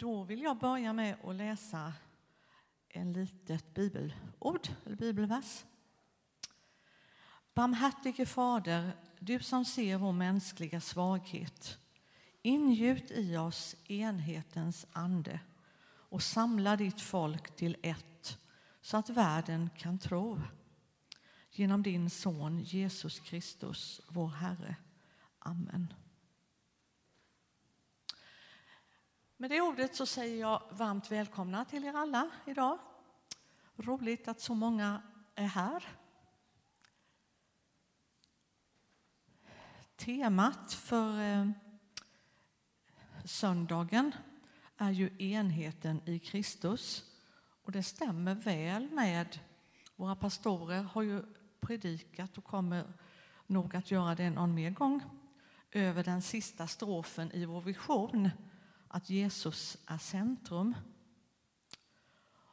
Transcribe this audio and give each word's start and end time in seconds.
Då 0.00 0.24
vill 0.24 0.42
jag 0.42 0.58
börja 0.58 0.92
med 0.92 1.16
att 1.24 1.34
läsa 1.34 1.92
en 2.88 3.12
litet 3.12 3.74
bibelord, 3.74 4.68
eller 4.86 4.96
bibelvers. 4.96 5.64
Barmhärtige 7.54 8.26
Fader, 8.26 8.92
du 9.18 9.40
som 9.40 9.64
ser 9.64 9.96
vår 9.96 10.12
mänskliga 10.12 10.80
svaghet, 10.80 11.78
ingjut 12.42 13.10
i 13.10 13.36
oss 13.36 13.76
enhetens 13.88 14.86
ande 14.92 15.40
och 15.86 16.22
samla 16.22 16.76
ditt 16.76 17.00
folk 17.00 17.56
till 17.56 17.76
ett 17.82 18.38
så 18.80 18.96
att 18.96 19.10
världen 19.10 19.70
kan 19.76 19.98
tro. 19.98 20.40
Genom 21.50 21.82
din 21.82 22.10
son 22.10 22.60
Jesus 22.60 23.20
Kristus, 23.20 24.00
vår 24.08 24.28
Herre. 24.28 24.76
Amen. 25.38 25.92
Med 29.40 29.50
det 29.50 29.60
ordet 29.60 29.96
så 29.96 30.06
säger 30.06 30.40
jag 30.40 30.62
varmt 30.70 31.12
välkomna 31.12 31.64
till 31.64 31.84
er 31.84 31.94
alla 31.94 32.30
idag. 32.46 32.78
Roligt 33.76 34.28
att 34.28 34.40
så 34.40 34.54
många 34.54 35.02
är 35.34 35.46
här. 35.46 35.84
Temat 39.96 40.72
för 40.72 41.20
eh, 41.20 41.50
söndagen 43.24 44.12
är 44.76 44.90
ju 44.90 45.10
enheten 45.18 46.00
i 46.04 46.18
Kristus. 46.18 47.04
Och 47.62 47.72
det 47.72 47.82
stämmer 47.82 48.34
väl 48.34 48.90
med, 48.90 49.38
våra 49.96 50.16
pastorer 50.16 50.82
har 50.82 51.02
ju 51.02 51.22
predikat 51.60 52.38
och 52.38 52.44
kommer 52.44 52.92
nog 53.46 53.76
att 53.76 53.90
göra 53.90 54.14
det 54.14 54.30
någon 54.30 54.54
mer 54.54 54.70
gång, 54.70 55.02
över 55.70 56.04
den 56.04 56.22
sista 56.22 56.66
strofen 56.66 57.32
i 57.32 57.44
vår 57.44 57.60
vision, 57.60 58.30
att 58.92 59.10
Jesus 59.10 59.76
är 59.86 59.98
centrum. 59.98 60.74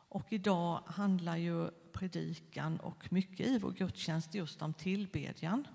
Och 0.10 0.34
idag 0.34 0.84
handlar 0.86 1.38
ju 1.38 1.70
predikan 1.94 2.80
och 2.80 3.14
mycket 3.14 3.48
i 3.48 3.60
vår 3.60 3.72
gudstjänst 3.72 4.34
just 4.34 4.62
om 4.62 4.74
tillbedjan. 4.74 5.68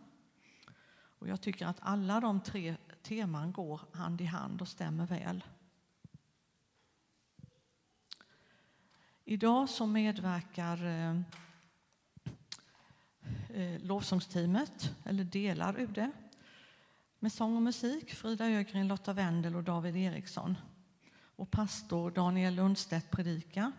Och 1.18 1.28
jag 1.28 1.40
tycker 1.40 1.66
att 1.66 1.76
alla 1.80 2.20
de 2.20 2.40
tre 2.40 2.76
teman 3.02 3.52
går 3.52 3.80
hand 3.92 4.20
i 4.20 4.24
hand 4.24 4.62
och 4.62 4.68
stämmer 4.68 5.06
väl. 5.06 5.44
Idag 9.24 9.68
så 9.68 9.86
medverkar 9.86 10.84
eh, 10.84 11.20
eh 13.50 13.80
lovsångsteamet, 13.80 14.94
eller 15.04 15.24
delar 15.24 15.80
ur 15.80 15.86
det, 15.86 16.10
med 17.22 17.32
sång 17.32 17.56
och 17.56 17.62
musik. 17.62 18.14
Frida 18.14 18.50
Ögren, 18.50 18.88
Lotta 18.88 19.12
Wendel 19.12 19.56
och 19.56 19.64
David 19.64 19.96
Eriksson. 19.96 20.58
Och 21.36 21.50
pastor 21.50 22.10
Daniel 22.10 22.54
Lundstedt 22.54 23.10
predikar. 23.10 23.72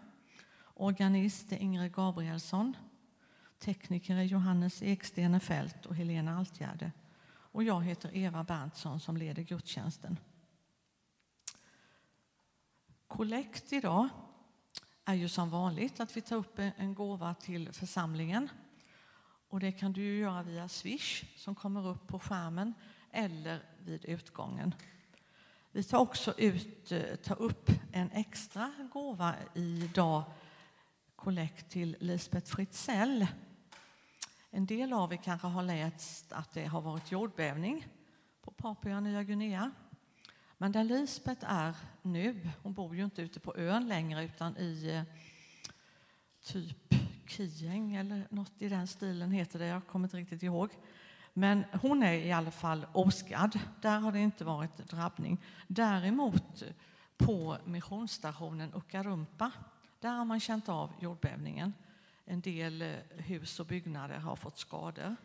Organist 0.74 1.52
är 1.52 1.58
Ingrid 1.58 1.94
Gabrielsson. 1.94 2.78
Tekniker 3.60 4.16
är 4.16 4.24
Johannes 4.24 4.84
Ekstenefelt 4.84 5.86
och 5.86 5.96
Helena 5.96 6.38
Altgärde. 6.38 6.92
Och 7.26 7.64
jag 7.64 7.84
heter 7.84 8.18
Eva 8.18 8.44
Berntsson 8.44 9.00
som 9.00 9.18
leder 9.18 9.44
gudstjänsten. 9.44 10.18
Kollekt 13.08 13.74
idag 13.74 14.10
är 15.06 15.14
ju 15.14 15.30
som 15.30 15.50
vanligt 15.50 16.00
att 16.00 16.18
vi 16.18 16.22
tar 16.22 16.36
upp 16.36 16.60
en 16.60 16.94
gåva 16.94 17.34
till 17.34 17.72
församlingen. 17.72 18.50
Och 19.50 19.60
det 19.60 19.72
kan 19.72 19.94
du 19.94 20.18
göra 20.18 20.44
via 20.44 20.68
Swish 20.68 21.24
som 21.38 21.56
kommer 21.56 21.88
upp 21.88 22.08
på 22.08 22.20
skärmen 22.20 22.74
eller 23.14 23.60
vid 23.80 24.06
utgången. 24.06 24.76
Vi 25.72 25.84
tar 25.84 26.00
också 26.00 26.34
ut, 26.38 26.92
eh, 26.92 27.16
tar 27.16 27.42
upp 27.42 27.70
en 27.92 28.12
extra 28.12 28.74
gåva 28.94 29.36
idag, 29.54 30.24
kollekt 31.16 31.70
till 31.70 31.98
Lisbeth 32.00 32.56
Fritzell. 32.56 33.28
En 34.50 34.66
del 34.66 34.94
av 34.94 35.14
er 35.14 35.18
kanske 35.18 35.48
har 35.48 35.64
läst 35.64 36.34
att 36.34 36.54
det 36.54 36.66
har 36.66 36.82
varit 36.82 37.12
jordbävning 37.12 37.88
på 38.42 38.52
Papua 38.52 39.00
Nya 39.00 39.24
Guinea. 39.24 39.72
Men 40.58 40.72
där 40.72 40.84
Lisbeth 40.84 41.46
är 41.48 41.76
nu, 42.02 42.50
hon 42.64 42.74
bor 42.74 42.96
ju 42.96 43.04
inte 43.04 43.22
ute 43.22 43.40
på 43.40 43.58
ön 43.58 43.88
längre 43.88 44.24
utan 44.24 44.58
i 44.58 44.90
eh, 44.90 45.04
typ 46.44 46.94
Kieng 47.28 47.96
eller 47.96 48.28
något 48.30 48.52
i 48.58 48.70
den 48.70 48.88
stilen 48.88 49.32
heter 49.32 49.60
det, 49.60 49.66
jag 49.66 49.88
kommer 49.88 50.08
inte 50.08 50.18
riktigt 50.18 50.44
ihåg. 50.44 50.70
Men 51.34 51.64
hon 51.82 52.04
är 52.04 52.14
i 52.14 52.32
alla 52.32 52.52
fall 52.52 52.86
oskadd. 52.94 53.60
Där 53.82 54.00
har 54.00 54.12
det 54.12 54.20
inte 54.20 54.46
varit 54.46 54.78
drabbning. 54.78 55.44
Däremot 55.68 56.64
på 57.18 57.58
missionsstationen 57.66 58.74
Ukarumpa, 58.74 59.52
där 60.00 60.10
har 60.10 60.26
man 60.26 60.40
känt 60.40 60.70
av 60.70 60.94
jordbävningen. 61.00 61.74
En 62.26 62.42
del 62.42 62.82
eh, 62.82 62.96
hus 63.10 63.60
och 63.60 63.66
byggnader 63.66 64.18
har 64.18 64.36
fått 64.36 64.58
skador. 64.58 65.16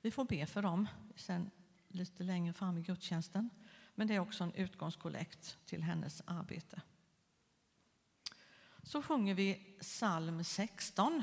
Vi 0.00 0.10
får 0.10 0.24
be 0.24 0.46
för 0.46 0.62
dem 0.62 0.88
sen 1.16 1.50
lite 1.88 2.22
längre 2.22 2.52
fram 2.52 2.78
i 2.78 2.82
gudstjänsten. 2.82 3.50
Men 3.94 4.06
det 4.06 4.14
är 4.14 4.20
också 4.20 4.44
en 4.44 4.54
utgångskollekt 4.54 5.58
till 5.66 5.82
hennes 5.82 6.22
arbete. 6.26 6.82
Så 8.82 9.02
sjunger 9.02 9.34
vi 9.34 9.76
psalm 9.80 10.44
16. 10.44 11.22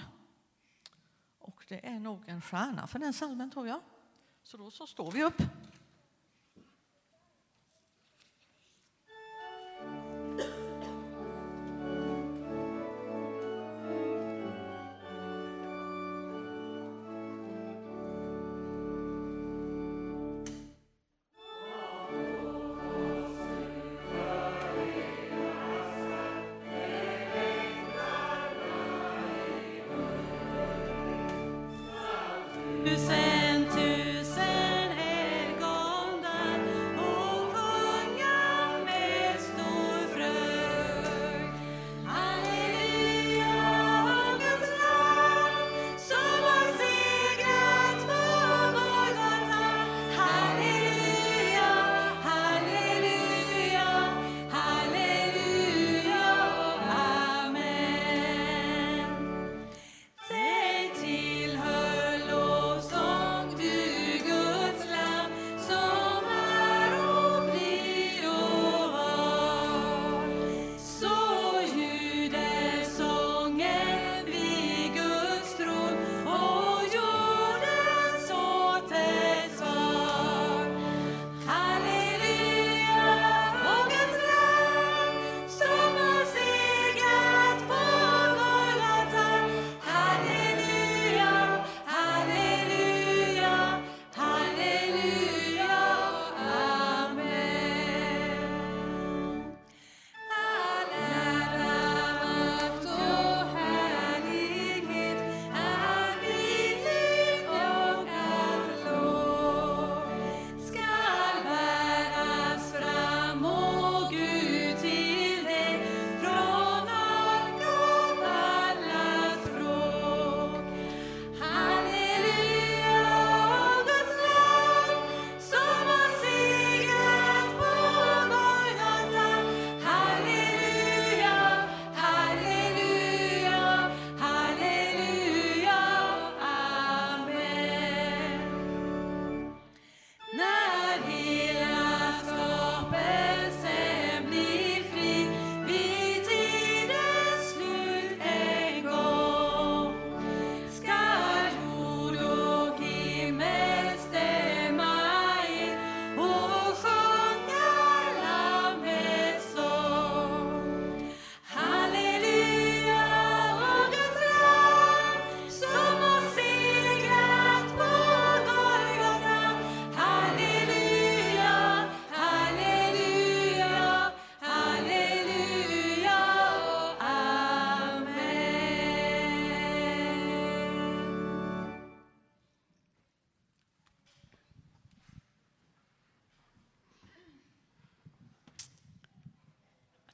Och 1.44 1.66
det 1.68 1.86
är 1.88 2.00
nog 2.00 2.24
en 2.26 2.42
stjärna 2.42 2.88
för 2.88 3.00
den 3.00 3.14
salmen 3.14 3.52
tror 3.52 3.68
jag. 3.68 3.80
Så 4.44 4.58
då 4.58 4.72
så 4.72 4.88
står 4.88 5.12
vi 5.12 5.24
upp. 5.24 5.42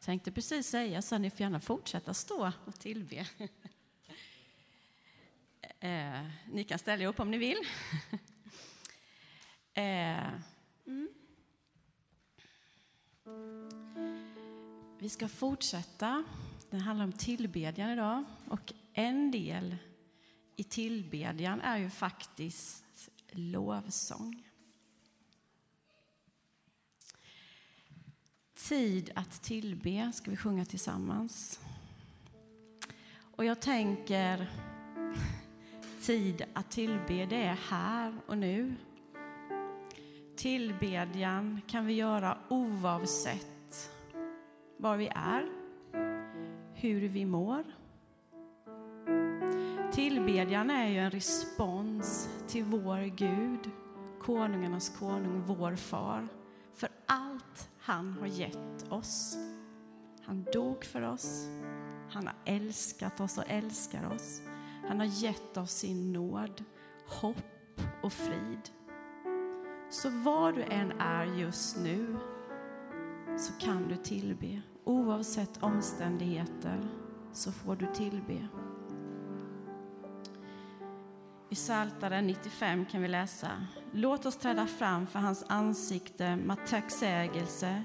Tänkte 0.09 0.31
precis 0.31 0.67
säga 0.67 1.01
så 1.01 1.17
ni 1.17 1.29
får 1.29 1.41
gärna 1.41 1.59
fortsätta 1.59 2.13
stå 2.13 2.51
och 2.65 2.79
tillbe. 2.79 3.17
eh, 5.79 6.27
ni 6.51 6.63
kan 6.63 6.79
ställa 6.79 7.03
er 7.03 7.07
upp 7.07 7.19
om 7.19 7.31
ni 7.31 7.37
vill. 7.37 7.57
eh, 9.73 10.33
mm. 10.87 11.09
Vi 14.99 15.09
ska 15.09 15.27
fortsätta. 15.27 16.23
Det 16.69 16.77
handlar 16.77 17.05
om 17.05 17.13
tillbedjan 17.13 17.89
idag. 17.89 18.23
Och 18.47 18.73
en 18.93 19.31
del 19.31 19.75
i 20.55 20.63
tillbedjan 20.63 21.61
är 21.61 21.77
ju 21.77 21.89
faktiskt 21.89 23.09
lovsång. 23.31 24.48
Tid 28.69 29.11
att 29.15 29.43
tillbe 29.43 30.11
ska 30.13 30.31
vi 30.31 30.37
sjunga 30.37 30.65
tillsammans. 30.65 31.59
Och 33.35 33.45
jag 33.45 33.59
tänker, 33.59 34.49
tid 36.01 36.45
att 36.53 36.71
tillbe, 36.71 37.25
det 37.25 37.43
är 37.43 37.57
här 37.69 38.13
och 38.27 38.37
nu. 38.37 38.75
Tillbedjan 40.35 41.61
kan 41.67 41.85
vi 41.85 41.93
göra 41.93 42.37
oavsett 42.49 43.91
var 44.77 44.97
vi 44.97 45.07
är, 45.15 45.49
hur 46.73 47.07
vi 47.07 47.25
mår. 47.25 47.63
Tillbedjan 49.91 50.69
är 50.69 50.87
ju 50.87 50.97
en 50.97 51.11
respons 51.11 52.29
till 52.47 52.63
vår 52.63 53.15
Gud, 53.15 53.71
konungarnas 54.21 54.89
konung, 54.99 55.43
vår 55.45 55.75
far, 55.75 56.27
för 56.75 56.89
allt 57.05 57.68
han 57.79 58.13
har 58.19 58.27
gett 58.27 58.91
oss. 58.91 59.37
Han 60.21 60.45
dog 60.53 60.85
för 60.85 61.01
oss, 61.01 61.47
han 62.09 62.27
har 62.27 62.35
älskat 62.45 63.19
oss 63.19 63.37
och 63.37 63.43
älskar 63.47 64.13
oss. 64.13 64.41
Han 64.87 64.99
har 64.99 65.07
gett 65.07 65.57
oss 65.57 65.71
sin 65.71 66.13
nåd, 66.13 66.63
hopp 67.07 67.81
och 68.03 68.13
frid. 68.13 68.69
Så 69.89 70.09
var 70.09 70.51
du 70.51 70.63
än 70.63 70.91
är 70.91 71.25
just 71.25 71.77
nu 71.77 72.17
så 73.37 73.53
kan 73.53 73.87
du 73.87 73.95
tillbe. 73.95 74.61
Oavsett 74.83 75.63
omständigheter 75.63 76.87
så 77.33 77.51
får 77.51 77.75
du 77.75 77.93
tillbe. 77.93 78.47
I 81.49 81.55
Psaltaren 81.55 82.27
95 82.27 82.85
kan 82.85 83.01
vi 83.01 83.07
läsa 83.07 83.51
Låt 83.91 84.25
oss 84.25 84.37
träda 84.37 84.67
fram 84.67 85.07
för 85.07 85.19
hans 85.19 85.45
ansikte 85.47 86.35
med 86.35 86.67
tacksägelse, 86.67 87.83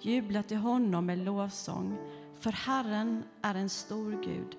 jubla 0.00 0.42
till 0.42 0.56
honom 0.56 1.06
med 1.06 1.18
lovsång. 1.18 1.96
För 2.40 2.52
Herren 2.52 3.22
är 3.42 3.54
en 3.54 3.68
stor 3.68 4.22
Gud, 4.24 4.56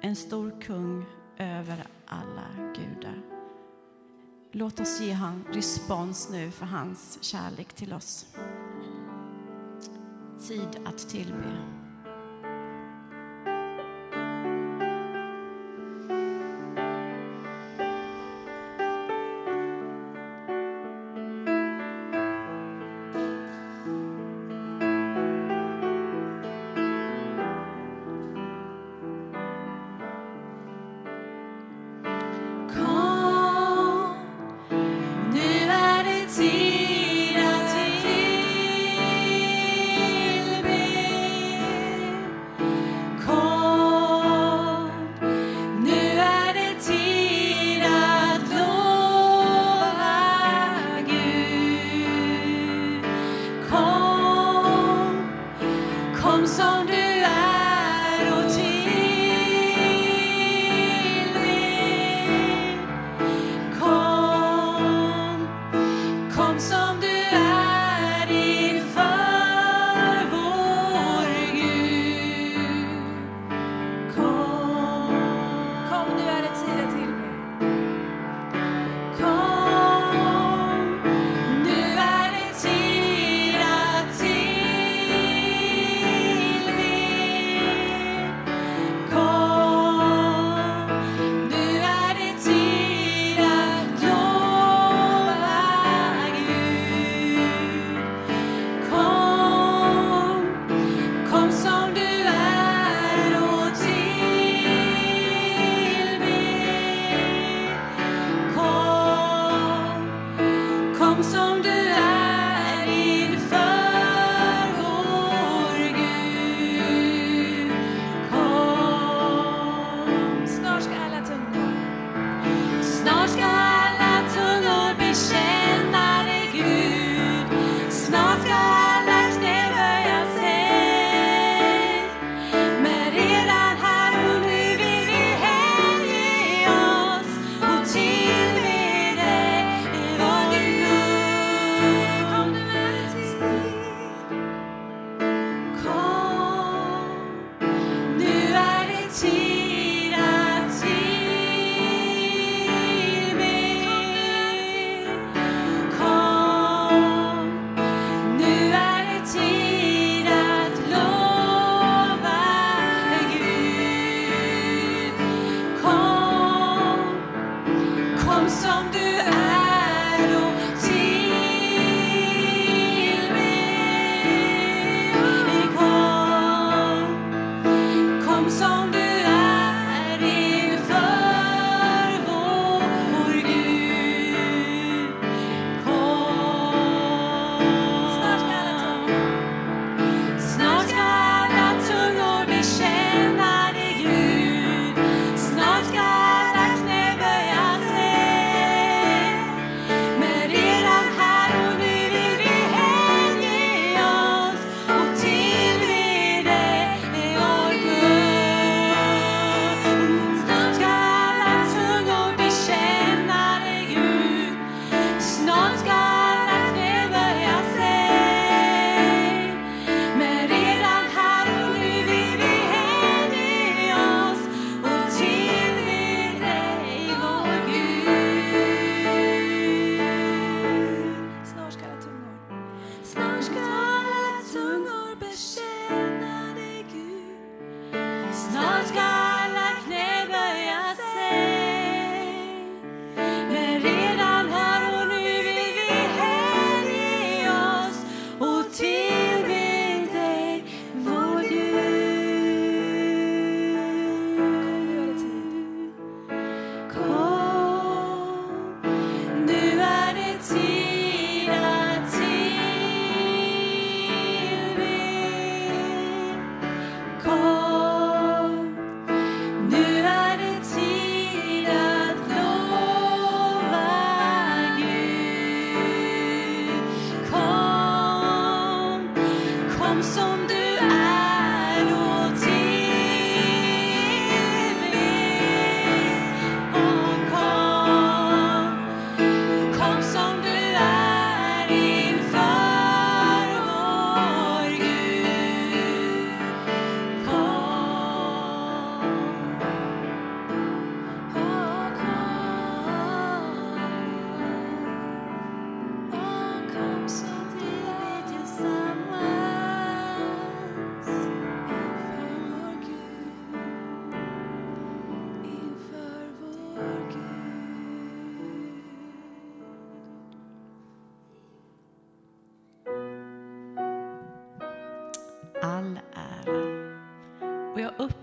en 0.00 0.16
stor 0.16 0.60
kung 0.60 1.04
över 1.36 1.86
alla 2.06 2.72
gudar. 2.74 3.22
Låt 4.52 4.80
oss 4.80 5.00
ge 5.00 5.12
han 5.12 5.44
respons 5.52 6.30
nu 6.30 6.50
för 6.50 6.66
hans 6.66 7.18
kärlek 7.20 7.72
till 7.72 7.92
oss. 7.92 8.26
Tid 10.48 10.80
att 10.84 11.08
tillbe. 11.08 11.77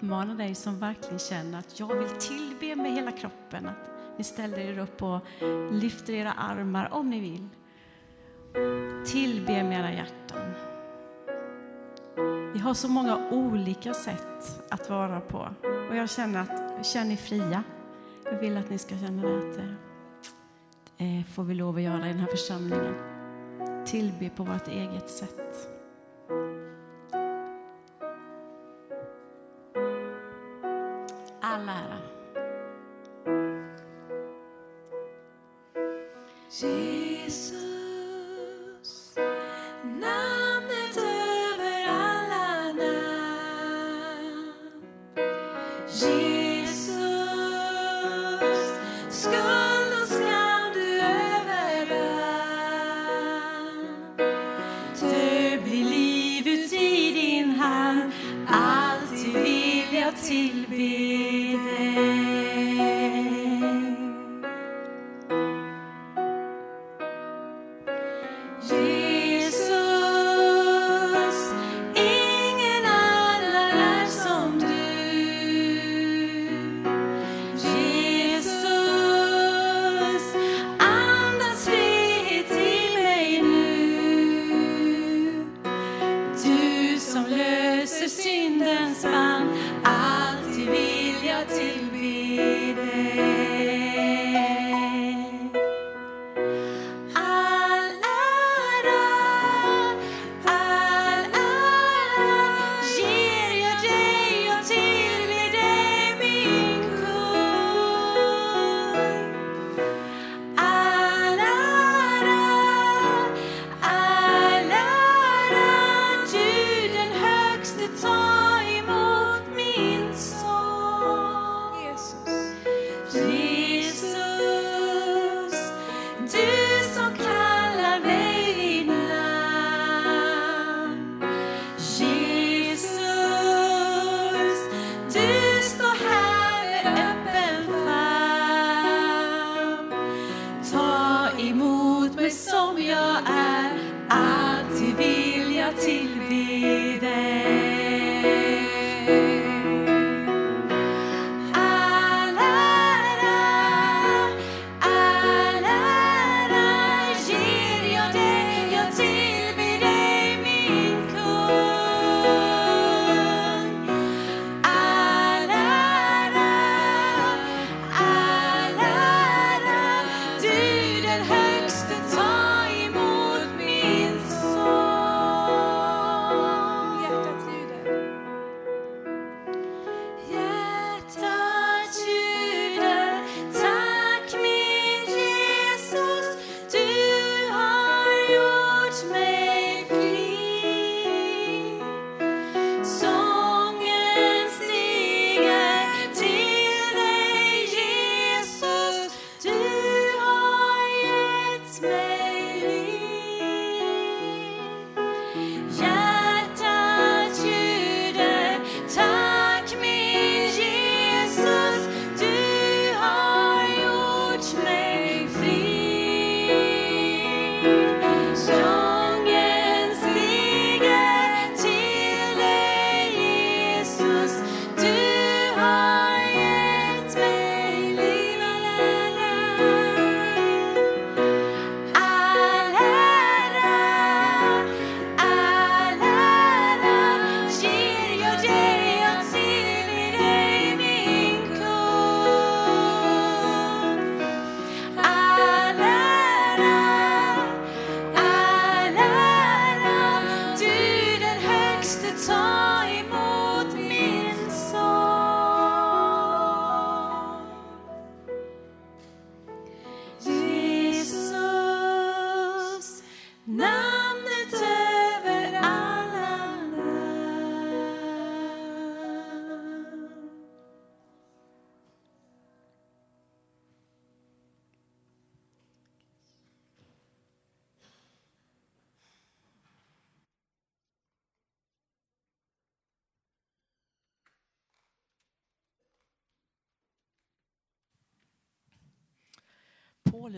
uppmana 0.06 0.34
dig 0.34 0.56
som 0.56 0.80
verkligen 0.80 1.20
känner 1.20 1.60
att 1.60 1.80
jag 1.80 1.96
vill 1.96 2.10
tillbe 2.10 2.76
med 2.76 2.94
hela 2.94 3.12
kroppen 3.12 3.68
att 3.68 4.18
ni 4.18 4.24
ställer 4.24 4.60
er 4.60 4.80
upp 4.80 5.04
och 5.04 5.20
lyfter 5.72 6.14
era 6.14 6.32
armar 6.32 6.90
om 6.94 7.10
ni 7.10 7.20
vill. 7.20 7.50
Tillbe 9.06 9.64
med 9.64 9.80
era 9.80 9.92
hjärtan. 9.92 10.54
Vi 12.54 12.60
har 12.60 12.74
så 12.74 12.88
många 12.88 13.30
olika 13.32 13.94
sätt 13.94 14.64
att 14.70 14.90
vara 14.90 15.20
på 15.20 15.50
och 15.90 15.96
jag 15.96 16.10
känner 16.10 16.42
att 16.42 16.86
känn 16.86 17.12
er 17.12 17.16
fria. 17.16 17.64
Jag 18.26 18.40
vill 18.40 18.58
att 18.58 18.70
ni 18.70 18.78
ska 18.78 18.96
känna 18.98 19.22
det 19.22 19.38
att 19.38 19.60
det 20.98 21.24
får 21.34 21.44
vi 21.44 21.54
lov 21.54 21.76
att 21.76 21.82
göra 21.82 22.06
i 22.06 22.12
den 22.12 22.20
här 22.20 22.28
församlingen. 22.28 22.96
Tillbe 23.86 24.30
på 24.30 24.44
vårt 24.44 24.68
eget 24.68 25.10
sätt. 25.10 25.75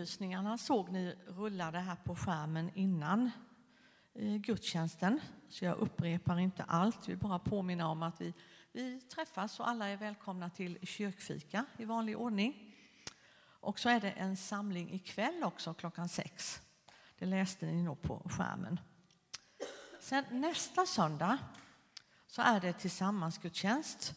lovprisningarna 0.08 0.58
såg 0.58 0.90
ni 0.90 1.16
rullade 1.28 1.80
här 1.80 1.96
på 1.96 2.16
skärmen 2.16 2.72
innan 2.74 3.32
gudstjänsten, 4.40 5.20
så 5.50 5.66
jag 5.66 5.78
upprepar 5.78 6.40
inte 6.40 6.64
allt. 6.64 6.98
Jag 7.02 7.08
vill 7.08 7.18
bara 7.18 7.40
påminna 7.40 7.88
om 7.88 8.04
att 8.04 8.22
vi, 8.22 8.34
vi 8.72 9.02
träffas 9.02 9.60
och 9.60 9.70
alla 9.70 9.88
är 9.88 9.98
välkomna 9.98 10.50
till 10.50 10.78
kyrkfika 10.84 11.66
i 11.78 11.86
vanlig 11.86 12.18
ordning. 12.18 12.76
Och 13.60 13.80
så 13.80 13.90
är 13.90 14.00
det 14.00 14.12
en 14.12 14.38
samling 14.38 14.94
ikväll 14.94 15.44
också 15.44 15.74
klockan 15.74 16.10
sex. 16.10 16.62
Det 17.20 17.26
läste 17.26 17.66
ni 17.66 17.84
nog 17.84 18.02
på 18.02 18.30
skärmen. 18.30 18.80
Sen 20.00 20.24
nästa 20.32 20.86
söndag 20.86 21.38
så 22.28 22.42
är 22.42 22.60
det 22.60 22.74
tillsammansgudstjänst 22.74 24.14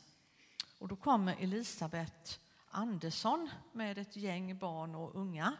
och 0.78 0.88
då 0.88 0.96
kommer 0.96 1.36
Elisabeth 1.40 2.38
Andersson 2.70 3.50
med 3.72 3.98
ett 3.98 4.16
gäng 4.16 4.58
barn 4.58 4.94
och 4.94 5.14
unga 5.14 5.56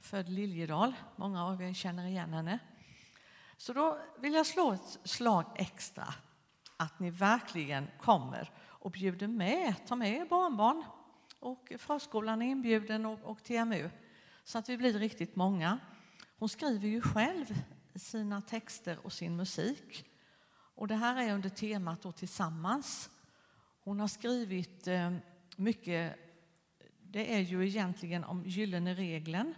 Född 0.00 0.28
Liljedal, 0.28 0.92
många 1.16 1.44
av 1.44 1.62
er 1.62 1.72
känner 1.72 2.06
igen 2.06 2.32
henne. 2.32 2.58
Så 3.56 3.72
då 3.72 3.98
vill 4.18 4.32
jag 4.32 4.46
slå 4.46 4.72
ett 4.72 4.98
slag 5.04 5.44
extra 5.54 6.14
att 6.76 7.00
ni 7.00 7.10
verkligen 7.10 7.88
kommer 8.00 8.50
och 8.58 8.90
bjuder 8.90 9.26
med, 9.26 9.74
ta 9.86 9.96
med 9.96 10.12
er 10.12 10.24
barnbarn 10.24 10.84
och 11.40 11.72
förskolan 11.78 12.42
är 12.42 12.46
inbjuden 12.46 13.06
och, 13.06 13.18
och 13.22 13.44
TMU 13.44 13.90
så 14.44 14.58
att 14.58 14.68
vi 14.68 14.76
blir 14.76 14.92
riktigt 14.92 15.36
många. 15.36 15.78
Hon 16.38 16.48
skriver 16.48 16.88
ju 16.88 17.00
själv 17.00 17.62
sina 17.94 18.42
texter 18.42 18.98
och 19.02 19.12
sin 19.12 19.36
musik. 19.36 20.04
Och 20.74 20.88
det 20.88 20.94
här 20.94 21.22
är 21.22 21.34
under 21.34 21.48
temat 21.48 22.02
då 22.02 22.12
tillsammans. 22.12 23.10
Hon 23.84 24.00
har 24.00 24.08
skrivit 24.08 24.86
eh, 24.86 25.14
mycket, 25.56 26.16
det 27.02 27.34
är 27.34 27.40
ju 27.40 27.66
egentligen 27.66 28.24
om 28.24 28.44
gyllene 28.46 28.94
regeln, 28.94 29.54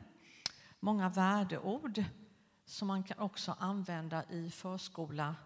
många 0.80 1.08
värdeord 1.08 2.04
som 2.64 2.88
man 2.88 3.02
kan 3.02 3.18
också 3.18 3.56
använda 3.58 4.24
i 4.30 4.50
förskola, 4.50 5.36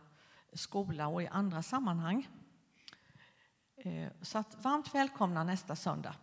skola 0.53 1.09
och 1.09 1.23
i 1.23 1.27
andra 1.27 1.63
sammanhang. 1.63 2.29
Eh, 3.77 4.09
så 4.23 4.39
att 4.39 4.65
varmt 4.65 4.95
välkomna 4.95 5.45
nästa 5.45 5.77
söndag. 5.77 6.15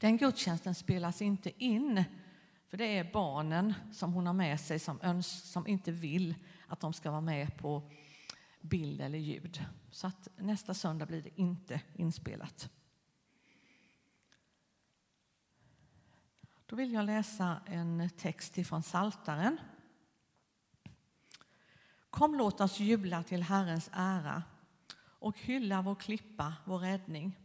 Den 0.00 0.16
gudstjänsten 0.16 0.74
spelas 0.74 1.22
inte 1.22 1.64
in, 1.64 2.04
för 2.68 2.76
det 2.76 2.98
är 2.98 3.12
barnen 3.12 3.74
som 3.92 4.12
hon 4.12 4.26
har 4.26 4.34
med 4.34 4.60
sig 4.60 4.78
som, 4.78 5.00
öns 5.02 5.50
som 5.52 5.66
inte 5.66 5.92
vill 5.92 6.34
att 6.66 6.80
de 6.80 6.92
ska 6.92 7.10
vara 7.10 7.20
med 7.20 7.58
på 7.58 7.90
bild 8.60 9.00
eller 9.00 9.18
ljud. 9.18 9.64
Så 9.90 10.06
att 10.06 10.28
nästa 10.36 10.74
söndag 10.74 11.06
blir 11.06 11.22
det 11.22 11.40
inte 11.40 11.80
inspelat. 11.94 12.70
Då 16.68 16.76
vill 16.76 16.92
jag 16.92 17.04
läsa 17.04 17.60
en 17.66 18.10
text 18.16 18.58
ifrån 18.58 18.82
Saltaren. 18.82 19.58
Kom, 22.10 22.34
låt 22.34 22.60
oss 22.60 22.80
jubla 22.80 23.22
till 23.22 23.42
Herrens 23.42 23.90
ära 23.92 24.42
och 24.98 25.38
hylla 25.38 25.82
vår 25.82 25.94
klippa, 25.94 26.54
vår 26.64 26.78
räddning. 26.78 27.38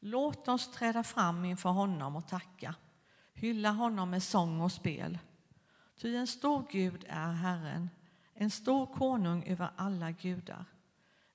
Låt 0.00 0.48
oss 0.48 0.72
träda 0.72 1.02
fram 1.02 1.44
inför 1.44 1.70
honom 1.70 2.16
och 2.16 2.28
tacka, 2.28 2.74
hylla 3.32 3.70
honom 3.70 4.10
med 4.10 4.22
sång 4.22 4.60
och 4.60 4.72
spel. 4.72 5.18
Ty 5.96 6.16
en 6.16 6.26
stor 6.26 6.66
Gud 6.70 7.04
är 7.08 7.32
Herren, 7.32 7.90
en 8.34 8.50
stor 8.50 8.86
konung 8.86 9.44
över 9.44 9.70
alla 9.76 10.10
gudar. 10.10 10.64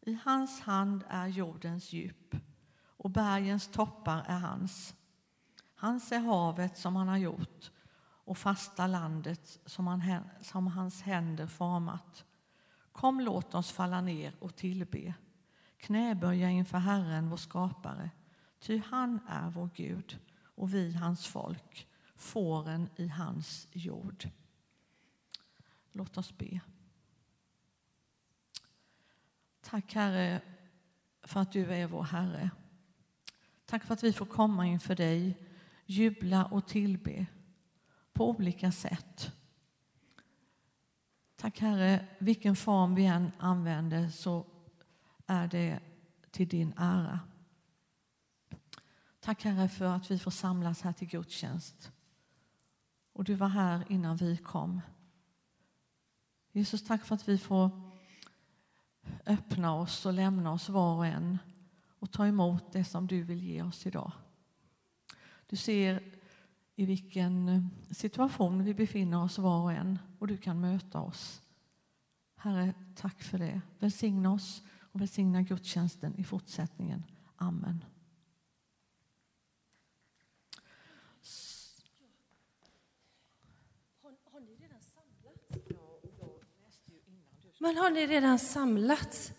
I 0.02 0.20
hans 0.26 0.62
hand 0.62 1.04
är 1.10 1.28
jordens 1.28 1.94
djup 1.94 2.36
och 2.98 3.10
bergens 3.10 3.68
toppar 3.68 4.24
är 4.28 4.40
hans. 4.40 4.96
Hans 5.82 6.12
är 6.12 6.20
havet 6.20 6.78
som 6.78 6.96
han 6.96 7.08
har 7.08 7.18
gjort 7.18 7.72
och 8.02 8.38
fasta 8.38 8.88
landet 8.88 9.60
som, 9.66 9.88
han, 9.88 10.24
som 10.42 10.68
hans 10.68 11.02
händer 11.02 11.48
format. 11.48 12.26
Kom, 12.92 13.20
låt 13.20 13.56
oss 13.56 13.72
falla 13.72 14.02
ner 14.02 14.36
och 14.40 14.56
tillbe, 14.56 15.14
knäböja 15.78 16.50
inför 16.50 16.78
Herren, 16.78 17.30
vår 17.30 17.38
skapare. 17.38 18.10
Ty 18.60 18.82
han 18.86 19.20
är 19.28 19.50
vår 19.50 19.70
Gud 19.76 20.20
och 20.44 20.74
vi 20.74 20.94
hans 20.94 21.28
folk, 21.28 21.88
fåren 22.16 22.90
i 22.96 23.08
hans 23.08 23.68
jord. 23.72 24.30
Låt 25.92 26.18
oss 26.18 26.38
be. 26.38 26.60
Tack 29.62 29.94
Herre 29.94 30.42
för 31.24 31.40
att 31.40 31.52
du 31.52 31.74
är 31.74 31.88
vår 31.88 32.04
Herre. 32.04 32.50
Tack 33.66 33.84
för 33.84 33.94
att 33.94 34.04
vi 34.04 34.14
får 34.14 34.26
komma 34.26 34.66
inför 34.66 34.96
dig, 34.96 35.48
jubla 35.92 36.46
och 36.46 36.68
tillbe 36.68 37.26
på 38.14 38.30
olika 38.30 38.72
sätt. 38.72 39.32
Tack 41.36 41.60
Herre, 41.60 42.08
vilken 42.20 42.56
form 42.56 42.96
vi 42.96 43.06
än 43.06 43.32
använder 43.38 44.10
så 44.10 44.46
är 45.28 45.48
det 45.48 45.80
till 46.32 46.48
din 46.48 46.74
ära. 46.78 47.20
Tack 49.20 49.44
Herre 49.44 49.70
för 49.70 49.86
att 49.86 50.12
vi 50.12 50.20
får 50.20 50.32
samlas 50.32 50.82
här 50.82 50.94
till 50.94 51.08
gudstjänst. 51.08 51.92
Och 53.14 53.24
du 53.24 53.34
var 53.34 53.48
här 53.48 53.86
innan 53.90 54.18
vi 54.18 54.38
kom. 54.38 54.82
Jesus, 56.52 56.84
tack 56.84 57.06
för 57.06 57.16
att 57.16 57.30
vi 57.30 57.38
får 57.38 57.92
öppna 59.26 59.76
oss 59.76 60.06
och 60.06 60.14
lämna 60.14 60.52
oss 60.52 60.70
var 60.70 60.96
och 60.96 61.06
en 61.06 61.38
och 62.00 62.12
ta 62.12 62.28
emot 62.28 62.74
det 62.74 62.84
som 62.84 63.08
du 63.08 63.24
vill 63.24 63.44
ge 63.44 63.62
oss 63.64 63.86
idag. 63.86 64.12
Du 65.52 65.58
ser 65.58 66.04
i 66.76 66.86
vilken 66.86 67.50
eh, 67.50 67.62
situation 67.92 68.64
vi 68.64 68.74
befinner 68.74 69.24
oss 69.24 69.38
var 69.38 69.64
och 69.64 69.72
en 69.72 70.00
och 70.20 70.28
du 70.28 70.38
kan 70.38 70.62
möta 70.62 71.00
oss. 71.00 71.42
Herre, 72.36 72.74
tack 72.96 73.24
för 73.24 73.38
det. 73.38 73.62
Välsigna 73.80 74.34
oss 74.34 74.64
och 74.92 75.02
välsigna 75.02 75.42
gudstjänsten 75.42 76.16
i 76.18 76.24
fortsättningen. 76.24 77.04
Amen. 77.36 77.86
Men 87.60 87.78
har 87.78 87.90
ni 87.90 88.08
redan 88.08 88.40
samlats? 88.40 89.34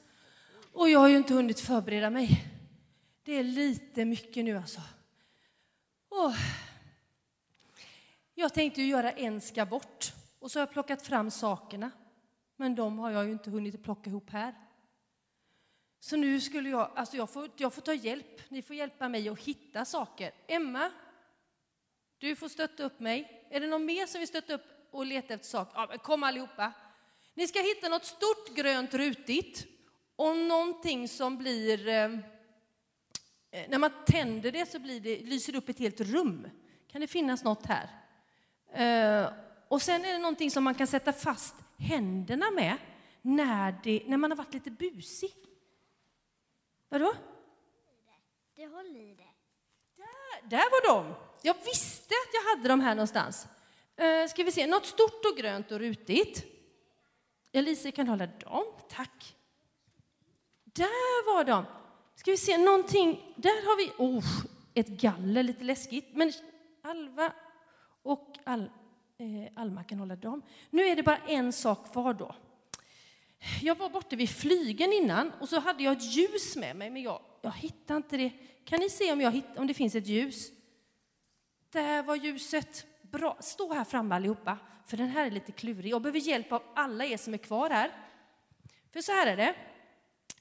Och 0.72 0.90
jag 0.90 0.98
har 0.98 1.08
ju 1.08 1.16
inte 1.16 1.34
hunnit 1.34 1.60
förbereda 1.60 2.10
mig. 2.10 2.44
Det 3.24 3.32
är 3.32 3.44
lite 3.44 4.04
mycket 4.04 4.44
nu 4.44 4.56
alltså. 4.56 4.80
Oh. 6.12 6.36
Jag 8.34 8.54
tänkte 8.54 8.82
ju 8.82 8.88
göra 8.88 9.12
en 9.12 9.40
ska 9.40 9.66
bort 9.66 10.12
och 10.38 10.50
så 10.50 10.58
har 10.58 10.66
jag 10.66 10.72
plockat 10.72 11.02
fram 11.02 11.30
sakerna. 11.30 11.90
Men 12.56 12.74
de 12.74 12.98
har 12.98 13.10
jag 13.10 13.24
ju 13.24 13.32
inte 13.32 13.50
hunnit 13.50 13.82
plocka 13.82 14.10
ihop 14.10 14.30
här. 14.30 14.54
Så 16.00 16.16
nu 16.16 16.40
skulle 16.40 16.68
jag, 16.68 16.90
alltså 16.94 17.16
jag 17.16 17.30
får, 17.30 17.50
jag 17.56 17.72
får 17.72 17.82
ta 17.82 17.94
hjälp. 17.94 18.40
Ni 18.48 18.62
får 18.62 18.76
hjälpa 18.76 19.08
mig 19.08 19.28
att 19.28 19.38
hitta 19.38 19.84
saker. 19.84 20.32
Emma, 20.46 20.90
du 22.18 22.36
får 22.36 22.48
stötta 22.48 22.84
upp 22.84 23.00
mig. 23.00 23.46
Är 23.50 23.60
det 23.60 23.66
någon 23.66 23.84
mer 23.84 24.06
som 24.06 24.18
vill 24.18 24.28
stötta 24.28 24.54
upp 24.54 24.88
och 24.90 25.06
leta 25.06 25.34
efter 25.34 25.48
saker? 25.48 25.72
Ja, 25.74 25.86
men 25.88 25.98
kom 25.98 26.22
allihopa. 26.22 26.72
Ni 27.34 27.48
ska 27.48 27.60
hitta 27.60 27.88
något 27.88 28.04
stort 28.04 28.54
grönt 28.56 28.94
rutigt 28.94 29.66
och 30.16 30.36
någonting 30.36 31.08
som 31.08 31.38
blir... 31.38 31.88
Eh, 31.88 32.18
Eh, 33.54 33.68
när 33.68 33.78
man 33.78 33.90
tänder 34.06 34.52
det 34.52 34.66
så 34.66 34.78
blir 34.78 35.00
det, 35.00 35.16
lyser 35.18 35.52
det 35.52 35.58
upp 35.58 35.68
ett 35.68 35.78
helt 35.78 36.00
rum. 36.00 36.48
Kan 36.88 37.00
det 37.00 37.06
finnas 37.06 37.44
något 37.44 37.66
här? 37.66 37.88
Eh, 38.72 39.32
och 39.68 39.82
sen 39.82 40.04
är 40.04 40.12
det 40.12 40.18
någonting 40.18 40.50
som 40.50 40.64
man 40.64 40.74
kan 40.74 40.86
sätta 40.86 41.12
fast 41.12 41.54
händerna 41.78 42.50
med 42.50 42.76
när, 43.22 43.80
det, 43.84 44.02
när 44.06 44.16
man 44.16 44.30
har 44.30 44.36
varit 44.36 44.54
lite 44.54 44.70
busig. 44.70 45.34
Vadå? 46.88 47.14
Det 48.56 48.66
håller 48.66 49.00
i 49.00 49.14
det. 49.14 49.30
Där, 49.96 50.48
där 50.48 50.70
var 50.70 50.94
de! 50.94 51.14
Jag 51.42 51.56
visste 51.64 52.14
att 52.14 52.34
jag 52.34 52.50
hade 52.50 52.68
dem 52.68 52.80
här 52.80 52.94
någonstans. 52.94 53.46
Uh, 54.00 54.28
ska 54.28 54.44
vi 54.44 54.52
se, 54.52 54.66
något 54.66 54.86
stort 54.86 55.24
och 55.32 55.38
grönt 55.38 55.72
och 55.72 55.78
rutigt. 55.78 56.44
Elise 57.52 57.90
kan 57.90 58.08
hålla 58.08 58.26
dem, 58.26 58.64
tack. 58.88 59.36
Där 60.64 61.34
var 61.34 61.44
de. 61.44 61.64
Ska 62.14 62.30
vi 62.30 62.36
se, 62.36 62.58
någonting, 62.58 63.34
där 63.36 63.66
har 63.66 63.76
vi, 63.76 63.92
oh, 63.98 64.44
ett 64.74 64.88
galler, 64.88 65.42
lite 65.42 65.64
läskigt. 65.64 66.08
Men 66.12 66.32
Alva 66.82 67.32
och 68.02 68.38
Al, 68.44 68.70
eh, 69.18 69.52
Alma 69.56 69.84
kan 69.84 69.98
hålla 69.98 70.16
dem. 70.16 70.42
Nu 70.70 70.82
är 70.82 70.96
det 70.96 71.02
bara 71.02 71.18
en 71.28 71.52
sak 71.52 71.92
kvar 71.92 72.14
då. 72.14 72.34
Jag 73.62 73.74
var 73.74 73.90
borta 73.90 74.16
vid 74.16 74.30
flygen 74.30 74.92
innan 74.92 75.32
och 75.40 75.48
så 75.48 75.60
hade 75.60 75.82
jag 75.82 75.92
ett 75.92 76.14
ljus 76.16 76.56
med 76.56 76.76
mig, 76.76 76.90
men 76.90 77.02
jag, 77.02 77.20
jag 77.42 77.52
hittade 77.52 77.96
inte 77.96 78.16
det. 78.16 78.32
Kan 78.64 78.80
ni 78.80 78.90
se 78.90 79.12
om, 79.12 79.20
jag 79.20 79.32
hitt, 79.32 79.56
om 79.56 79.66
det 79.66 79.74
finns 79.74 79.94
ett 79.94 80.06
ljus? 80.06 80.50
Där 81.70 82.02
var 82.02 82.16
ljuset. 82.16 82.86
Bra, 83.02 83.36
stå 83.40 83.72
här 83.72 83.84
framme 83.84 84.14
allihopa, 84.14 84.58
för 84.86 84.96
den 84.96 85.08
här 85.08 85.26
är 85.26 85.30
lite 85.30 85.52
klurig. 85.52 85.92
Jag 85.92 86.02
behöver 86.02 86.18
hjälp 86.18 86.52
av 86.52 86.62
alla 86.74 87.04
er 87.04 87.16
som 87.16 87.34
är 87.34 87.38
kvar 87.38 87.70
här. 87.70 87.90
För 88.92 89.00
så 89.00 89.12
här 89.12 89.26
är 89.26 89.36
det. 89.36 89.54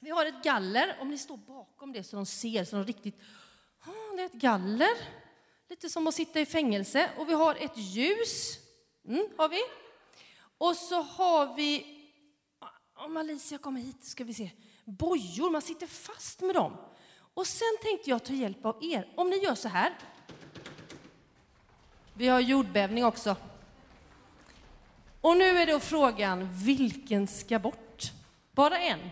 Vi 0.04 0.10
har 0.10 0.26
ett 0.26 0.42
galler, 0.42 0.96
om 1.00 1.10
ni 1.10 1.18
står 1.18 1.36
bakom 1.36 1.92
det 1.92 2.04
så 2.04 2.16
de 2.16 2.26
ser, 2.26 2.64
så 2.64 2.76
de 2.76 2.84
riktigt... 2.84 3.20
Oh, 3.86 4.16
det 4.16 4.22
är 4.22 4.26
ett 4.26 4.32
galler, 4.32 4.90
lite 5.68 5.90
som 5.90 6.06
att 6.06 6.14
sitta 6.14 6.40
i 6.40 6.46
fängelse. 6.46 7.10
Och 7.18 7.28
vi 7.28 7.34
har 7.34 7.54
ett 7.54 7.76
ljus, 7.76 8.58
mm, 9.08 9.28
har 9.38 9.48
vi. 9.48 9.60
Och 10.58 10.76
så 10.76 11.02
har 11.02 11.54
vi, 11.54 12.00
ah, 12.58 13.04
om 13.04 13.16
Alicia 13.16 13.58
kommer 13.58 13.80
hit 13.80 14.04
ska 14.04 14.24
vi 14.24 14.34
se, 14.34 14.50
bojor, 14.84 15.50
man 15.50 15.62
sitter 15.62 15.86
fast 15.86 16.40
med 16.40 16.54
dem. 16.54 16.76
Och 17.34 17.46
sen 17.46 17.78
tänkte 17.82 18.10
jag 18.10 18.24
ta 18.24 18.32
hjälp 18.32 18.66
av 18.66 18.84
er. 18.84 19.12
Om 19.16 19.30
ni 19.30 19.36
gör 19.36 19.54
så 19.54 19.68
här. 19.68 19.98
Vi 22.14 22.28
har 22.28 22.40
jordbävning 22.40 23.04
också. 23.04 23.36
Och 25.20 25.36
nu 25.36 25.44
är 25.44 25.66
då 25.66 25.80
frågan, 25.80 26.48
vilken 26.52 27.26
ska 27.26 27.58
bort? 27.58 28.12
Bara 28.52 28.78
en. 28.78 29.10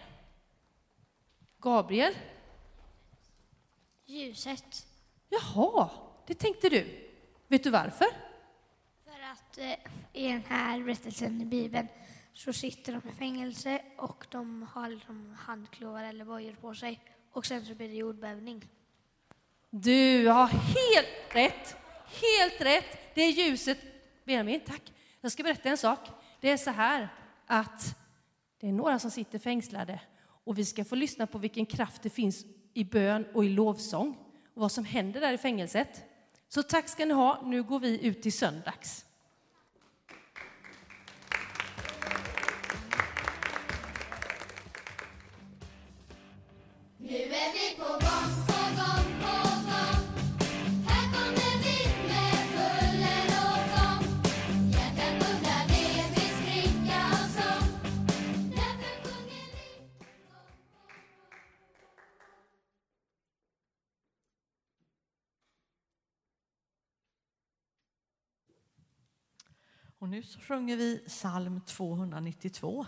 Gabriel? 1.61 2.15
Ljuset. 4.07 4.87
Jaha, 5.29 5.91
det 6.27 6.35
tänkte 6.35 6.69
du. 6.69 7.11
Vet 7.49 7.65
du 7.65 7.71
varför? 7.71 8.07
För 9.05 9.21
att 9.33 9.59
eh, 9.59 9.73
i 10.13 10.29
den 10.29 10.43
här 10.49 10.83
berättelsen 10.83 11.41
i 11.41 11.45
Bibeln 11.45 11.89
så 12.33 12.53
sitter 12.53 12.93
de 12.93 13.09
i 13.09 13.13
fängelse 13.13 13.83
och 13.97 14.27
de 14.31 14.63
har 14.73 14.89
liksom 14.89 15.37
handklovar 15.41 16.05
eller 16.05 16.25
bojor 16.25 16.53
på 16.53 16.75
sig. 16.75 17.01
Och 17.33 17.47
sen 17.47 17.67
så 17.67 17.75
blir 17.75 17.89
det 17.89 17.95
jordbävning. 17.95 18.65
Du 19.71 20.29
har 20.29 20.47
helt 20.47 21.35
rätt. 21.35 21.77
Helt 22.05 22.61
rätt. 22.61 23.15
Det 23.15 23.23
är 23.23 23.31
ljuset. 23.31 23.79
Benjamin, 24.25 24.61
tack. 24.61 24.93
Jag 25.21 25.33
ska 25.33 25.43
berätta 25.43 25.69
en 25.69 25.79
sak. 25.79 25.99
Det 26.41 26.51
är 26.51 26.57
så 26.57 26.71
här 26.71 27.09
att 27.47 27.97
det 28.61 28.69
är 28.69 28.73
några 28.73 28.99
som 28.99 29.11
sitter 29.11 29.39
fängslade 29.39 30.01
och 30.45 30.59
vi 30.59 30.65
ska 30.65 30.85
få 30.85 30.95
lyssna 30.95 31.27
på 31.27 31.39
vilken 31.39 31.67
kraft 31.67 32.03
det 32.03 32.11
finns 32.11 32.45
i 32.75 32.85
bön 32.85 33.27
och 33.35 33.45
i 33.45 33.49
lovsång 33.49 34.19
och 34.55 34.61
vad 34.61 34.73
som 34.73 34.85
händer 34.85 35.21
där 35.21 35.33
i 35.33 35.39
fängelset. 35.39 36.05
Så 36.49 36.63
tack 36.63 36.89
ska 36.89 37.05
ni 37.05 37.15
ha. 37.15 37.43
Nu 37.45 37.63
går 37.63 37.81
vi 37.81 38.07
ut 38.07 38.23
till 38.23 38.33
söndags. 38.33 39.05
Och 70.11 70.15
nu 70.17 70.23
så 70.23 70.41
sjunger 70.41 70.77
vi 70.77 70.99
psalm 71.07 71.61
292. 71.61 72.87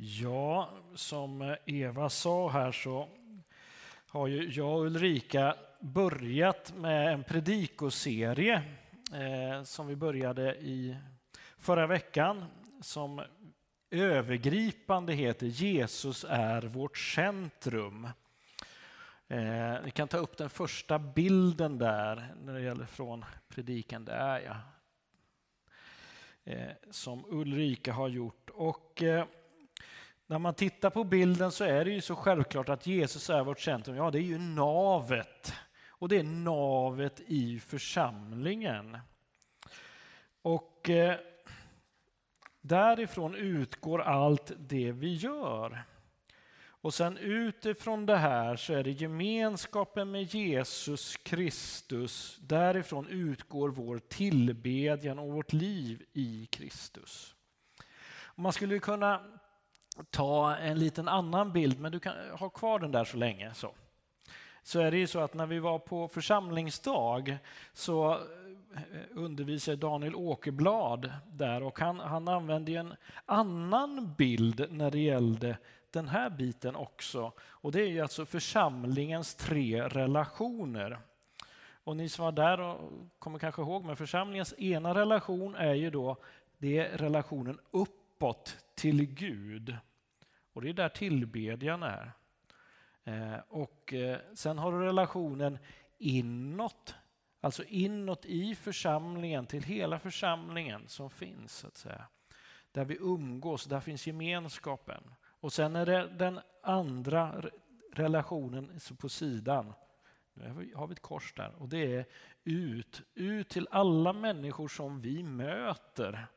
Ja, 0.00 0.70
som 0.94 1.56
Eva 1.66 2.10
sa 2.10 2.48
här 2.48 2.72
så 2.72 3.08
har 4.08 4.26
ju 4.26 4.50
jag 4.50 4.78
och 4.78 4.86
Ulrika 4.86 5.54
börjat 5.80 6.74
med 6.76 7.12
en 7.12 7.24
predikoserie 7.24 8.62
eh, 9.12 9.62
som 9.62 9.86
vi 9.86 9.96
började 9.96 10.54
i 10.54 10.96
förra 11.56 11.86
veckan 11.86 12.44
som 12.80 13.22
övergripande 13.90 15.12
heter 15.12 15.46
Jesus 15.46 16.24
är 16.28 16.62
vårt 16.62 16.98
centrum. 16.98 18.08
Eh, 19.28 19.76
ni 19.84 19.90
kan 19.90 20.08
ta 20.08 20.16
upp 20.16 20.36
den 20.36 20.50
första 20.50 20.98
bilden 20.98 21.78
där 21.78 22.34
när 22.42 22.54
det 22.54 22.60
gäller 22.60 22.86
från 22.86 23.24
predikan. 23.48 24.04
Där 24.04 24.40
ja. 24.40 24.56
Eh, 26.52 26.72
som 26.90 27.24
Ulrika 27.28 27.92
har 27.92 28.08
gjort. 28.08 28.50
Och 28.50 29.02
eh, 29.02 29.26
när 30.30 30.38
man 30.38 30.54
tittar 30.54 30.90
på 30.90 31.04
bilden 31.04 31.52
så 31.52 31.64
är 31.64 31.84
det 31.84 31.90
ju 31.90 32.00
så 32.00 32.16
självklart 32.16 32.68
att 32.68 32.86
Jesus 32.86 33.30
är 33.30 33.44
vårt 33.44 33.60
centrum. 33.60 33.96
Ja, 33.96 34.10
det 34.10 34.18
är 34.18 34.22
ju 34.22 34.38
navet. 34.38 35.52
Och 35.88 36.08
det 36.08 36.18
är 36.18 36.22
navet 36.22 37.20
i 37.26 37.60
församlingen. 37.60 38.98
Och 40.42 40.90
eh, 40.90 41.16
därifrån 42.60 43.34
utgår 43.34 44.00
allt 44.02 44.52
det 44.58 44.92
vi 44.92 45.14
gör. 45.14 45.82
Och 46.80 46.94
sen 46.94 47.16
utifrån 47.16 48.06
det 48.06 48.16
här 48.16 48.56
så 48.56 48.72
är 48.72 48.84
det 48.84 48.90
gemenskapen 48.90 50.10
med 50.10 50.34
Jesus 50.34 51.16
Kristus. 51.16 52.38
Därifrån 52.40 53.08
utgår 53.08 53.68
vår 53.68 53.98
tillbedjan 53.98 55.18
och 55.18 55.32
vårt 55.32 55.52
liv 55.52 56.04
i 56.12 56.46
Kristus. 56.46 57.34
Man 58.34 58.52
skulle 58.52 58.78
kunna 58.78 59.37
ta 60.10 60.56
en 60.56 60.78
liten 60.78 61.08
annan 61.08 61.52
bild, 61.52 61.80
men 61.80 61.92
du 61.92 62.00
kan 62.00 62.14
ha 62.38 62.48
kvar 62.48 62.78
den 62.78 62.92
där 62.92 63.04
så 63.04 63.16
länge. 63.16 63.54
Så, 63.54 63.70
så 64.62 64.80
är 64.80 64.90
det 64.90 64.98
ju 64.98 65.06
så 65.06 65.18
att 65.18 65.34
när 65.34 65.46
vi 65.46 65.58
var 65.58 65.78
på 65.78 66.08
församlingsdag 66.08 67.38
så 67.72 68.12
eh, 68.74 68.80
undervisade 69.14 69.76
Daniel 69.76 70.14
Åkerblad 70.14 71.12
där 71.26 71.62
och 71.62 71.80
han, 71.80 72.00
han 72.00 72.28
använde 72.28 72.72
en 72.72 72.94
annan 73.26 74.14
bild 74.18 74.66
när 74.70 74.90
det 74.90 74.98
gällde 74.98 75.58
den 75.90 76.08
här 76.08 76.30
biten 76.30 76.76
också. 76.76 77.32
Och 77.40 77.72
det 77.72 77.80
är 77.80 77.86
ju 77.86 78.00
alltså 78.00 78.26
församlingens 78.26 79.34
tre 79.34 79.82
relationer. 79.82 80.98
Och 81.84 81.96
ni 81.96 82.08
som 82.08 82.24
var 82.24 82.32
där 82.32 82.60
och 82.60 82.80
kommer 83.18 83.38
kanske 83.38 83.62
ihåg, 83.62 83.84
men 83.84 83.96
församlingens 83.96 84.54
ena 84.58 84.94
relation 84.94 85.54
är 85.54 85.74
ju 85.74 85.90
då 85.90 86.16
det 86.58 86.78
är 86.78 86.98
relationen 86.98 87.58
uppåt 88.18 88.56
till 88.74 89.06
Gud. 89.06 89.76
Och 90.52 90.62
det 90.62 90.68
är 90.68 90.72
där 90.72 90.88
tillbedjan 90.88 91.82
är. 91.82 92.12
Eh, 93.04 93.38
och 93.48 93.94
eh, 93.94 94.18
sen 94.34 94.58
har 94.58 94.72
du 94.72 94.78
relationen 94.78 95.58
inåt, 95.98 96.94
alltså 97.40 97.64
inåt 97.64 98.24
i 98.24 98.54
församlingen, 98.54 99.46
till 99.46 99.62
hela 99.62 99.98
församlingen 99.98 100.88
som 100.88 101.10
finns. 101.10 101.52
så 101.52 101.66
att 101.66 101.76
säga. 101.76 102.04
Där 102.72 102.84
vi 102.84 102.96
umgås, 103.00 103.64
där 103.64 103.80
finns 103.80 104.06
gemenskapen. 104.06 105.14
Och 105.40 105.52
sen 105.52 105.76
är 105.76 105.86
det 105.86 106.06
den 106.06 106.40
andra 106.62 107.42
relationen 107.92 108.80
på 108.98 109.08
sidan. 109.08 109.72
Nu 110.34 110.72
har 110.74 110.86
vi 110.86 110.92
ett 110.92 111.02
kors 111.02 111.32
där 111.36 111.52
och 111.58 111.68
det 111.68 111.94
är 111.94 112.04
ut, 112.44 113.02
ut 113.14 113.48
till 113.48 113.68
alla 113.70 114.12
människor 114.12 114.68
som 114.68 115.00
vi 115.00 115.22
möter 115.22 116.28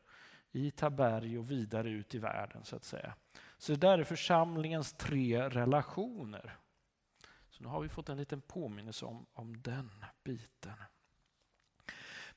i 0.51 0.71
Taberg 0.71 1.37
och 1.37 1.51
vidare 1.51 1.89
ut 1.89 2.15
i 2.15 2.19
världen 2.19 2.63
så 2.63 2.75
att 2.75 2.83
säga. 2.83 3.13
Så 3.57 3.71
det 3.71 3.77
där 3.77 3.99
är 3.99 4.03
församlingens 4.03 4.93
tre 4.93 5.49
relationer. 5.49 6.57
Så 7.49 7.63
nu 7.63 7.69
har 7.69 7.81
vi 7.81 7.89
fått 7.89 8.09
en 8.09 8.17
liten 8.17 8.41
påminnelse 8.41 9.05
om, 9.05 9.25
om 9.33 9.61
den 9.61 10.05
biten. 10.23 10.73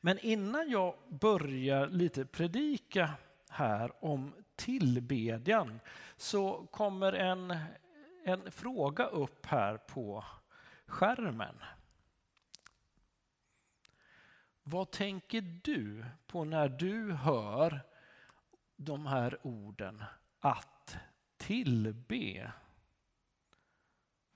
Men 0.01 0.19
innan 0.19 0.71
jag 0.71 0.95
börjar 1.09 1.87
lite 1.89 2.27
predika 2.27 3.11
här 3.49 4.05
om 4.05 4.35
tillbedjan 4.57 5.81
så 6.17 6.67
kommer 6.67 7.13
en, 7.13 7.57
en 8.25 8.53
fråga 8.53 9.07
upp 9.07 9.47
här 9.47 9.77
på 9.77 10.25
skärmen. 10.87 11.57
Vad 14.63 14.91
tänker 14.91 15.41
du 15.63 16.05
på 16.27 16.45
när 16.45 16.69
du 16.69 17.13
hör 17.13 17.81
de 18.85 19.07
här 19.07 19.39
orden 19.43 20.05
att 20.39 20.97
tillbe? 21.37 22.53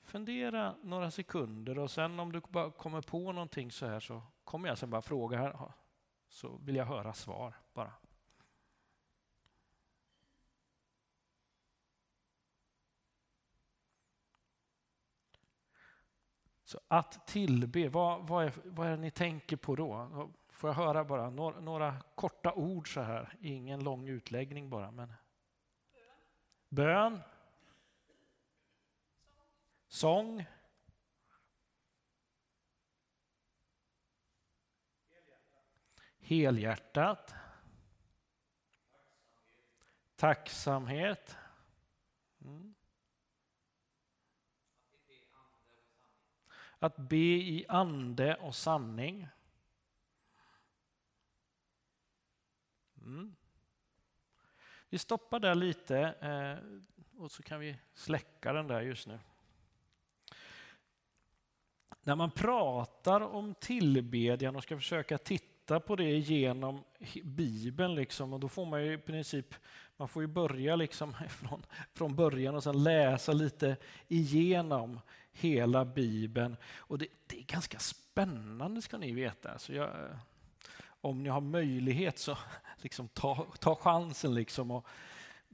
Fundera 0.02 0.74
några 0.82 1.10
sekunder 1.10 1.78
och 1.78 1.90
sen 1.90 2.20
om 2.20 2.32
du 2.32 2.40
bara 2.48 2.70
kommer 2.70 3.02
på 3.02 3.32
någonting 3.32 3.70
så 3.70 3.86
här 3.86 4.00
så 4.00 4.22
kommer 4.44 4.68
jag 4.68 4.78
sen 4.78 4.90
bara 4.90 5.02
fråga 5.02 5.38
här 5.38 5.72
så 6.28 6.56
vill 6.56 6.76
jag 6.76 6.86
höra 6.86 7.14
svar 7.14 7.54
bara. 7.72 7.92
Så 16.64 16.80
att 16.88 17.26
tillbe, 17.26 17.88
vad, 17.88 18.28
vad, 18.28 18.44
är, 18.44 18.52
vad 18.64 18.86
är 18.86 18.90
det 18.90 18.96
ni 18.96 19.10
tänker 19.10 19.56
på 19.56 19.76
då? 19.76 20.30
Får 20.58 20.70
jag 20.70 20.74
höra 20.74 21.04
bara 21.04 21.30
några, 21.30 21.60
några 21.60 22.00
korta 22.14 22.52
ord 22.52 22.94
så 22.94 23.00
här, 23.00 23.36
ingen 23.40 23.84
lång 23.84 24.08
utläggning 24.08 24.70
bara. 24.70 24.90
Men... 24.90 25.12
Bön. 26.68 27.20
Sång. 29.88 30.46
Helhjärtat. 36.18 37.34
Tacksamhet. 40.16 41.36
Mm. 42.40 42.74
Att 46.78 46.96
be 46.96 47.16
i 47.16 47.66
ande 47.68 48.36
och 48.36 48.54
sanning. 48.54 49.28
Mm. 53.02 53.36
Vi 54.88 54.98
stoppar 54.98 55.40
där 55.40 55.54
lite 55.54 55.98
eh, 56.20 57.22
och 57.22 57.30
så 57.30 57.42
kan 57.42 57.60
vi 57.60 57.76
släcka 57.94 58.52
den 58.52 58.66
där 58.66 58.80
just 58.80 59.06
nu. 59.06 59.18
När 62.02 62.16
man 62.16 62.30
pratar 62.30 63.20
om 63.20 63.54
tillbedjan 63.54 64.56
och 64.56 64.62
ska 64.62 64.76
försöka 64.76 65.18
titta 65.18 65.80
på 65.80 65.96
det 65.96 66.18
genom 66.18 66.84
Bibeln, 67.24 67.94
liksom, 67.94 68.32
och 68.32 68.40
då 68.40 68.48
får 68.48 68.66
man 68.66 68.84
ju 68.84 68.92
i 68.92 68.98
princip 68.98 69.54
man 69.98 70.08
får 70.08 70.22
ju 70.22 70.26
börja 70.26 70.76
liksom 70.76 71.14
från, 71.28 71.62
från 71.94 72.16
början 72.16 72.54
och 72.54 72.62
sen 72.62 72.82
läsa 72.82 73.32
lite 73.32 73.76
igenom 74.08 75.00
hela 75.32 75.84
Bibeln. 75.84 76.56
Och 76.76 76.98
det, 76.98 77.06
det 77.26 77.38
är 77.38 77.44
ganska 77.44 77.78
spännande 77.78 78.82
ska 78.82 78.98
ni 78.98 79.12
veta. 79.12 79.58
Så 79.58 79.72
jag, 79.72 79.88
eh, 79.88 80.18
om 81.00 81.22
ni 81.22 81.28
har 81.28 81.40
möjlighet 81.40 82.18
så 82.18 82.38
liksom 82.76 83.08
ta, 83.08 83.46
ta 83.60 83.74
chansen 83.74 84.34
liksom 84.34 84.70
och 84.70 84.86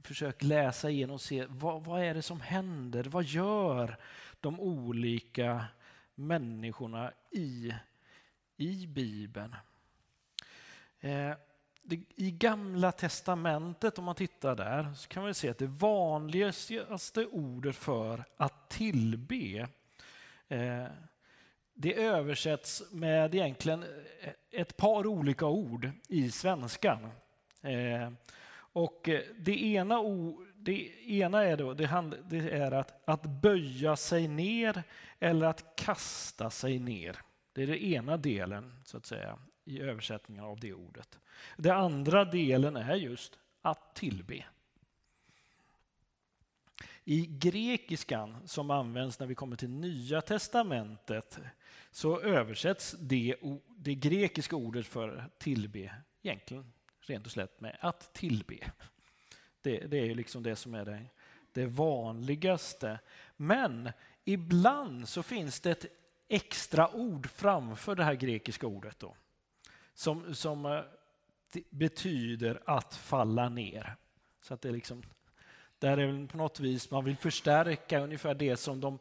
försök 0.03 0.43
läsa 0.43 0.89
igenom 0.89 1.13
och 1.13 1.21
se 1.21 1.45
vad, 1.49 1.83
vad 1.83 2.03
är 2.03 2.13
det 2.13 2.21
som 2.21 2.41
händer? 2.41 3.03
Vad 3.03 3.23
gör 3.23 3.97
de 4.41 4.59
olika 4.59 5.65
människorna 6.15 7.11
i, 7.31 7.73
i 8.57 8.87
Bibeln? 8.87 9.55
Eh, 10.99 11.33
i 12.15 12.31
Gamla 12.31 12.91
testamentet, 12.91 13.97
om 13.97 14.05
man 14.05 14.15
tittar 14.15 14.55
där, 14.55 14.93
så 14.93 15.07
kan 15.07 15.23
man 15.23 15.33
se 15.33 15.49
att 15.49 15.57
det 15.57 15.67
vanligaste 15.67 17.25
ordet 17.25 17.75
för 17.75 18.25
att 18.37 18.69
tillbe 18.69 19.67
eh, 20.47 20.85
det 21.75 21.93
översätts 22.03 22.83
med 22.91 23.35
egentligen 23.35 23.85
ett 24.51 24.77
par 24.77 25.07
olika 25.07 25.45
ord 25.45 25.89
i 26.07 26.31
svenskan. 26.31 27.11
Eh, 27.61 28.11
och 28.57 29.09
det 29.37 29.63
ena, 29.63 30.01
det 30.55 31.09
ena 31.09 31.43
är, 31.43 31.57
då, 31.57 31.73
det, 31.73 31.85
hand, 31.85 32.15
det 32.29 32.51
är 32.51 32.71
att, 32.71 33.09
att 33.09 33.23
böja 33.23 33.95
sig 33.95 34.27
ner 34.27 34.83
eller 35.19 35.47
att 35.47 35.75
kasta 35.75 36.49
sig 36.49 36.79
ner. 36.79 37.17
Det 37.53 37.63
är 37.63 37.67
den 37.67 37.75
ena 37.75 38.17
delen 38.17 38.81
så 38.85 38.97
att 38.97 39.05
säga 39.05 39.39
i 39.65 39.81
översättningen 39.81 40.43
av 40.43 40.59
det 40.59 40.73
ordet. 40.73 41.19
Den 41.57 41.77
andra 41.77 42.25
delen 42.25 42.75
är 42.75 42.95
just 42.95 43.39
att 43.61 43.95
tillbe. 43.95 44.45
I 47.07 47.25
grekiskan 47.25 48.47
som 48.47 48.71
används 48.71 49.19
när 49.19 49.27
vi 49.27 49.35
kommer 49.35 49.55
till 49.55 49.69
Nya 49.69 50.21
testamentet 50.21 51.39
så 51.91 52.19
översätts 52.19 52.95
det, 52.99 53.35
det 53.77 53.95
grekiska 53.95 54.55
ordet 54.55 54.85
för 54.85 55.29
tillbe 55.37 55.95
egentligen 56.21 56.73
rent 56.99 57.25
och 57.25 57.31
slätt 57.31 57.61
med 57.61 57.77
att 57.79 58.13
tillbe. 58.13 58.71
Det, 59.61 59.77
det 59.77 59.97
är 59.97 60.15
liksom 60.15 60.43
det 60.43 60.55
som 60.55 60.75
är 60.75 60.85
det, 60.85 61.05
det 61.51 61.65
vanligaste. 61.65 62.99
Men 63.37 63.89
ibland 64.23 65.09
så 65.09 65.23
finns 65.23 65.59
det 65.59 65.71
ett 65.71 65.85
extra 66.27 66.95
ord 66.95 67.29
framför 67.29 67.95
det 67.95 68.03
här 68.03 68.15
grekiska 68.15 68.67
ordet. 68.67 68.99
Då 68.99 69.15
som, 69.95 70.35
som 70.35 70.65
eh, 70.65 70.81
betyder 71.69 72.61
att 72.65 72.95
falla 72.95 73.49
ner. 73.49 73.95
Så 74.41 74.53
att 74.53 74.61
det 74.61 74.69
är 74.69 74.73
liksom, 74.73 75.03
där 75.79 75.97
är 75.97 76.27
på 76.27 76.37
något 76.37 76.59
vis 76.59 76.91
man 76.91 77.05
vill 77.05 77.17
förstärka 77.17 77.99
ungefär 77.99 78.33
det 78.33 78.57
som 78.57 78.79
de, 78.79 78.99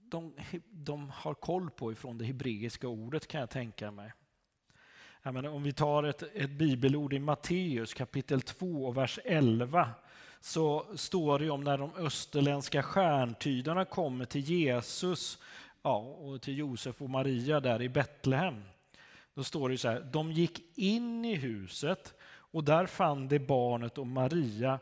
de, 0.00 0.34
de 0.70 1.10
har 1.10 1.34
koll 1.34 1.70
på 1.70 1.92
ifrån 1.92 2.18
det 2.18 2.24
hebreiska 2.24 2.88
ordet 2.88 3.26
kan 3.26 3.40
jag 3.40 3.50
tänka 3.50 3.90
mig. 3.90 4.12
Jag 5.22 5.34
menar, 5.34 5.50
om 5.50 5.62
vi 5.62 5.72
tar 5.72 6.02
ett, 6.02 6.22
ett 6.22 6.50
bibelord 6.50 7.12
i 7.12 7.18
Matteus 7.18 7.94
kapitel 7.94 8.40
2 8.40 8.66
och 8.66 8.96
vers 8.96 9.18
11 9.24 9.90
så 10.40 10.86
står 10.96 11.38
det 11.38 11.50
om 11.50 11.64
när 11.64 11.78
de 11.78 11.94
österländska 11.94 12.82
stjärntydarna 12.82 13.84
kommer 13.84 14.24
till 14.24 14.40
Jesus 14.40 15.38
ja, 15.82 15.98
och 15.98 16.42
till 16.42 16.58
Josef 16.58 17.02
och 17.02 17.10
Maria 17.10 17.60
där 17.60 17.82
i 17.82 17.88
Betlehem. 17.88 18.62
Då 19.34 19.44
står 19.44 19.68
det 19.68 19.78
så 19.78 19.88
här, 19.88 20.00
de 20.00 20.32
gick 20.32 20.78
in 20.78 21.24
i 21.24 21.34
huset 21.34 22.14
och 22.24 22.64
där 22.64 22.86
fann 22.86 23.28
de 23.28 23.38
barnet 23.38 23.98
och 23.98 24.06
Maria, 24.06 24.78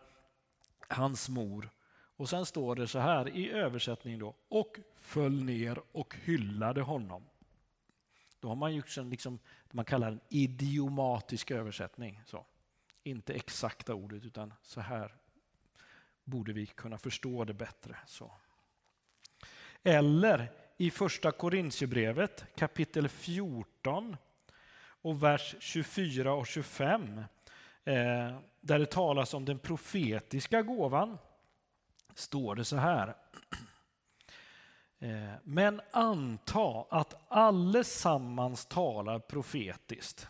hans 0.88 1.28
mor. 1.28 1.70
Och 2.16 2.28
sen 2.28 2.46
står 2.46 2.74
det 2.74 2.88
så 2.88 2.98
här 2.98 3.28
i 3.28 3.50
översättning 3.50 4.18
då, 4.18 4.36
och 4.48 4.78
föll 4.96 5.44
ner 5.44 5.82
och 5.92 6.16
hyllade 6.24 6.82
honom. 6.82 7.24
Då 8.40 8.48
har 8.48 8.56
man 8.56 8.74
gjort 8.74 8.96
en 8.96 9.10
liksom, 9.10 9.38
man 9.70 9.84
kallar 9.84 10.08
en 10.08 10.20
idiomatisk 10.28 11.50
översättning. 11.50 12.22
Så. 12.26 12.46
Inte 13.02 13.34
exakta 13.34 13.94
ordet, 13.94 14.24
utan 14.24 14.54
så 14.62 14.80
här 14.80 15.14
borde 16.24 16.52
vi 16.52 16.66
kunna 16.66 16.98
förstå 16.98 17.44
det 17.44 17.54
bättre. 17.54 17.96
Så. 18.06 18.32
Eller 19.82 20.52
i 20.76 20.90
första 20.90 21.32
Korintierbrevet 21.32 22.44
kapitel 22.56 23.08
14 23.08 24.16
och 25.02 25.22
vers 25.22 25.54
24 25.60 26.32
och 26.32 26.46
25 26.46 27.24
eh, 27.86 28.38
där 28.60 28.78
det 28.78 28.86
talas 28.86 29.34
om 29.34 29.44
den 29.44 29.58
profetiska 29.58 30.62
gåvan 30.62 31.18
står 32.14 32.54
det 32.54 32.64
så 32.64 32.76
här. 32.76 33.16
Eh, 34.98 35.32
Men 35.42 35.80
anta 35.90 36.86
att 36.90 37.14
allesammans 37.28 38.66
talar 38.66 39.18
profetiskt. 39.18 40.28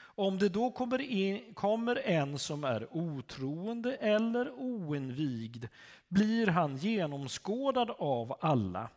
Om 0.00 0.38
det 0.38 0.48
då 0.48 0.70
kommer, 0.70 1.00
in, 1.00 1.54
kommer 1.54 1.96
en 1.96 2.38
som 2.38 2.64
är 2.64 2.96
otroende 2.96 3.94
eller 3.94 4.50
oinvigd 4.50 5.64
blir 6.08 6.46
han 6.46 6.76
genomskådad 6.76 7.90
av 7.98 8.36
alla, 8.40 8.88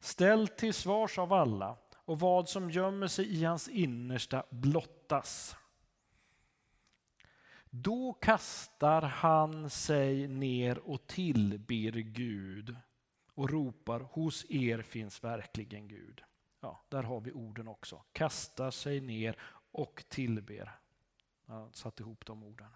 ställd 0.00 0.56
till 0.56 0.74
svars 0.74 1.18
av 1.18 1.32
alla 1.32 1.76
och 1.94 2.20
vad 2.20 2.48
som 2.48 2.70
gömmer 2.70 3.06
sig 3.06 3.40
i 3.40 3.44
hans 3.44 3.68
innersta 3.68 4.44
blottas. 4.50 5.56
Då 7.70 8.12
kastar 8.12 9.02
han 9.02 9.70
sig 9.70 10.28
ner 10.28 10.78
och 10.78 11.06
tillber 11.06 11.92
Gud 11.92 12.76
och 13.34 13.50
ropar 13.50 14.00
hos 14.00 14.46
er 14.50 14.82
finns 14.82 15.24
verkligen 15.24 15.88
Gud. 15.88 16.22
Ja, 16.60 16.84
där 16.88 17.02
har 17.02 17.20
vi 17.20 17.32
orden 17.32 17.68
också. 17.68 18.02
Kastar 18.12 18.70
sig 18.70 19.00
ner 19.00 19.36
och 19.72 20.04
tillber. 20.08 20.78
Jag 21.46 21.54
har 21.54 21.70
satt 21.72 22.00
ihop 22.00 22.26
de 22.26 22.42
orden. 22.42 22.68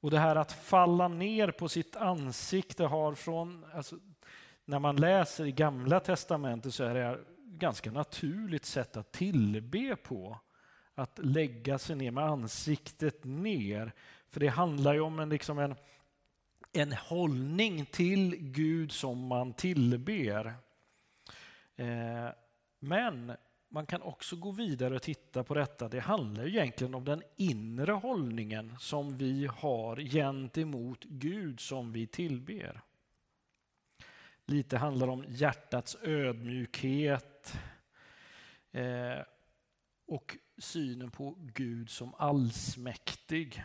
Och 0.00 0.10
det 0.10 0.18
här 0.18 0.36
att 0.36 0.52
falla 0.52 1.08
ner 1.08 1.50
på 1.50 1.68
sitt 1.68 1.96
ansikte 1.96 2.84
har 2.84 3.14
från, 3.14 3.64
alltså, 3.72 3.96
när 4.64 4.78
man 4.78 4.96
läser 4.96 5.44
i 5.44 5.52
gamla 5.52 6.00
testamentet 6.00 6.74
så 6.74 6.84
är 6.84 6.94
det 6.94 7.04
ett 7.04 7.26
ganska 7.36 7.92
naturligt 7.92 8.64
sätt 8.64 8.96
att 8.96 9.12
tillbe 9.12 9.96
på. 9.96 10.38
Att 10.98 11.18
lägga 11.22 11.78
sig 11.78 11.96
ner 11.96 12.10
med 12.10 12.24
ansiktet 12.24 13.24
ner. 13.24 13.92
För 14.28 14.40
det 14.40 14.48
handlar 14.48 14.94
ju 14.94 15.00
om 15.00 15.18
en, 15.18 15.28
liksom 15.28 15.58
en, 15.58 15.74
en 16.72 16.92
hållning 16.92 17.86
till 17.86 18.36
Gud 18.36 18.92
som 18.92 19.26
man 19.26 19.52
tillber. 19.52 20.54
Eh, 21.76 22.28
men 22.78 23.32
man 23.68 23.86
kan 23.86 24.02
också 24.02 24.36
gå 24.36 24.50
vidare 24.50 24.94
och 24.94 25.02
titta 25.02 25.44
på 25.44 25.54
detta. 25.54 25.88
Det 25.88 26.00
handlar 26.00 26.44
ju 26.44 26.50
egentligen 26.50 26.94
om 26.94 27.04
den 27.04 27.22
inre 27.36 27.92
hållningen 27.92 28.76
som 28.78 29.16
vi 29.16 29.46
har 29.46 29.96
gentemot 29.96 31.04
Gud 31.04 31.60
som 31.60 31.92
vi 31.92 32.06
tillber. 32.06 32.80
Lite 34.44 34.76
handlar 34.76 35.08
om 35.08 35.24
hjärtats 35.28 35.96
ödmjukhet 36.02 37.58
eh, 38.72 39.18
och 40.06 40.36
synen 40.58 41.10
på 41.10 41.36
Gud 41.38 41.90
som 41.90 42.14
allsmäktig. 42.18 43.64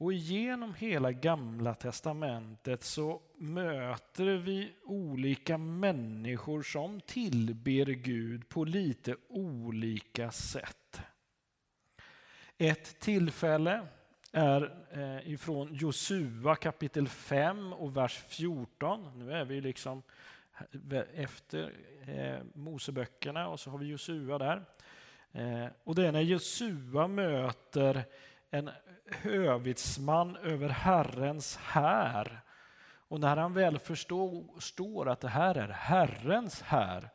Och 0.00 0.12
genom 0.12 0.74
hela 0.74 1.12
gamla 1.12 1.74
testamentet 1.74 2.84
så 2.84 3.22
möter 3.36 4.36
vi 4.36 4.72
olika 4.84 5.58
människor 5.58 6.62
som 6.62 7.00
tillber 7.00 7.86
Gud 7.86 8.48
på 8.48 8.64
lite 8.64 9.16
olika 9.28 10.30
sätt. 10.30 11.00
Ett 12.58 13.00
tillfälle 13.00 13.86
är 14.32 14.86
eh, 14.90 15.32
ifrån 15.32 15.74
Josua 15.74 16.56
kapitel 16.56 17.08
5 17.08 17.72
och 17.72 17.96
vers 17.96 18.22
14. 18.28 19.18
Nu 19.18 19.32
är 19.32 19.44
vi 19.44 19.60
liksom 19.60 20.02
efter 21.14 21.72
eh, 22.06 22.44
Moseböckerna 22.54 23.48
och 23.48 23.60
så 23.60 23.70
har 23.70 23.78
vi 23.78 23.86
Josua 23.86 24.38
där. 24.38 24.64
Eh, 25.32 25.66
och 25.84 25.94
det 25.94 26.06
är 26.06 26.12
när 26.12 26.20
Josua 26.20 27.08
möter 27.08 28.04
en 28.50 28.70
hövitsman 29.06 30.36
över 30.36 30.68
Herrens 30.68 31.56
här. 31.56 32.40
Och 33.10 33.20
när 33.20 33.36
han 33.36 33.54
väl 33.54 33.78
förstår 33.78 35.08
att 35.08 35.20
det 35.20 35.28
här 35.28 35.54
är 35.54 35.68
Herrens 35.68 36.62
här, 36.62 37.10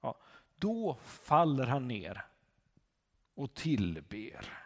ja, 0.00 0.18
då 0.58 0.98
faller 1.04 1.66
han 1.66 1.88
ner 1.88 2.24
och 3.34 3.54
tillber. 3.54 4.60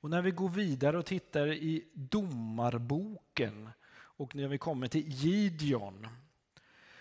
Och 0.00 0.10
när 0.10 0.22
vi 0.22 0.30
går 0.30 0.48
vidare 0.48 0.98
och 0.98 1.06
tittar 1.06 1.52
i 1.52 1.88
Domarboken 1.94 3.70
och 4.20 4.34
när 4.34 4.48
vi 4.48 4.58
kommer 4.58 4.88
till 4.88 5.08
Gideon 5.08 6.06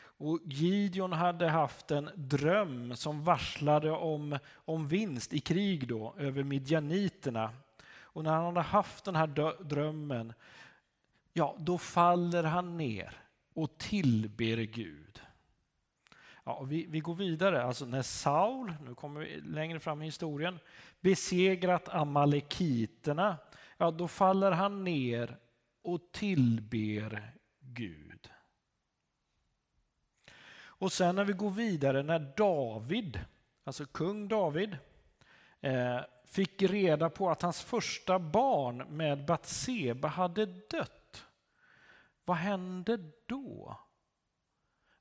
och 0.02 0.40
Gideon 0.46 1.14
hade 1.14 1.50
haft 1.50 1.92
en 1.92 2.10
dröm 2.16 2.96
som 2.96 3.24
varslade 3.24 3.92
om, 3.92 4.40
om 4.54 4.88
vinst 4.88 5.34
i 5.34 5.40
krig 5.40 5.88
då, 5.88 6.16
över 6.18 6.44
midjaniterna. 6.44 7.52
Och 8.02 8.24
när 8.24 8.32
han 8.32 8.46
hade 8.46 8.62
haft 8.62 9.06
den 9.06 9.16
här 9.16 9.64
drömmen, 9.64 10.34
ja, 11.34 11.56
då 11.60 11.78
faller 11.78 12.44
han 12.44 12.78
ner 12.78 13.18
och 13.54 13.78
tillber 13.78 14.58
Gud. 14.58 15.22
Ja, 16.44 16.64
vi, 16.64 16.86
vi 16.90 17.00
går 17.00 17.16
vidare. 17.16 17.64
Alltså 17.64 17.86
när 17.86 18.02
Saul, 18.02 18.74
nu 18.86 18.96
kommer 18.96 19.20
vi 19.20 19.42
längre 19.42 19.80
fram 19.80 20.02
i 20.02 20.06
historien, 20.06 20.60
besegrat 21.02 21.90
amalekiterna, 21.90 23.38
ja, 23.78 23.92
då 23.92 24.08
faller 24.08 24.52
han 24.52 24.84
ner 24.84 25.38
och 25.94 26.12
tillber 26.12 27.34
Gud. 27.60 28.30
Och 30.80 30.92
sen 30.92 31.16
när 31.16 31.24
vi 31.24 31.34
går 31.34 31.52
vidare, 31.52 32.04
när 32.04 32.34
David, 32.38 33.20
alltså 33.64 33.86
kung 33.86 34.28
David, 34.28 34.78
eh, 35.62 36.00
fick 36.26 36.62
reda 36.62 37.10
på 37.10 37.30
att 37.30 37.42
hans 37.42 37.64
första 37.64 38.20
barn 38.20 38.78
med 38.78 39.26
Batseba 39.26 40.08
hade 40.08 40.46
dött. 40.46 41.26
Vad 42.26 42.38
hände 42.38 43.00
då? 43.26 43.80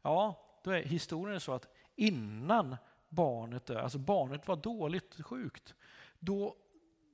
Ja, 0.02 0.44
då 0.64 0.70
är 0.70 0.82
historien 0.82 1.40
så 1.40 1.52
att 1.52 1.68
innan 1.96 2.76
barnet 3.08 3.66
dör, 3.66 3.76
alltså 3.76 3.98
barnet 3.98 4.48
var 4.48 4.56
dåligt 4.56 5.22
sjukt, 5.24 5.74
då, 6.18 6.56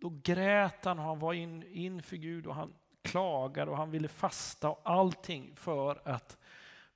då 0.00 0.20
grät 0.22 0.84
han 0.84 0.98
och 0.98 1.04
han 1.04 1.18
var 1.18 1.32
in, 1.32 1.62
inför 1.62 2.16
Gud 2.16 2.46
och 2.46 2.54
han 2.54 2.74
klagade 3.04 3.70
och 3.70 3.76
han 3.76 3.90
ville 3.90 4.08
fasta 4.08 4.70
och 4.70 4.80
allting 4.84 5.56
för 5.56 6.08
att 6.08 6.38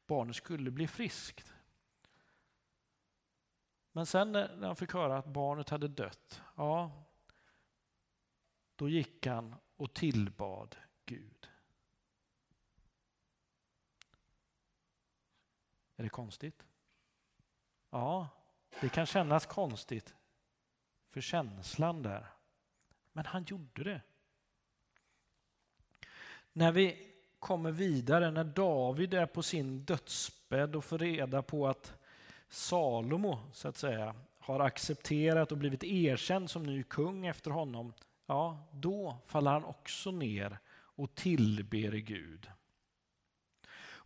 barnet 0.07 0.37
skulle 0.37 0.71
bli 0.71 0.89
friskt. 0.89 1.55
Men 3.93 4.07
sen 4.07 4.33
när 4.33 4.67
han 4.67 4.77
fick 4.77 4.93
höra 4.93 5.19
att 5.19 5.27
barnet 5.27 5.69
hade 5.69 5.89
dött, 5.89 6.43
ja, 6.57 7.05
då 8.77 8.89
gick 8.89 9.27
han 9.27 9.55
och 9.77 9.95
tillbad 9.95 10.77
Gud. 11.05 11.51
Är 15.97 16.03
det 16.03 16.09
konstigt? 16.09 16.67
Ja, 17.91 18.29
det 18.81 18.89
kan 18.89 19.07
kännas 19.07 19.47
konstigt 19.47 20.15
för 21.07 21.21
känslan 21.21 22.03
där. 22.03 22.27
Men 23.13 23.27
han 23.27 23.45
gjorde 23.45 23.85
det. 23.85 24.03
När 26.59 26.73
vi 26.73 26.97
kommer 27.39 27.71
vidare, 27.71 28.31
när 28.31 28.45
David 28.45 29.15
är 29.15 29.27
på 29.27 29.43
sin 29.43 29.85
dödsbädd 29.85 30.77
och 30.77 30.85
får 30.85 30.99
reda 30.99 31.43
på 31.43 31.69
att 31.69 31.93
Salomo, 32.49 33.39
så 33.53 33.69
att 33.69 33.77
säga, 33.77 34.15
har 34.39 34.61
accepterat 34.61 35.53
och 35.53 35.59
blivit 35.59 35.85
erkänd 35.85 36.51
som 36.51 36.63
ny 36.63 36.83
kung 36.83 37.27
efter 37.27 37.51
honom, 37.51 37.93
ja, 38.27 38.69
då 38.73 39.17
faller 39.27 39.51
han 39.51 39.65
också 39.65 40.11
ner 40.11 40.59
och 40.71 41.15
tillber 41.15 41.93
Gud. 41.93 42.51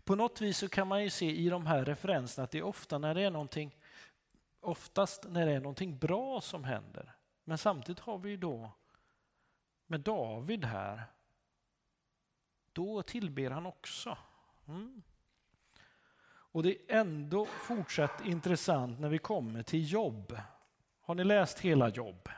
På 0.05 0.15
något 0.15 0.41
vis 0.41 0.59
så 0.59 0.69
kan 0.69 0.89
man 0.89 1.03
ju 1.03 1.11
se 1.11 1.31
i 1.31 1.49
de 1.49 1.67
här 1.67 1.85
referenserna 1.85 2.45
att 2.45 2.51
det 2.51 2.59
är 2.59 2.63
ofta 2.63 2.99
när 2.99 3.15
det 3.15 3.23
är 3.23 3.31
någonting, 3.31 3.77
oftast 4.61 5.27
när 5.29 5.47
det 5.47 5.53
är 5.53 5.61
någonting 5.61 5.99
bra 5.99 6.41
som 6.41 6.65
händer. 6.65 7.13
Men 7.45 7.59
samtidigt 7.59 8.01
har 8.01 8.19
vi 8.19 8.31
ju 8.31 8.37
då 8.37 8.71
med 9.87 10.01
David 10.01 10.65
här, 10.65 11.03
då 12.73 13.03
tillber 13.03 13.51
han 13.51 13.67
också. 13.67 14.19
Mm. 14.69 15.03
Och 16.53 16.63
det 16.63 16.71
är 16.71 17.01
ändå 17.01 17.45
fortsatt 17.47 18.27
intressant 18.27 19.01
när 19.01 19.09
vi 19.09 19.19
kommer 19.19 19.63
till 19.63 19.93
jobb. 19.93 20.39
Har 21.01 21.15
ni 21.15 21.25
läst 21.25 21.59
hela 21.59 21.89
jobb? 21.89 22.29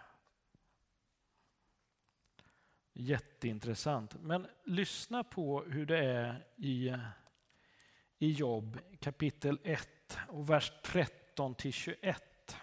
Jätteintressant. 2.92 4.14
Men 4.20 4.46
lyssna 4.64 5.24
på 5.24 5.62
hur 5.62 5.86
det 5.86 5.98
är 5.98 6.46
i, 6.56 6.96
i 8.18 8.30
jobb 8.30 8.78
kapitel 9.00 9.58
1 9.64 10.18
och 10.28 10.50
vers 10.50 10.72
13 10.84 11.54
till 11.54 11.72
21. 11.72 12.56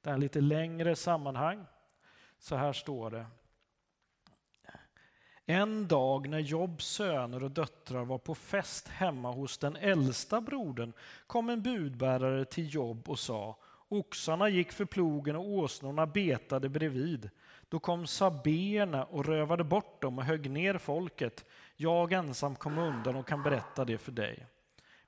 Det 0.00 0.10
är 0.10 0.18
lite 0.18 0.40
längre 0.40 0.96
sammanhang. 0.96 1.66
Så 2.38 2.56
här 2.56 2.72
står 2.72 3.10
det. 3.10 3.26
En 5.46 5.88
dag 5.88 6.28
när 6.28 6.38
Jobs 6.38 6.86
söner 6.86 7.44
och 7.44 7.50
döttrar 7.50 8.04
var 8.04 8.18
på 8.18 8.34
fest 8.34 8.88
hemma 8.88 9.32
hos 9.32 9.58
den 9.58 9.76
äldsta 9.76 10.40
brodern 10.40 10.92
kom 11.26 11.48
en 11.48 11.62
budbärare 11.62 12.44
till 12.44 12.74
Jobb 12.74 13.08
och 13.08 13.18
sa 13.18 13.56
Oxarna 13.88 14.48
gick 14.48 14.72
för 14.72 14.84
plogen 14.84 15.36
och 15.36 15.48
åsnorna 15.48 16.06
betade 16.06 16.68
bredvid. 16.68 17.30
Då 17.68 17.78
kom 17.78 18.06
sabéerna 18.06 19.04
och 19.04 19.26
rövade 19.26 19.64
bort 19.64 20.02
dem 20.02 20.18
och 20.18 20.24
högg 20.24 20.50
ner 20.50 20.78
folket. 20.78 21.44
Jag 21.76 22.12
ensam 22.12 22.56
kom 22.56 22.78
undan 22.78 23.16
och 23.16 23.26
kan 23.26 23.42
berätta 23.42 23.84
det 23.84 23.98
för 23.98 24.12
dig. 24.12 24.46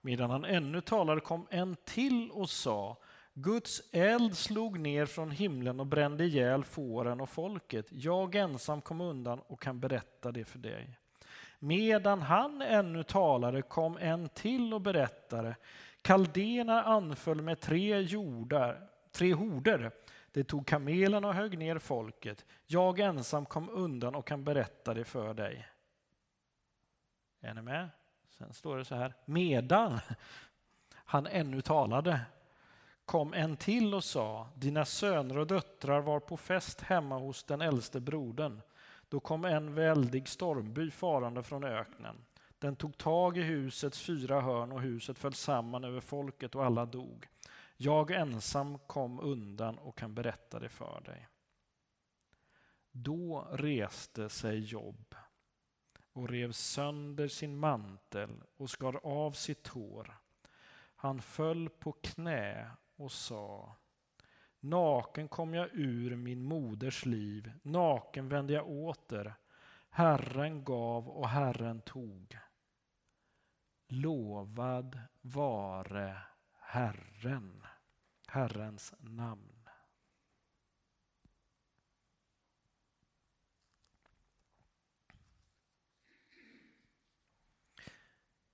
Medan 0.00 0.30
han 0.30 0.44
ännu 0.44 0.80
talade 0.80 1.20
kom 1.20 1.46
en 1.50 1.76
till 1.84 2.30
och 2.30 2.50
sa 2.50 2.96
Guds 3.34 3.82
eld 3.92 4.36
slog 4.36 4.78
ner 4.78 5.06
från 5.06 5.30
himlen 5.30 5.80
och 5.80 5.86
brände 5.86 6.24
ihjäl 6.24 6.64
fåren 6.64 7.20
och 7.20 7.28
folket. 7.28 7.86
Jag 7.90 8.34
ensam 8.34 8.80
kom 8.80 9.00
undan 9.00 9.40
och 9.46 9.60
kan 9.60 9.80
berätta 9.80 10.32
det 10.32 10.44
för 10.44 10.58
dig. 10.58 10.98
Medan 11.58 12.22
han 12.22 12.62
ännu 12.62 13.02
talade 13.02 13.62
kom 13.62 13.98
en 14.00 14.28
till 14.28 14.74
och 14.74 14.80
berättade. 14.80 15.56
Kaldéerna 16.02 16.82
anföll 16.82 17.42
med 17.42 17.60
tre 17.60 18.00
jordar, 18.00 18.88
tre 19.12 19.34
horder. 19.34 19.90
Det 20.32 20.44
tog 20.44 20.66
kamelen 20.66 21.24
och 21.24 21.34
högg 21.34 21.58
ner 21.58 21.78
folket. 21.78 22.44
Jag 22.66 22.98
ensam 22.98 23.46
kom 23.46 23.68
undan 23.70 24.14
och 24.14 24.26
kan 24.26 24.44
berätta 24.44 24.94
det 24.94 25.04
för 25.04 25.34
dig. 25.34 25.68
Är 27.40 27.54
ni 27.54 27.62
med? 27.62 27.88
Sen 28.30 28.52
står 28.52 28.78
det 28.78 28.84
så 28.84 28.94
här. 28.94 29.14
Medan 29.24 29.98
han 30.92 31.26
ännu 31.26 31.60
talade 31.60 32.20
kom 33.12 33.34
en 33.34 33.56
till 33.56 33.94
och 33.94 34.04
sa, 34.04 34.48
dina 34.54 34.84
söner 34.84 35.38
och 35.38 35.46
döttrar 35.46 36.00
var 36.00 36.20
på 36.20 36.36
fest 36.36 36.80
hemma 36.80 37.18
hos 37.18 37.44
den 37.44 37.60
äldste 37.60 38.00
brodern. 38.00 38.60
Då 39.08 39.20
kom 39.20 39.44
en 39.44 39.74
väldig 39.74 40.28
stormby 40.28 40.90
farande 40.90 41.42
från 41.42 41.64
öknen. 41.64 42.24
Den 42.58 42.76
tog 42.76 42.98
tag 42.98 43.38
i 43.38 43.42
husets 43.42 44.00
fyra 44.00 44.40
hörn 44.40 44.72
och 44.72 44.80
huset 44.80 45.18
föll 45.18 45.34
samman 45.34 45.84
över 45.84 46.00
folket 46.00 46.54
och 46.54 46.64
alla 46.64 46.86
dog. 46.86 47.28
Jag 47.76 48.10
ensam 48.10 48.78
kom 48.78 49.20
undan 49.20 49.78
och 49.78 49.98
kan 49.98 50.14
berätta 50.14 50.58
det 50.58 50.68
för 50.68 51.00
dig. 51.00 51.28
Då 52.92 53.48
reste 53.52 54.28
sig 54.28 54.58
Jobb 54.58 55.14
och 56.12 56.28
rev 56.28 56.52
sönder 56.52 57.28
sin 57.28 57.56
mantel 57.56 58.42
och 58.56 58.70
skar 58.70 59.00
av 59.02 59.32
sitt 59.32 59.68
hår. 59.68 60.16
Han 60.96 61.22
föll 61.22 61.68
på 61.68 61.92
knä 61.92 62.70
och 62.96 63.12
sa 63.12 63.76
Naken 64.64 65.28
kom 65.28 65.54
jag 65.54 65.68
ur 65.72 66.16
min 66.16 66.42
moders 66.42 67.06
liv, 67.06 67.52
naken 67.62 68.28
vände 68.28 68.52
jag 68.52 68.68
åter. 68.68 69.34
Herren 69.90 70.64
gav 70.64 71.08
och 71.08 71.28
Herren 71.28 71.80
tog. 71.80 72.38
Lovad 73.88 75.00
vare 75.20 76.22
Herren, 76.60 77.62
Herrens 78.26 78.94
namn. 78.98 79.51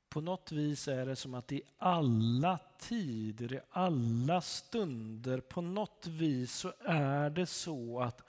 På 0.09 0.21
något 0.21 0.53
vis 0.53 0.89
är 0.89 1.07
det 1.07 1.17
som 1.17 1.35
att 1.35 1.53
i 1.53 1.63
alla 1.79 2.59
tider, 2.79 3.53
i 3.53 3.61
alla 3.71 4.41
stunder, 4.41 5.41
på 5.41 5.61
något 5.61 6.07
vis 6.07 6.53
så 6.53 6.73
är 6.85 7.31
det 7.31 7.47
så 7.47 8.01
att 8.01 8.23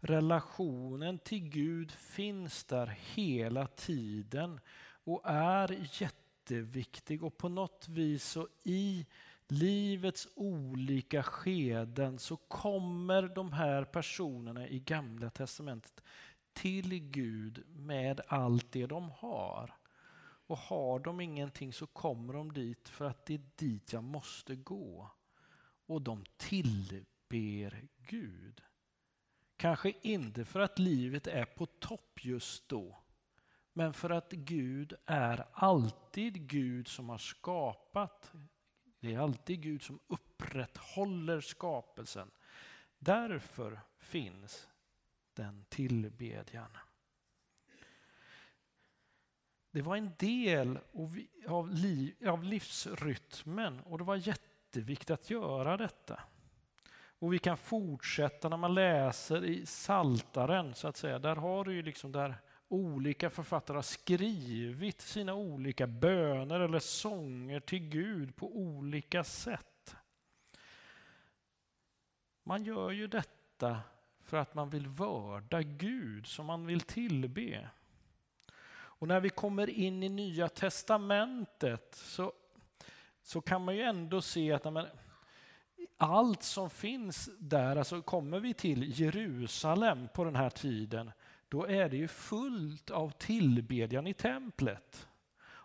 relationen 0.00 1.18
till 1.18 1.48
Gud 1.48 1.92
finns 1.92 2.64
där 2.64 2.98
hela 3.14 3.66
tiden 3.66 4.60
och 5.04 5.22
är 5.24 5.88
jätteviktig. 6.02 7.24
Och 7.24 7.38
på 7.38 7.48
något 7.48 7.88
vis 7.88 8.24
så 8.24 8.48
i 8.62 9.06
livets 9.48 10.28
olika 10.34 11.22
skeden 11.22 12.18
så 12.18 12.36
kommer 12.36 13.22
de 13.22 13.52
här 13.52 13.84
personerna 13.84 14.68
i 14.68 14.78
Gamla 14.78 15.30
Testamentet 15.30 16.02
till 16.52 16.98
Gud 16.98 17.64
med 17.68 18.20
allt 18.28 18.72
det 18.72 18.86
de 18.86 19.10
har. 19.10 19.74
Och 20.46 20.58
har 20.58 20.98
de 20.98 21.20
ingenting 21.20 21.72
så 21.72 21.86
kommer 21.86 22.32
de 22.32 22.52
dit 22.52 22.88
för 22.88 23.04
att 23.04 23.26
det 23.26 23.34
är 23.34 23.42
dit 23.56 23.92
jag 23.92 24.04
måste 24.04 24.56
gå. 24.56 25.10
Och 25.86 26.02
de 26.02 26.24
tillber 26.36 27.88
Gud. 27.96 28.62
Kanske 29.56 29.92
inte 30.02 30.44
för 30.44 30.60
att 30.60 30.78
livet 30.78 31.26
är 31.26 31.44
på 31.44 31.66
topp 31.66 32.24
just 32.24 32.68
då. 32.68 33.02
Men 33.72 33.92
för 33.92 34.10
att 34.10 34.32
Gud 34.32 34.94
är 35.06 35.46
alltid 35.52 36.48
Gud 36.48 36.88
som 36.88 37.08
har 37.08 37.18
skapat. 37.18 38.32
Det 39.00 39.14
är 39.14 39.18
alltid 39.18 39.62
Gud 39.62 39.82
som 39.82 39.98
upprätthåller 40.06 41.40
skapelsen. 41.40 42.30
Därför 42.98 43.80
finns 43.98 44.68
den 45.34 45.64
tillbedjan. 45.68 46.70
Det 49.76 49.82
var 49.82 49.96
en 49.96 50.10
del 50.18 50.78
av, 51.46 51.70
liv, 51.70 52.28
av 52.28 52.44
livsrytmen 52.44 53.80
och 53.80 53.98
det 53.98 54.04
var 54.04 54.16
jätteviktigt 54.16 55.10
att 55.10 55.30
göra 55.30 55.76
detta. 55.76 56.20
Och 57.18 57.32
vi 57.32 57.38
kan 57.38 57.56
fortsätta 57.56 58.48
när 58.48 58.56
man 58.56 58.74
läser 58.74 59.44
i 59.44 59.66
Saltaren 59.66 60.74
så 60.74 60.88
att 60.88 60.96
säga. 60.96 61.18
Där 61.18 61.36
har 61.36 61.64
du 61.64 61.74
ju 61.74 61.82
liksom 61.82 62.12
där 62.12 62.34
olika 62.68 63.30
författare 63.30 63.76
har 63.76 63.82
skrivit 63.82 65.00
sina 65.00 65.34
olika 65.34 65.86
böner 65.86 66.60
eller 66.60 66.78
sånger 66.78 67.60
till 67.60 67.88
Gud 67.88 68.36
på 68.36 68.56
olika 68.56 69.24
sätt. 69.24 69.96
Man 72.42 72.64
gör 72.64 72.90
ju 72.90 73.06
detta 73.06 73.80
för 74.24 74.36
att 74.36 74.54
man 74.54 74.70
vill 74.70 74.88
vörda 74.88 75.62
Gud 75.62 76.26
som 76.26 76.46
man 76.46 76.66
vill 76.66 76.80
tillbe. 76.80 77.68
Och 78.98 79.08
när 79.08 79.20
vi 79.20 79.30
kommer 79.30 79.70
in 79.70 80.02
i 80.02 80.08
Nya 80.08 80.48
Testamentet 80.48 81.94
så, 81.94 82.32
så 83.22 83.40
kan 83.40 83.64
man 83.64 83.76
ju 83.76 83.82
ändå 83.82 84.22
se 84.22 84.52
att 84.52 84.72
men, 84.72 84.86
allt 85.96 86.42
som 86.42 86.70
finns 86.70 87.30
där, 87.38 87.76
alltså 87.76 88.02
kommer 88.02 88.40
vi 88.40 88.54
till 88.54 89.00
Jerusalem 89.00 90.08
på 90.14 90.24
den 90.24 90.36
här 90.36 90.50
tiden, 90.50 91.10
då 91.48 91.66
är 91.66 91.88
det 91.88 91.96
ju 91.96 92.08
fullt 92.08 92.90
av 92.90 93.10
tillbedjan 93.10 94.06
i 94.06 94.14
templet. 94.14 95.08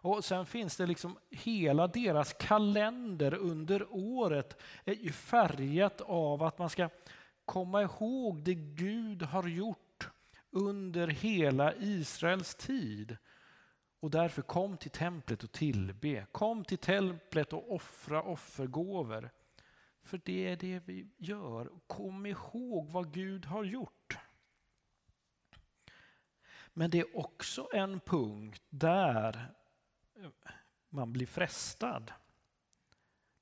Och 0.04 0.26
sen 0.26 0.46
finns 0.46 0.78
det 0.78 0.86
liksom 0.86 1.18
hela 1.30 1.88
deras 1.88 2.34
kalender 2.34 3.34
under 3.34 3.88
året 3.90 4.62
är 4.86 4.94
ju 4.94 5.12
färgat 5.12 6.02
av 6.02 6.44
att 6.44 6.60
man 6.60 6.70
ska 6.70 6.90
komma 7.46 7.82
ihåg 7.82 8.44
det 8.44 8.54
Gud 8.54 9.24
har 9.24 9.48
gjort 9.48 9.91
under 10.52 11.08
hela 11.08 11.76
Israels 11.76 12.56
tid. 12.56 13.18
Och 14.00 14.12
därför 14.12 14.42
kom 14.42 14.78
till 14.78 14.92
templet 14.92 15.44
och 15.44 15.52
tillbe. 15.52 16.26
Kom 16.32 16.66
till 16.66 16.78
templet 16.78 17.54
och 17.54 17.76
offra 17.76 18.24
offergåvor. 18.24 19.30
För 20.04 20.22
det 20.26 20.48
är 20.48 20.56
det 20.56 20.80
vi 20.80 21.08
gör. 21.18 21.72
Kom 21.88 22.26
ihåg 22.26 22.90
vad 22.90 23.14
Gud 23.14 23.46
har 23.46 23.64
gjort. 23.64 24.18
Men 26.74 26.90
det 26.90 27.00
är 27.00 27.18
också 27.18 27.68
en 27.74 28.00
punkt 28.00 28.64
där 28.70 29.54
man 30.90 31.14
blir 31.14 31.26
frestad. 31.26 32.14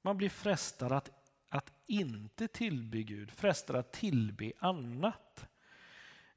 Man 0.02 0.18
blir 0.18 0.30
frestad 0.30 0.92
att, 0.92 1.12
att 1.50 1.74
inte 1.86 2.48
tillbe 2.48 3.04
Gud, 3.04 3.32
frestad 3.32 3.76
att 3.76 3.94
tillbe 3.94 4.52
annat. 4.60 5.29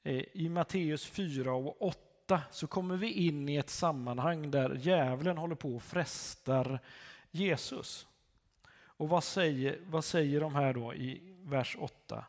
Eh, 0.02 0.24
I 0.32 0.48
Matteus 0.48 1.06
4 1.06 1.52
och 1.52 1.82
8 1.82 2.42
så 2.50 2.66
kommer 2.66 2.96
vi 2.96 3.12
in 3.12 3.48
i 3.48 3.56
ett 3.56 3.70
sammanhang 3.70 4.50
där 4.50 4.74
djävulen 4.74 5.38
håller 5.38 5.54
på 5.54 5.76
och 5.76 5.82
frestar 5.82 6.78
Jesus. 7.30 8.06
Och 8.74 9.08
vad 9.08 9.24
säger, 9.24 9.78
vad 9.86 10.04
säger 10.04 10.40
de 10.40 10.54
här 10.54 10.74
då 10.74 10.94
i 10.94 11.20
vers 11.42 11.76
8? 11.80 12.24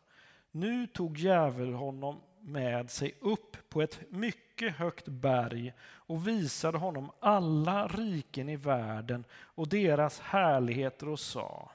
Nu 0.50 0.86
tog 0.86 1.18
djävulen 1.18 1.74
honom 1.74 2.20
med 2.40 2.90
sig 2.90 3.14
upp 3.20 3.68
på 3.68 3.82
ett 3.82 4.10
mycket 4.10 4.76
högt 4.76 5.08
berg 5.08 5.72
och 5.82 6.28
visade 6.28 6.78
honom 6.78 7.10
alla 7.20 7.86
riken 7.86 8.48
i 8.48 8.56
världen 8.56 9.24
och 9.32 9.68
deras 9.68 10.20
härligheter 10.20 11.08
och 11.08 11.20
sa 11.20 11.70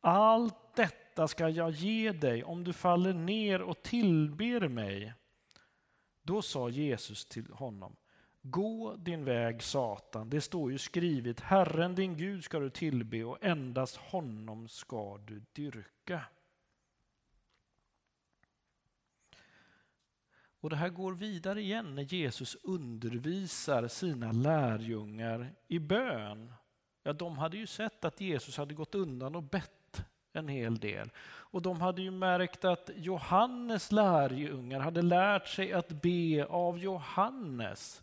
Allt 0.00 0.74
detta 0.74 1.28
ska 1.28 1.48
jag 1.48 1.70
ge 1.70 2.12
dig 2.12 2.44
om 2.44 2.64
du 2.64 2.72
faller 2.72 3.12
ner 3.12 3.62
och 3.62 3.82
tillber 3.82 4.68
mig. 4.68 5.14
Då 6.22 6.42
sa 6.42 6.68
Jesus 6.68 7.26
till 7.26 7.52
honom 7.52 7.96
Gå 8.44 8.96
din 8.96 9.24
väg 9.24 9.62
Satan, 9.62 10.30
det 10.30 10.40
står 10.40 10.72
ju 10.72 10.78
skrivet 10.78 11.40
Herren 11.40 11.94
din 11.94 12.16
Gud 12.16 12.44
ska 12.44 12.58
du 12.58 12.70
tillbe 12.70 13.24
och 13.24 13.44
endast 13.44 13.96
honom 13.96 14.68
ska 14.68 15.18
du 15.18 15.42
dyrka. 15.52 16.24
Och 20.60 20.70
det 20.70 20.76
här 20.76 20.88
går 20.88 21.12
vidare 21.12 21.60
igen 21.60 21.94
när 21.94 22.02
Jesus 22.02 22.56
undervisar 22.62 23.88
sina 23.88 24.32
lärjungar 24.32 25.54
i 25.68 25.78
bön. 25.78 26.52
Ja, 27.02 27.12
de 27.12 27.38
hade 27.38 27.56
ju 27.56 27.66
sett 27.66 28.04
att 28.04 28.20
Jesus 28.20 28.56
hade 28.56 28.74
gått 28.74 28.94
undan 28.94 29.34
och 29.34 29.42
bett 29.42 29.81
en 30.32 30.48
hel 30.48 30.78
del. 30.78 31.10
Och 31.24 31.62
de 31.62 31.80
hade 31.80 32.02
ju 32.02 32.10
märkt 32.10 32.64
att 32.64 32.90
Johannes 32.94 33.92
lärjungar 33.92 34.80
hade 34.80 35.02
lärt 35.02 35.48
sig 35.48 35.72
att 35.72 35.88
be 35.88 36.46
av 36.48 36.78
Johannes. 36.78 38.02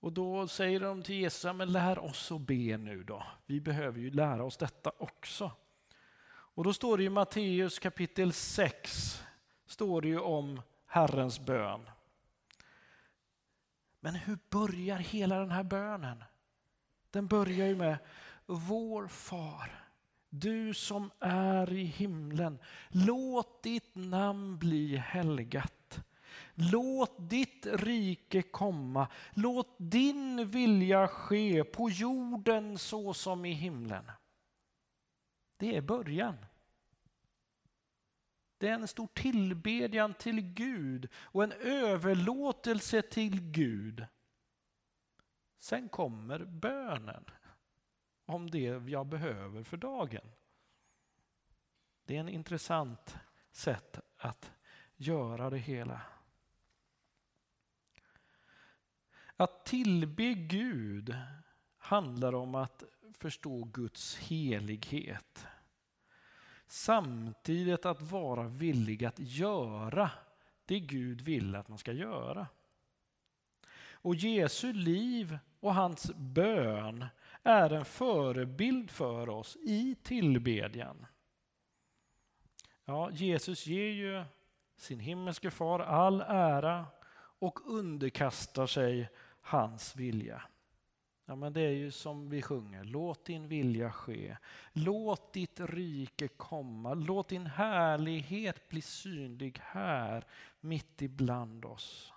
Och 0.00 0.12
då 0.12 0.48
säger 0.48 0.80
de 0.80 1.02
till 1.02 1.14
Jesus, 1.14 1.54
men 1.54 1.72
lär 1.72 1.98
oss 1.98 2.32
att 2.32 2.40
be 2.40 2.76
nu 2.76 3.02
då. 3.02 3.22
Vi 3.46 3.60
behöver 3.60 4.00
ju 4.00 4.10
lära 4.10 4.44
oss 4.44 4.56
detta 4.56 4.92
också. 4.98 5.50
Och 6.54 6.64
då 6.64 6.72
står 6.72 6.98
det 6.98 7.04
i 7.04 7.08
Matteus 7.08 7.78
kapitel 7.78 8.32
6, 8.32 9.22
står 9.66 10.02
det 10.02 10.08
ju 10.08 10.20
om 10.20 10.62
Herrens 10.86 11.40
bön. 11.40 11.90
Men 14.00 14.14
hur 14.14 14.38
börjar 14.50 14.98
hela 14.98 15.38
den 15.38 15.50
här 15.50 15.62
bönen? 15.62 16.24
Den 17.10 17.26
börjar 17.26 17.66
ju 17.66 17.76
med 17.76 17.98
Vår 18.46 19.08
far, 19.08 19.81
du 20.32 20.74
som 20.74 21.10
är 21.20 21.72
i 21.72 21.84
himlen. 21.84 22.58
Låt 22.88 23.62
ditt 23.62 23.94
namn 23.94 24.58
bli 24.58 24.96
helgat. 24.96 26.04
Låt 26.54 27.30
ditt 27.30 27.66
rike 27.66 28.42
komma. 28.42 29.08
Låt 29.34 29.74
din 29.78 30.46
vilja 30.46 31.08
ske 31.08 31.64
på 31.64 31.90
jorden 31.90 32.78
så 32.78 33.14
som 33.14 33.44
i 33.44 33.52
himlen. 33.52 34.04
Det 35.56 35.76
är 35.76 35.80
början. 35.80 36.36
Det 38.58 38.68
är 38.68 38.74
en 38.74 38.88
stor 38.88 39.08
tillbedjan 39.14 40.14
till 40.14 40.40
Gud 40.40 41.08
och 41.14 41.44
en 41.44 41.52
överlåtelse 41.60 43.02
till 43.02 43.40
Gud. 43.40 44.06
Sen 45.58 45.88
kommer 45.88 46.44
bönen 46.44 47.24
om 48.34 48.50
det 48.50 48.88
jag 48.88 49.06
behöver 49.06 49.62
för 49.62 49.76
dagen. 49.76 50.30
Det 52.04 52.16
är 52.16 52.20
en 52.20 52.28
intressant 52.28 53.16
sätt 53.52 54.00
att 54.16 54.52
göra 54.96 55.50
det 55.50 55.58
hela. 55.58 56.00
Att 59.36 59.64
tillbe 59.64 60.34
Gud 60.34 61.16
handlar 61.76 62.34
om 62.34 62.54
att 62.54 62.84
förstå 63.12 63.64
Guds 63.64 64.16
helighet. 64.16 65.46
Samtidigt 66.66 67.86
att 67.86 68.02
vara 68.02 68.48
villig 68.48 69.04
att 69.04 69.18
göra 69.18 70.10
det 70.64 70.80
Gud 70.80 71.20
vill 71.20 71.54
att 71.56 71.68
man 71.68 71.78
ska 71.78 71.92
göra. 71.92 72.46
Och 73.92 74.14
Jesu 74.14 74.72
liv 74.72 75.38
och 75.60 75.74
hans 75.74 76.10
bön 76.14 77.06
är 77.42 77.72
en 77.72 77.84
förebild 77.84 78.90
för 78.90 79.28
oss 79.28 79.56
i 79.56 79.96
tillbedjan. 80.02 81.06
Ja, 82.84 83.10
Jesus 83.10 83.66
ger 83.66 83.90
ju 83.90 84.24
sin 84.76 85.00
himmelske 85.00 85.50
far 85.50 85.80
all 85.80 86.20
ära 86.20 86.86
och 87.38 87.58
underkastar 87.66 88.66
sig 88.66 89.08
hans 89.40 89.96
vilja. 89.96 90.42
Ja, 91.24 91.36
men 91.36 91.52
det 91.52 91.60
är 91.60 91.70
ju 91.70 91.90
som 91.90 92.30
vi 92.30 92.42
sjunger, 92.42 92.84
låt 92.84 93.24
din 93.24 93.48
vilja 93.48 93.92
ske. 93.92 94.36
Låt 94.72 95.32
ditt 95.32 95.60
rike 95.60 96.28
komma. 96.28 96.94
Låt 96.94 97.28
din 97.28 97.46
härlighet 97.46 98.68
bli 98.68 98.80
synlig 98.80 99.58
här 99.62 100.24
mitt 100.60 101.02
ibland 101.02 101.64
oss. 101.64 102.11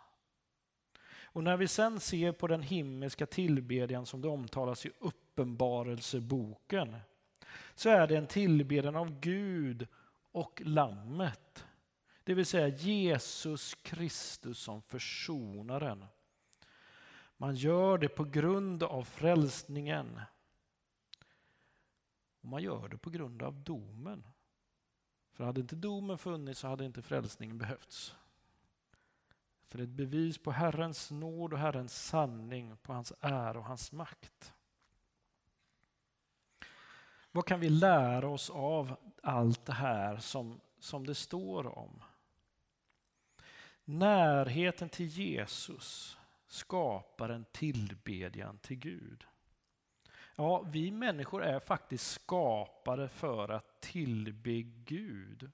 Och 1.36 1.43
när 1.43 1.57
vi 1.57 1.67
sen 1.67 1.99
ser 1.99 2.31
på 2.31 2.47
den 2.47 2.61
himmelska 2.61 3.25
tillbedjan 3.25 4.05
som 4.05 4.21
det 4.21 4.27
omtalas 4.27 4.86
i 4.86 4.91
Uppenbarelseboken 4.99 6.95
så 7.75 7.89
är 7.89 8.07
det 8.07 8.15
en 8.15 8.27
tillbedjan 8.27 8.95
av 8.95 9.19
Gud 9.19 9.88
och 10.31 10.61
Lammet. 10.65 11.65
Det 12.23 12.33
vill 12.33 12.45
säga 12.45 12.67
Jesus 12.67 13.75
Kristus 13.75 14.59
som 14.59 14.81
försonaren. 14.81 16.05
Man 17.38 17.55
gör 17.55 17.97
det 17.97 18.09
på 18.09 18.23
grund 18.23 18.83
av 18.83 19.03
frälsningen. 19.03 20.19
Och 22.41 22.49
man 22.49 22.63
gör 22.63 22.88
det 22.88 22.97
på 22.97 23.09
grund 23.09 23.43
av 23.43 23.55
domen. 23.63 24.27
För 25.31 25.43
hade 25.43 25.61
inte 25.61 25.75
domen 25.75 26.17
funnits 26.17 26.59
så 26.59 26.67
hade 26.67 26.86
inte 26.86 27.01
frälsningen 27.01 27.57
behövts. 27.57 28.15
För 29.68 29.78
det 29.78 29.84
är 29.84 29.88
ett 29.88 29.89
bevis 29.89 30.38
på 30.38 30.51
Herrens 30.51 31.11
nåd 31.11 31.53
och 31.53 31.59
Herrens 31.59 32.05
sanning, 32.05 32.78
på 32.78 32.93
hans 32.93 33.13
ära 33.22 33.59
och 33.59 33.66
hans 33.66 33.91
makt. 33.91 34.53
Vad 37.32 37.45
kan 37.45 37.59
vi 37.59 37.70
lära 37.70 38.28
oss 38.28 38.49
av 38.49 38.95
allt 39.24 39.66
det 39.66 39.74
här 39.74 40.18
som, 40.18 40.61
som 40.80 41.05
det 41.05 41.16
står 41.16 41.78
om? 41.78 42.03
Närheten 43.84 44.89
till 44.89 45.07
Jesus 45.07 46.18
skapar 46.47 47.30
en 47.30 47.45
tillbedjan 47.51 48.57
till 48.57 48.78
Gud. 48.78 49.26
Ja, 50.36 50.61
vi 50.61 50.91
människor 50.91 51.43
är 51.43 51.59
faktiskt 51.59 52.11
skapade 52.11 53.09
för 53.09 53.49
att 53.49 53.82
tillbe 53.82 54.61
Gud. 54.86 55.51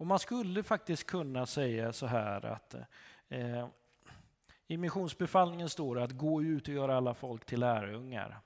Och 0.00 0.06
man 0.06 0.18
skulle 0.18 0.62
faktiskt 0.62 1.06
kunna 1.06 1.46
säga 1.46 1.92
så 1.92 2.06
här 2.06 2.44
att 2.44 2.74
eh, 3.30 3.68
i 4.66 4.76
missionsbefallningen 4.76 5.68
står 5.68 5.94
det 5.94 6.02
att 6.04 6.12
gå 6.18 6.42
ut 6.42 6.68
och 6.68 6.74
göra 6.74 6.96
alla 6.96 7.14
folk 7.14 7.44
till 7.44 7.60
lärjungar. 7.60 8.40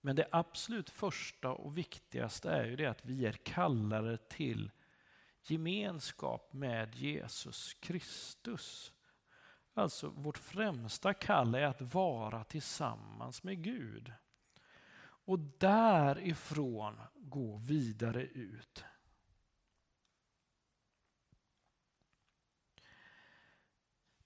Men 0.00 0.16
det 0.16 0.28
absolut 0.32 0.90
första 0.90 1.50
och 1.50 1.78
viktigaste 1.78 2.50
är 2.50 2.64
ju 2.64 2.76
det 2.76 2.86
att 2.86 3.04
vi 3.04 3.26
är 3.26 3.32
kallade 3.32 4.16
till 4.16 4.70
gemenskap 5.42 6.52
med 6.52 6.94
Jesus 6.94 7.74
Kristus. 7.74 8.92
Alltså 9.74 10.08
vårt 10.08 10.38
främsta 10.38 11.14
kall 11.14 11.54
är 11.54 11.66
att 11.66 11.94
vara 11.94 12.44
tillsammans 12.44 13.42
med 13.42 13.62
Gud. 13.62 14.12
Och 15.00 15.38
därifrån 15.38 17.00
gå 17.14 17.56
vidare 17.56 18.22
ut. 18.22 18.84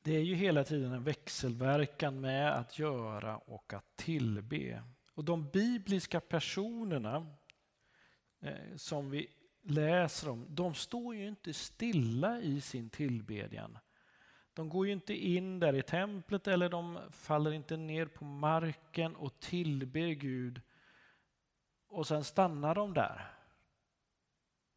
Det 0.04 0.16
är 0.16 0.20
ju 0.20 0.34
hela 0.34 0.64
tiden 0.64 0.92
en 0.92 1.04
växelverkan 1.04 2.20
med 2.20 2.58
att 2.58 2.78
göra 2.78 3.36
och 3.36 3.72
att 3.72 3.96
tillbe. 3.96 4.82
Och 5.14 5.24
de 5.24 5.50
bibliska 5.50 6.20
personerna 6.20 7.26
eh, 8.40 8.76
som 8.76 9.10
vi 9.10 9.30
läser 9.62 10.28
om, 10.28 10.46
de 10.48 10.74
står 10.74 11.14
ju 11.14 11.28
inte 11.28 11.54
stilla 11.54 12.40
i 12.40 12.60
sin 12.60 12.90
tillbedjan. 12.90 13.78
De 14.54 14.68
går 14.68 14.86
ju 14.86 14.92
inte 14.92 15.14
in 15.14 15.60
där 15.60 15.74
i 15.74 15.82
templet 15.82 16.48
eller 16.48 16.68
de 16.68 16.98
faller 17.10 17.52
inte 17.52 17.76
ner 17.76 18.06
på 18.06 18.24
marken 18.24 19.16
och 19.16 19.40
tillber 19.40 20.08
Gud 20.08 20.60
och 21.88 22.06
sen 22.06 22.24
stannar 22.24 22.74
de 22.74 22.94
där. 22.94 23.30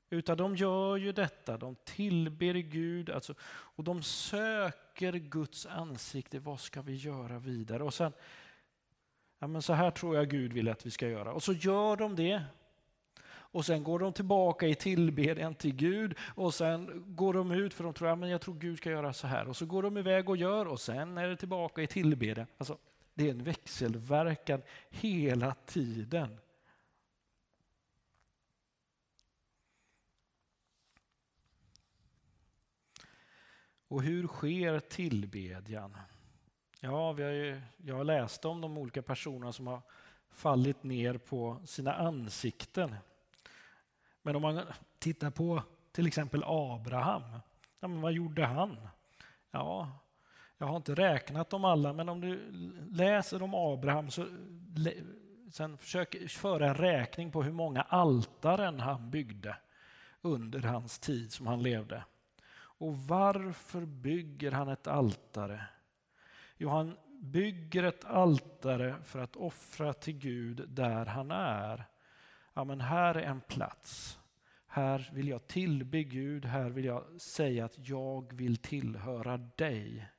Utan 0.10 0.38
de 0.38 0.56
gör 0.56 0.98
ju 0.98 1.12
detta, 1.12 1.58
de 1.58 1.76
tillber 1.76 2.54
Gud 2.54 3.10
alltså, 3.10 3.36
och 3.42 3.84
de 3.84 4.04
söker 4.04 4.85
söker 4.96 5.20
Guds 5.20 5.66
ansikte. 5.66 6.40
Vad 6.40 6.60
ska 6.60 6.82
vi 6.82 6.96
göra 6.96 7.40
vidare? 7.40 7.84
Och 7.84 7.94
sen, 7.94 8.14
ja 9.40 9.48
men 9.48 9.62
så 9.62 9.74
här 9.74 9.92
tror 9.92 10.16
jag 10.16 10.30
Gud 10.30 10.54
vill 10.54 10.70
att 10.70 10.86
vi 10.86 10.92
ska 10.92 11.08
göra. 11.08 11.34
Och 11.34 11.44
så 11.44 11.54
gör 11.54 11.96
de 11.96 12.16
det. 12.16 12.44
Och 13.28 13.66
sen 13.66 13.84
går 13.84 14.00
de 14.00 14.14
tillbaka 14.14 14.68
i 14.68 14.76
tillbedjan 14.76 15.56
till 15.56 15.76
Gud 15.76 16.16
och 16.36 16.54
sen 16.54 17.04
går 17.16 17.34
de 17.34 17.52
ut 17.52 17.74
för 17.74 17.84
de 17.84 17.94
tror 17.94 18.24
att 18.24 18.30
jag 18.30 18.42
tror 18.42 18.56
Gud 18.56 18.78
ska 18.78 18.90
göra 18.90 19.14
så 19.14 19.28
här. 19.28 19.48
Och 19.48 19.56
så 19.56 19.66
går 19.66 19.84
de 19.84 19.98
iväg 19.98 20.30
och 20.30 20.38
gör 20.38 20.66
och 20.68 20.80
sen 20.80 21.18
är 21.18 21.28
det 21.28 21.38
tillbaka 21.38 21.82
i 21.82 21.88
tillbedjan. 21.88 22.48
Alltså, 22.58 22.78
det 23.14 23.28
är 23.28 23.32
en 23.32 23.44
växelverkan 23.44 24.62
hela 24.90 25.56
tiden. 25.66 26.38
Och 33.88 34.02
hur 34.02 34.28
sker 34.28 34.80
tillbedjan? 34.80 35.98
Ja, 36.80 37.12
vi 37.12 37.24
har 37.24 37.32
ju, 37.32 37.62
jag 37.78 37.96
har 37.96 38.04
läst 38.04 38.46
om 38.46 38.62
de 38.62 38.78
olika 38.78 39.02
personerna 39.02 39.54
som 39.54 39.68
har 39.68 39.82
fallit 40.32 40.84
ner 40.84 41.18
på 41.18 41.58
sina 41.66 41.94
ansikten. 41.94 42.96
Men 44.22 44.36
om 44.36 44.42
man 44.42 44.62
tittar 45.00 45.32
på 45.32 45.64
till 45.92 46.08
exempel 46.08 46.44
Abraham, 46.46 47.24
ja, 47.80 47.88
men 47.88 48.02
vad 48.02 48.14
gjorde 48.14 48.46
han? 48.46 48.78
Ja, 49.52 49.90
jag 50.58 50.68
har 50.68 50.78
inte 50.78 50.96
räknat 50.96 51.50
dem 51.50 51.66
alla, 51.66 51.94
men 51.94 52.10
om 52.10 52.22
du 52.22 52.52
läser 52.92 53.44
om 53.44 53.54
Abraham 53.54 54.12
så 54.12 54.28
sen 55.52 55.78
försök 55.78 56.30
föra 56.30 56.68
en 56.68 56.76
räkning 56.76 57.32
på 57.32 57.44
hur 57.44 57.52
många 57.52 57.82
altaren 57.82 58.80
han 58.80 59.12
byggde 59.12 59.58
under 60.22 60.60
hans 60.60 61.00
tid 61.00 61.32
som 61.32 61.48
han 61.48 61.64
levde. 61.64 62.04
Och 62.78 62.98
varför 62.98 63.86
bygger 63.86 64.52
han 64.52 64.70
ett 64.70 64.88
altare? 64.88 65.66
Jo, 66.58 66.70
han 66.70 66.98
bygger 67.22 67.84
ett 67.84 68.06
altare 68.06 68.96
för 69.04 69.20
att 69.20 69.36
offra 69.36 69.94
till 69.94 70.18
Gud 70.18 70.70
där 70.70 71.06
han 71.06 71.32
är. 71.32 71.86
Ja, 72.54 72.64
men 72.64 72.82
här 72.82 73.16
är 73.16 73.22
en 73.22 73.42
plats. 73.42 74.20
Här 74.68 75.10
vill 75.14 75.28
jag 75.28 75.48
tillbe 75.48 76.04
Gud, 76.04 76.46
här 76.46 76.70
vill 76.70 76.86
jag 76.86 77.22
säga 77.22 77.66
att 77.66 77.88
jag 77.88 78.34
vill 78.34 78.58
tillhöra 78.58 79.38
dig. 79.38 80.10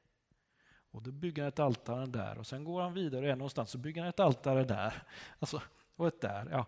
Och 0.91 1.03
då 1.03 1.13
bygger 1.13 1.43
han 1.43 1.49
ett 1.49 1.59
altare 1.59 2.07
där 2.07 2.39
och 2.39 2.47
sen 2.47 2.65
går 2.65 2.83
han 2.83 2.95
vidare 2.95 3.33
och 3.33 3.39
någonstans 3.39 3.71
så 3.71 3.79
bygger 3.79 4.01
han 4.01 4.09
ett 4.09 4.21
altare 4.21 4.65
där. 4.65 5.03
Alltså, 5.39 5.63
och 5.97 6.07
ett 6.09 6.21
där. 6.21 6.49
Ja. 6.51 6.67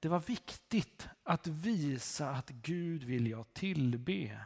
Det 0.00 0.08
var 0.08 0.20
viktigt 0.20 1.08
att 1.22 1.46
visa 1.46 2.30
att 2.30 2.50
Gud 2.50 3.04
vill 3.04 3.26
jag 3.26 3.52
tillbe. 3.52 4.40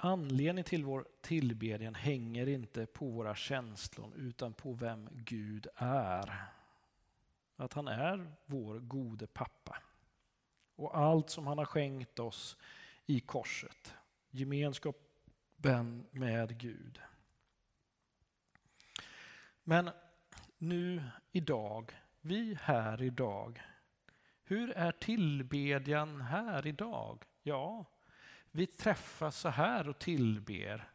Anledningen 0.00 0.64
till 0.64 0.84
vår 0.84 1.06
tillbedjan 1.20 1.94
hänger 1.94 2.48
inte 2.48 2.86
på 2.86 3.10
våra 3.10 3.34
känslor 3.34 4.12
utan 4.16 4.52
på 4.52 4.72
vem 4.72 5.08
Gud 5.12 5.66
är. 5.74 6.44
Att 7.56 7.72
han 7.72 7.88
är 7.88 8.32
vår 8.46 8.78
gode 8.78 9.26
pappa. 9.26 9.82
Och 10.76 10.98
allt 10.98 11.30
som 11.30 11.46
han 11.46 11.58
har 11.58 11.64
skänkt 11.64 12.18
oss 12.18 12.56
i 13.06 13.20
korset. 13.20 13.94
Gemenskapen 14.30 16.06
med 16.10 16.58
Gud. 16.58 17.00
Men 19.64 19.90
nu 20.58 21.02
idag, 21.32 21.92
vi 22.20 22.58
här 22.62 23.02
idag. 23.02 23.62
Hur 24.44 24.70
är 24.70 24.92
tillbedjan 24.92 26.20
här 26.20 26.66
idag? 26.66 27.24
Ja, 27.42 27.84
vi 28.50 28.66
träffas 28.66 29.36
så 29.36 29.48
här 29.48 29.88
och 29.88 29.98
tillber. 29.98 30.90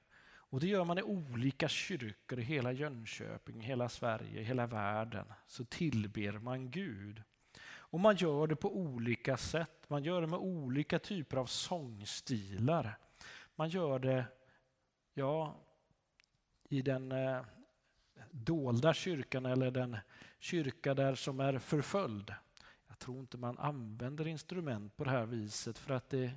Och 0.54 0.60
det 0.60 0.68
gör 0.68 0.86
man 0.86 0.98
i 0.98 1.04
olika 1.04 1.68
kyrkor 1.68 2.40
i 2.40 2.44
hela 2.44 2.72
Jönköping, 2.72 3.62
hela 3.62 3.90
Sverige, 3.90 4.44
hela 4.44 4.68
världen. 4.68 5.26
Så 5.48 5.66
tillber 5.66 6.32
man 6.32 6.72
Gud. 6.72 7.24
Och 7.66 8.00
man 8.00 8.16
gör 8.16 8.48
det 8.48 8.56
på 8.56 8.78
olika 8.78 9.38
sätt. 9.38 9.90
Man 9.90 10.04
gör 10.04 10.22
det 10.22 10.28
med 10.28 10.40
olika 10.40 11.00
typer 11.00 11.38
av 11.38 11.46
sångstilar. 11.46 12.98
Man 13.56 13.70
gör 13.70 14.00
det, 14.00 14.26
ja, 15.14 15.56
i 16.70 16.82
den 16.82 17.12
eh, 17.12 17.42
dolda 18.32 18.94
kyrkan 18.94 19.46
eller 19.46 19.72
den 19.72 19.98
kyrka 20.40 20.94
där 20.94 21.16
som 21.16 21.40
är 21.40 21.60
förföljd. 21.60 22.34
Jag 22.88 23.00
tror 23.00 23.20
inte 23.20 23.38
man 23.38 23.60
använder 23.60 24.28
instrument 24.28 24.98
på 24.98 25.04
det 25.04 25.10
här 25.10 25.26
viset 25.26 25.78
för 25.78 25.94
att 25.94 26.10
det 26.10 26.32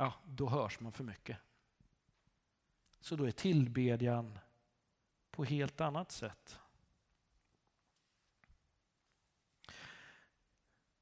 ja, 0.00 0.14
då 0.24 0.48
hörs 0.48 0.80
man 0.80 0.92
för 0.92 1.04
mycket. 1.04 1.38
Så 3.00 3.16
då 3.16 3.24
är 3.24 3.30
tillbedjan 3.30 4.38
på 5.30 5.44
helt 5.44 5.80
annat 5.80 6.12
sätt. 6.12 6.58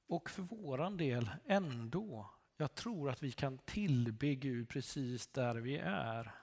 Och 0.07 0.31
för 0.31 0.43
våran 0.43 0.97
del 0.97 1.31
ändå, 1.45 2.31
jag 2.57 2.75
tror 2.75 3.11
att 3.11 3.23
vi 3.23 3.33
kan 3.33 3.59
tillbe 3.59 4.35
Gud 4.35 4.69
precis 4.69 5.27
där 5.27 5.55
vi 5.55 5.77
är. 5.77 6.35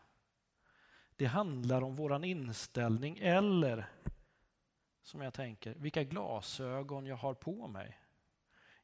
Det 1.16 1.26
handlar 1.26 1.82
om 1.82 1.96
våran 1.96 2.24
inställning 2.24 3.18
eller, 3.18 3.90
som 5.02 5.22
jag 5.22 5.34
tänker, 5.34 5.76
vilka 5.76 6.04
glasögon 6.04 7.06
jag 7.06 7.18
har 7.18 7.34
på 7.34 7.68
mig. 7.68 8.00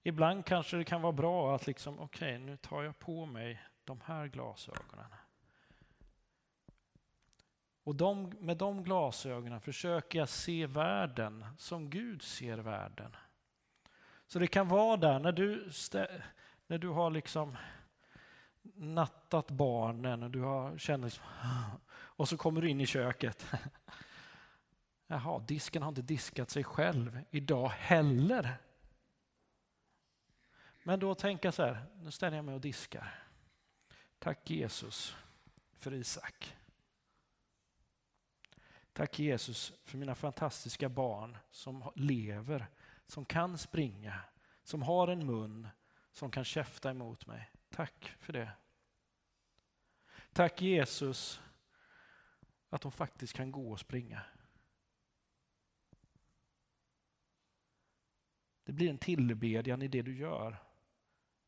Ibland 0.04 0.46
kanske 0.46 0.78
det 0.78 0.84
kan 0.84 1.02
vara 1.02 1.12
bra 1.12 1.56
att 1.56 1.68
liksom, 1.68 2.00
okej, 2.00 2.36
okay, 2.36 2.46
nu 2.46 2.58
tar 2.58 2.84
jag 2.84 3.00
på 3.00 3.26
mig 3.26 3.62
de 3.84 4.02
här 4.06 4.28
glasögonen. 4.28 5.06
Och 7.84 7.96
de, 7.96 8.34
med 8.40 8.58
de 8.58 8.84
glasögonen 8.84 9.62
försöker 9.62 10.20
jag 10.20 10.30
se 10.30 10.66
världen 10.66 11.46
som 11.58 11.90
Gud 11.90 12.22
ser 12.22 12.58
världen. 12.58 13.16
Så 14.28 14.40
det 14.40 14.48
kan 14.48 14.68
vara 14.68 14.98
där 14.98 15.20
när 15.20 15.32
du, 15.32 15.70
när 16.68 16.78
du 16.78 16.88
har 16.88 17.10
liksom 17.10 17.58
nattat 18.74 19.52
barnen 19.52 20.24
och 20.24 20.32
du 20.32 20.42
har 20.42 20.78
känner 20.78 21.08
liksom, 21.08 21.26
och 21.92 22.30
så 22.30 22.38
kommer 22.38 22.62
du 22.62 22.70
in 22.70 22.82
i 22.82 22.86
köket. 22.86 23.46
Jaha, 25.08 25.40
disken 25.40 25.82
har 25.82 25.90
inte 25.90 26.02
diskat 26.02 26.50
sig 26.50 26.64
själv 26.64 27.20
idag 27.32 27.70
heller. 27.70 28.58
Men 30.84 31.00
då 31.00 31.16
tänka 31.16 31.52
så 31.52 31.64
här, 31.64 31.86
nu 31.96 32.12
ställer 32.12 32.38
jag 32.38 32.46
mig 32.46 32.56
och 32.56 32.62
diskar. 32.62 33.24
Tack 34.20 34.50
Jesus 34.50 35.16
för 35.74 35.94
Isak. 35.94 36.58
Tack 38.94 39.20
Jesus 39.20 39.74
för 39.84 39.98
mina 39.98 40.16
fantastiska 40.16 40.90
barn 40.90 41.38
som 41.52 41.92
lever, 41.96 42.68
som 43.08 43.26
kan 43.26 43.58
springa, 43.58 44.20
som 44.64 44.82
har 44.82 45.08
en 45.08 45.26
mun, 45.26 45.68
som 46.12 46.32
kan 46.32 46.44
käfta 46.44 46.90
emot 46.90 47.26
mig. 47.26 47.52
Tack 47.70 48.16
för 48.20 48.34
det. 48.34 48.52
Tack 50.34 50.62
Jesus 50.62 51.42
att 52.70 52.82
de 52.82 52.92
faktiskt 52.92 53.34
kan 53.34 53.52
gå 53.52 53.72
och 53.72 53.80
springa. 53.80 54.22
Det 58.64 58.72
blir 58.74 58.90
en 58.90 58.98
tillbedjan 58.98 59.82
i 59.82 59.88
det 59.88 60.02
du 60.02 60.18
gör. 60.18 60.71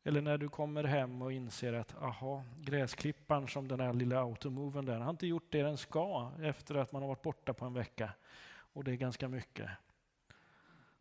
Eller 0.06 0.20
när 0.20 0.38
du 0.38 0.48
kommer 0.48 0.84
hem 0.84 1.22
och 1.22 1.32
inser 1.32 1.72
att 1.72 2.02
aha, 2.02 2.44
gräsklipparen 2.60 3.48
som 3.48 3.68
den 3.68 3.80
här 3.80 3.92
lilla 3.92 4.20
automoven 4.20 4.84
där, 4.84 5.00
har 5.00 5.10
inte 5.10 5.26
gjort 5.26 5.46
det 5.50 5.62
den 5.62 5.76
ska 5.76 6.32
efter 6.42 6.74
att 6.74 6.92
man 6.92 7.02
har 7.02 7.08
varit 7.08 7.22
borta 7.22 7.54
på 7.54 7.64
en 7.64 7.74
vecka. 7.74 8.12
Och 8.46 8.84
det 8.84 8.92
är 8.92 8.96
ganska 8.96 9.28
mycket. 9.28 9.70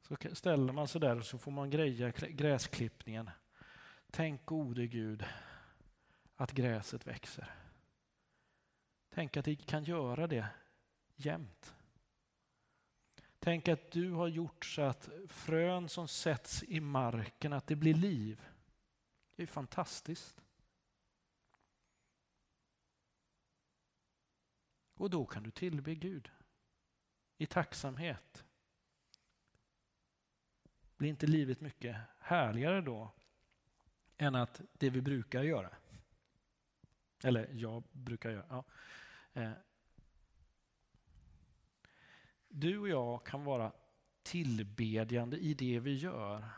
Så 0.01 0.15
ställer 0.33 0.73
man 0.73 0.87
sig 0.87 1.01
där 1.01 1.17
och 1.17 1.25
så 1.25 1.37
får 1.37 1.51
man 1.51 1.69
greja 1.69 2.11
gräsklippningen. 2.11 3.29
Tänk 4.11 4.45
gode 4.45 4.87
Gud 4.87 5.25
att 6.35 6.51
gräset 6.51 7.07
växer. 7.07 7.51
Tänk 9.09 9.37
att 9.37 9.45
det 9.45 9.55
kan 9.55 9.83
göra 9.83 10.27
det 10.27 10.47
jämt. 11.15 11.73
Tänk 13.39 13.67
att 13.67 13.91
du 13.91 14.11
har 14.11 14.27
gjort 14.27 14.65
så 14.65 14.81
att 14.81 15.09
frön 15.27 15.89
som 15.89 16.07
sätts 16.07 16.63
i 16.63 16.79
marken, 16.79 17.53
att 17.53 17.67
det 17.67 17.75
blir 17.75 17.93
liv. 17.93 18.41
Det 19.35 19.43
är 19.43 19.47
fantastiskt. 19.47 20.43
Och 24.93 25.09
då 25.09 25.25
kan 25.25 25.43
du 25.43 25.51
tillbe 25.51 25.95
Gud 25.95 26.31
i 27.37 27.45
tacksamhet. 27.45 28.45
Blir 30.97 31.09
inte 31.09 31.27
livet 31.27 31.61
mycket 31.61 31.97
härligare 32.19 32.81
då 32.81 33.11
än 34.17 34.35
att 34.35 34.61
det 34.73 34.89
vi 34.89 35.01
brukar 35.01 35.43
göra? 35.43 35.75
Eller 37.23 37.49
jag 37.53 37.83
brukar 37.91 38.29
göra. 38.29 38.45
Ja. 38.49 38.63
Eh, 39.41 39.51
du 42.47 42.77
och 42.77 42.89
jag 42.89 43.25
kan 43.25 43.43
vara 43.43 43.71
tillbedjande 44.23 45.37
i 45.37 45.53
det 45.53 45.79
vi 45.79 45.95
gör. 45.95 46.49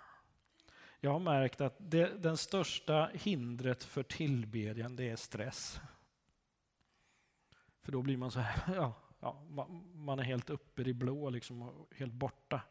Jag 1.06 1.12
har 1.12 1.20
märkt 1.20 1.62
att 1.62 1.76
det, 1.78 2.24
den 2.24 2.38
största 2.38 3.10
hindret 3.14 3.84
för 3.84 4.04
tillbedjan 4.04 4.96
det 4.96 5.10
är 5.10 5.16
stress. 5.16 5.80
För 7.82 7.92
då 7.92 8.02
blir 8.02 8.18
man 8.18 8.32
så 8.32 8.40
här, 8.40 8.76
ja, 8.76 8.94
ja, 9.20 9.46
man 9.94 10.20
är 10.20 10.24
helt 10.24 10.50
uppe 10.50 10.82
i 10.82 10.86
det 10.86 10.94
blå, 10.94 11.30
liksom, 11.30 11.62
och 11.62 11.96
helt 11.96 12.14
borta. 12.14 12.62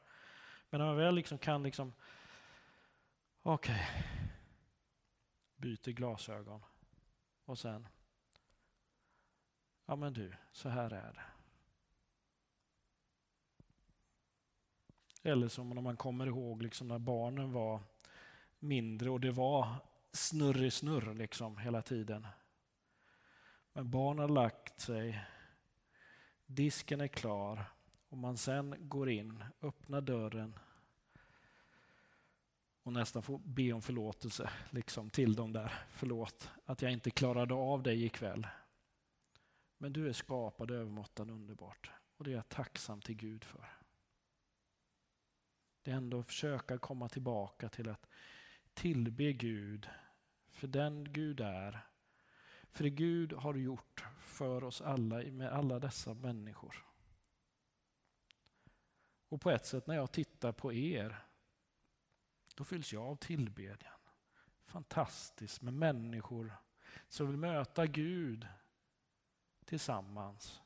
Men 0.70 0.80
när 0.80 0.86
man 0.86 0.96
väl 0.96 1.14
liksom 1.14 1.38
kan 1.38 1.62
liksom, 1.62 1.92
okej, 3.42 3.86
byter 5.56 5.90
glasögon 5.90 6.64
och 7.44 7.58
sen, 7.58 7.88
ja 9.86 9.96
men 9.96 10.12
du, 10.12 10.34
så 10.52 10.68
här 10.68 10.90
är 10.90 11.12
det. 11.12 11.24
Eller 15.30 15.48
som 15.48 15.70
när 15.70 15.82
man 15.82 15.96
kommer 15.96 16.26
ihåg 16.26 16.62
liksom 16.62 16.88
när 16.88 16.98
barnen 16.98 17.52
var 17.52 17.80
mindre 18.64 19.10
och 19.10 19.20
det 19.20 19.30
var 19.30 19.76
snurr 20.12 20.64
i 20.64 20.70
snurr 20.70 21.14
liksom 21.14 21.58
hela 21.58 21.82
tiden. 21.82 22.26
Men 23.72 23.90
barnen 23.90 24.18
har 24.18 24.28
lagt 24.28 24.80
sig, 24.80 25.24
disken 26.46 27.00
är 27.00 27.08
klar 27.08 27.64
och 28.08 28.18
man 28.18 28.36
sen 28.36 28.88
går 28.88 29.10
in, 29.10 29.44
öppnar 29.62 30.00
dörren 30.00 30.58
och 32.82 32.92
nästan 32.92 33.22
får 33.22 33.38
be 33.38 33.72
om 33.72 33.82
förlåtelse 33.82 34.50
liksom, 34.70 35.10
till 35.10 35.34
dem 35.34 35.52
där. 35.52 35.72
Förlåt 35.90 36.50
att 36.64 36.82
jag 36.82 36.92
inte 36.92 37.10
klarade 37.10 37.54
av 37.54 37.82
dig 37.82 38.04
ikväll. 38.04 38.46
Men 39.78 39.92
du 39.92 40.08
är 40.08 40.12
skapad 40.12 40.70
övermåttan 40.70 41.30
underbart 41.30 41.90
och 42.16 42.24
det 42.24 42.30
är 42.30 42.34
jag 42.34 42.48
tacksam 42.48 43.00
till 43.00 43.16
Gud 43.16 43.44
för. 43.44 43.68
Det 45.82 45.90
är 45.90 45.94
ändå 45.94 46.20
att 46.20 46.26
försöka 46.26 46.78
komma 46.78 47.08
tillbaka 47.08 47.68
till 47.68 47.88
att 47.88 48.06
tillbe 48.74 49.32
Gud 49.32 49.88
för 50.48 50.66
den 50.66 51.12
Gud 51.12 51.40
är. 51.40 51.86
För 52.70 52.84
det 52.84 52.90
Gud 52.90 53.32
har 53.32 53.54
gjort 53.54 54.04
för 54.18 54.64
oss 54.64 54.80
alla 54.80 55.16
med 55.16 55.52
alla 55.52 55.78
dessa 55.78 56.14
människor. 56.14 56.84
Och 59.28 59.40
på 59.40 59.50
ett 59.50 59.66
sätt 59.66 59.86
när 59.86 59.94
jag 59.94 60.12
tittar 60.12 60.52
på 60.52 60.72
er, 60.72 61.26
då 62.54 62.64
fylls 62.64 62.92
jag 62.92 63.02
av 63.02 63.16
tillbedjan. 63.16 64.00
Fantastiskt 64.64 65.62
med 65.62 65.74
människor 65.74 66.52
som 67.08 67.26
vill 67.26 67.36
möta 67.36 67.86
Gud 67.86 68.46
tillsammans. 69.64 70.62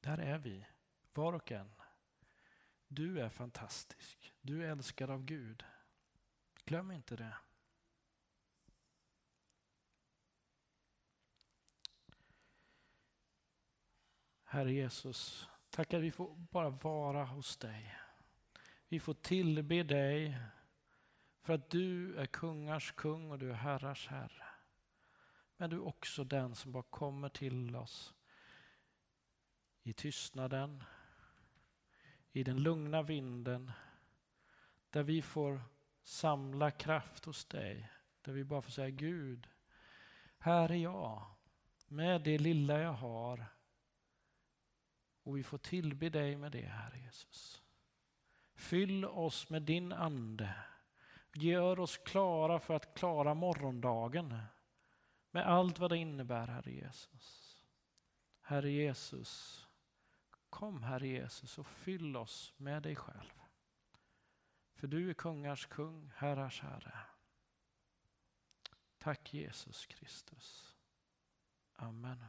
Där 0.00 0.18
är 0.18 0.38
vi, 0.38 0.66
var 1.14 1.32
och 1.32 1.52
en. 1.52 1.70
Du 2.88 3.20
är 3.20 3.28
fantastisk. 3.28 4.34
Du 4.40 4.64
är 4.64 4.70
älskad 4.70 5.10
av 5.10 5.24
Gud. 5.24 5.64
Glöm 6.66 6.90
inte 6.90 7.16
det. 7.16 7.36
Herre 14.44 14.72
Jesus, 14.72 15.48
tack 15.70 15.94
att 15.94 16.00
vi 16.00 16.10
får 16.10 16.36
bara 16.36 16.70
vara 16.70 17.24
hos 17.24 17.56
dig. 17.56 17.96
Vi 18.88 19.00
får 19.00 19.14
tillbe 19.14 19.82
dig 19.82 20.38
för 21.40 21.52
att 21.52 21.70
du 21.70 22.16
är 22.16 22.26
kungars 22.26 22.92
kung 22.92 23.30
och 23.30 23.38
du 23.38 23.50
är 23.50 23.54
herrars 23.54 24.06
herre. 24.06 24.46
Men 25.56 25.70
du 25.70 25.76
är 25.76 25.86
också 25.86 26.24
den 26.24 26.54
som 26.54 26.72
bara 26.72 26.82
kommer 26.82 27.28
till 27.28 27.76
oss 27.76 28.14
i 29.82 29.92
tystnaden, 29.92 30.84
i 32.32 32.44
den 32.44 32.62
lugna 32.62 33.02
vinden, 33.02 33.72
där 34.90 35.02
vi 35.02 35.22
får 35.22 35.62
samla 36.06 36.70
kraft 36.70 37.24
hos 37.24 37.44
dig. 37.44 37.90
Där 38.22 38.32
vi 38.32 38.44
bara 38.44 38.62
får 38.62 38.70
säga 38.70 38.90
Gud, 38.90 39.48
här 40.38 40.70
är 40.70 40.76
jag 40.76 41.24
med 41.88 42.22
det 42.22 42.38
lilla 42.38 42.80
jag 42.80 42.92
har. 42.92 43.46
Och 45.22 45.36
vi 45.36 45.42
får 45.42 45.58
tillbe 45.58 46.08
dig 46.08 46.36
med 46.36 46.52
det, 46.52 46.66
Herre 46.66 46.98
Jesus. 46.98 47.62
Fyll 48.54 49.04
oss 49.04 49.50
med 49.50 49.62
din 49.62 49.92
ande. 49.92 50.54
Gör 51.34 51.80
oss 51.80 51.96
klara 51.96 52.58
för 52.58 52.74
att 52.74 52.94
klara 52.94 53.34
morgondagen 53.34 54.38
med 55.30 55.46
allt 55.46 55.78
vad 55.78 55.90
det 55.90 55.98
innebär, 55.98 56.46
Herre 56.46 56.72
Jesus. 56.72 57.56
Herre 58.40 58.70
Jesus, 58.70 59.62
kom 60.50 60.82
Herre 60.82 61.08
Jesus 61.08 61.58
och 61.58 61.66
fyll 61.66 62.16
oss 62.16 62.54
med 62.56 62.82
dig 62.82 62.96
själv. 62.96 63.45
För 64.76 64.86
du 64.86 65.10
är 65.10 65.14
kungars 65.14 65.66
kung, 65.66 66.10
herrars 66.16 66.60
herre. 66.60 66.92
Tack 68.98 69.34
Jesus 69.34 69.86
Kristus. 69.86 70.76
Amen. 71.76 72.24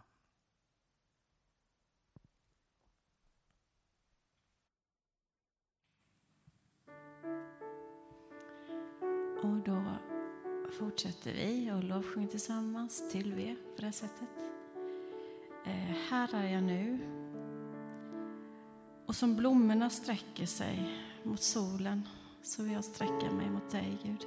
Och 9.43 9.57
då 9.65 9.97
fortsätter 10.79 11.33
vi 11.33 11.71
och 11.71 11.83
lovsjunger 11.83 12.27
tillsammans, 12.27 13.11
till 13.11 13.33
V 13.33 13.55
på 13.75 13.81
det 13.81 13.91
sättet. 13.91 14.29
Eh, 15.65 15.95
här 16.09 16.35
är 16.35 16.53
jag 16.53 16.63
nu. 16.63 16.99
Och 19.05 19.15
som 19.15 19.35
blommorna 19.35 19.89
sträcker 19.89 20.45
sig 20.45 21.03
mot 21.23 21.41
solen 21.41 22.07
så 22.41 22.63
vill 22.63 22.73
jag 22.73 22.83
sträcka 22.83 23.31
mig 23.31 23.49
mot 23.49 23.69
dig, 23.69 23.97
Gud. 24.03 24.25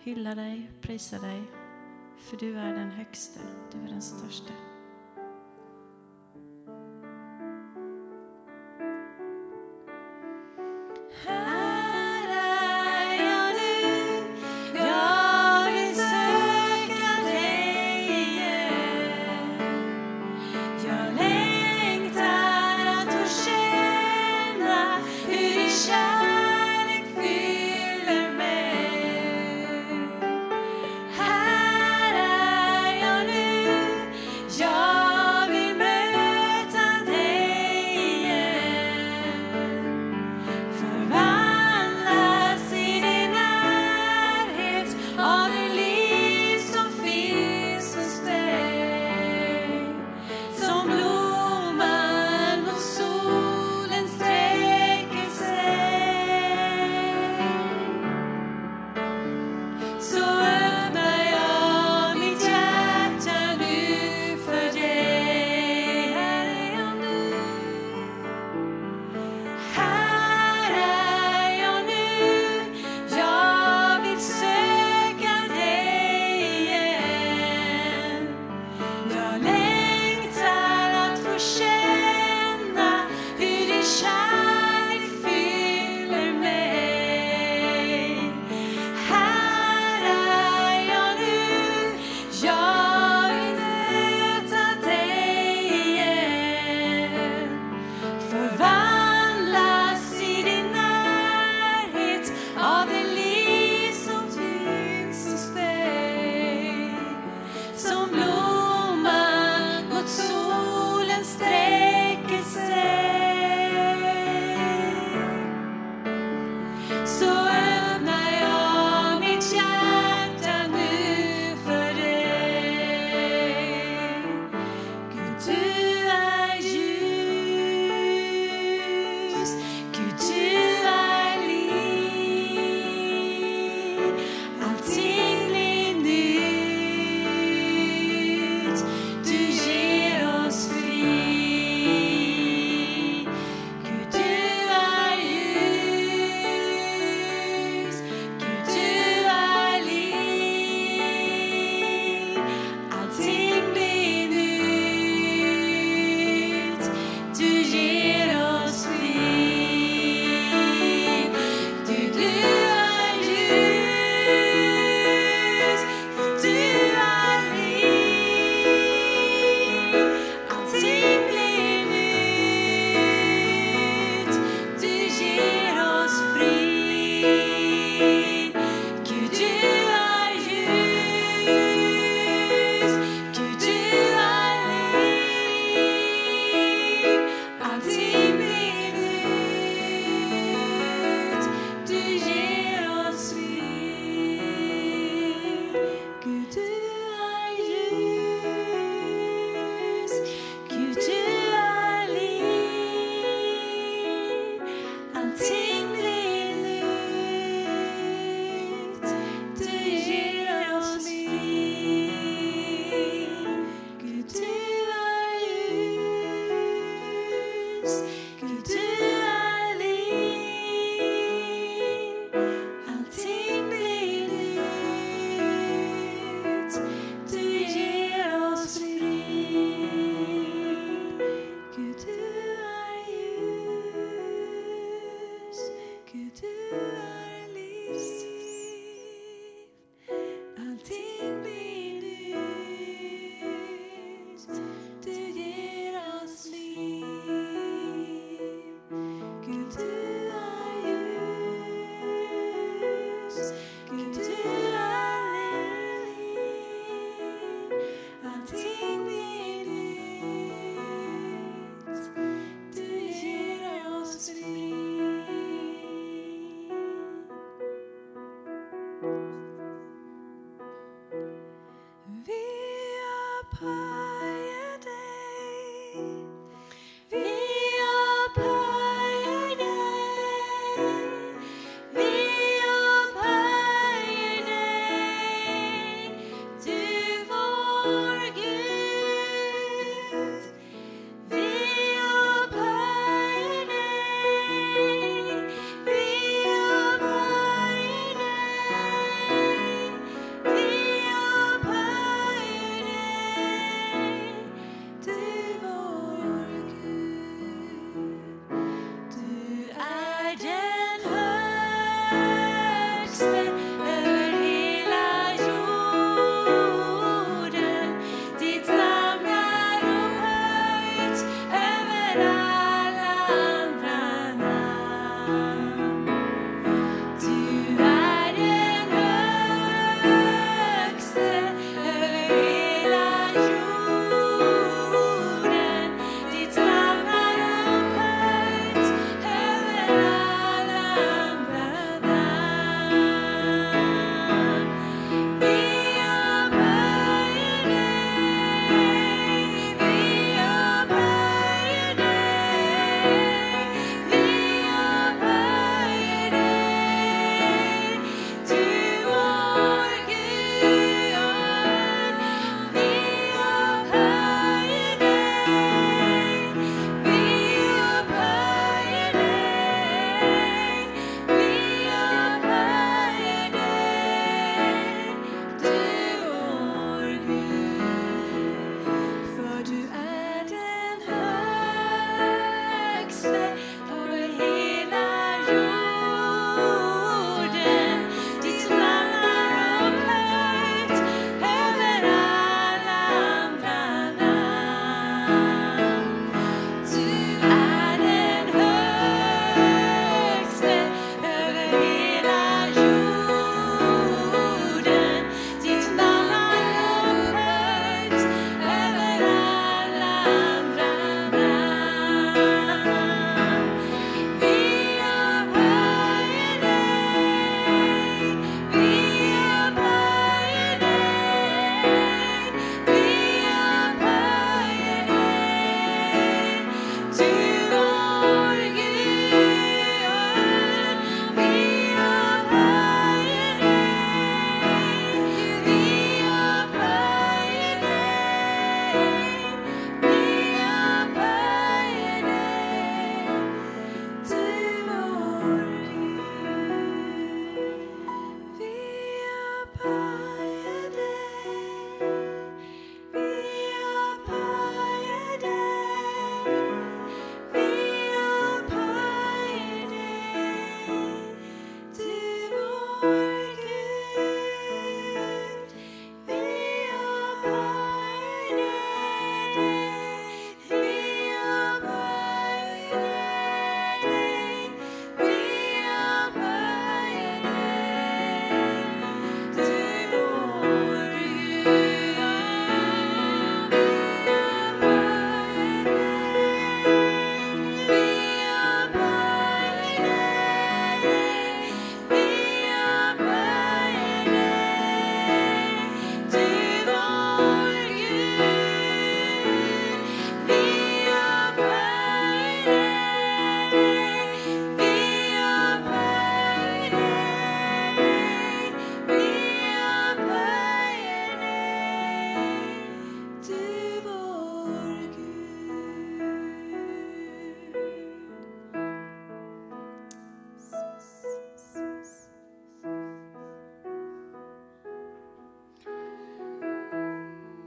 Hylla 0.00 0.34
dig, 0.34 0.70
prisa 0.80 1.18
dig, 1.18 1.42
för 2.16 2.36
du 2.36 2.58
är 2.58 2.74
den 2.74 2.90
högste, 2.90 3.40
du 3.72 3.78
är 3.78 3.88
den 3.88 4.02
största. 4.02 4.52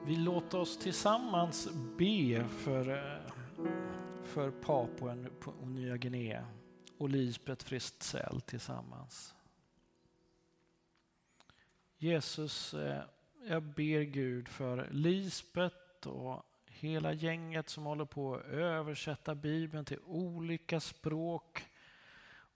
Vi 0.10 0.16
låter 0.16 0.58
oss 0.58 0.78
tillsammans 0.78 1.70
be 1.98 2.48
för, 2.48 2.90
eh, 2.90 3.32
för 4.24 4.52
Papua 4.52 5.18
och 5.62 5.68
Nya 5.68 5.98
Guinea 5.98 6.46
och 6.98 7.10
Lisbeth 7.10 7.66
Fristzell 7.66 8.42
tillsammans. 8.42 9.36
Jesus, 11.98 12.74
eh, 12.74 13.04
jag 13.48 13.64
ber 13.64 14.02
Gud 14.02 14.48
för 14.48 14.88
Lisbeth 14.92 16.08
och 16.08 16.44
hela 16.66 17.14
gänget 17.14 17.70
som 17.70 17.86
håller 17.86 18.06
på 18.06 18.36
att 18.36 18.46
översätta 18.46 19.36
Bibeln 19.36 19.86
till 19.86 20.00
olika 20.06 20.80
språk 20.80 21.66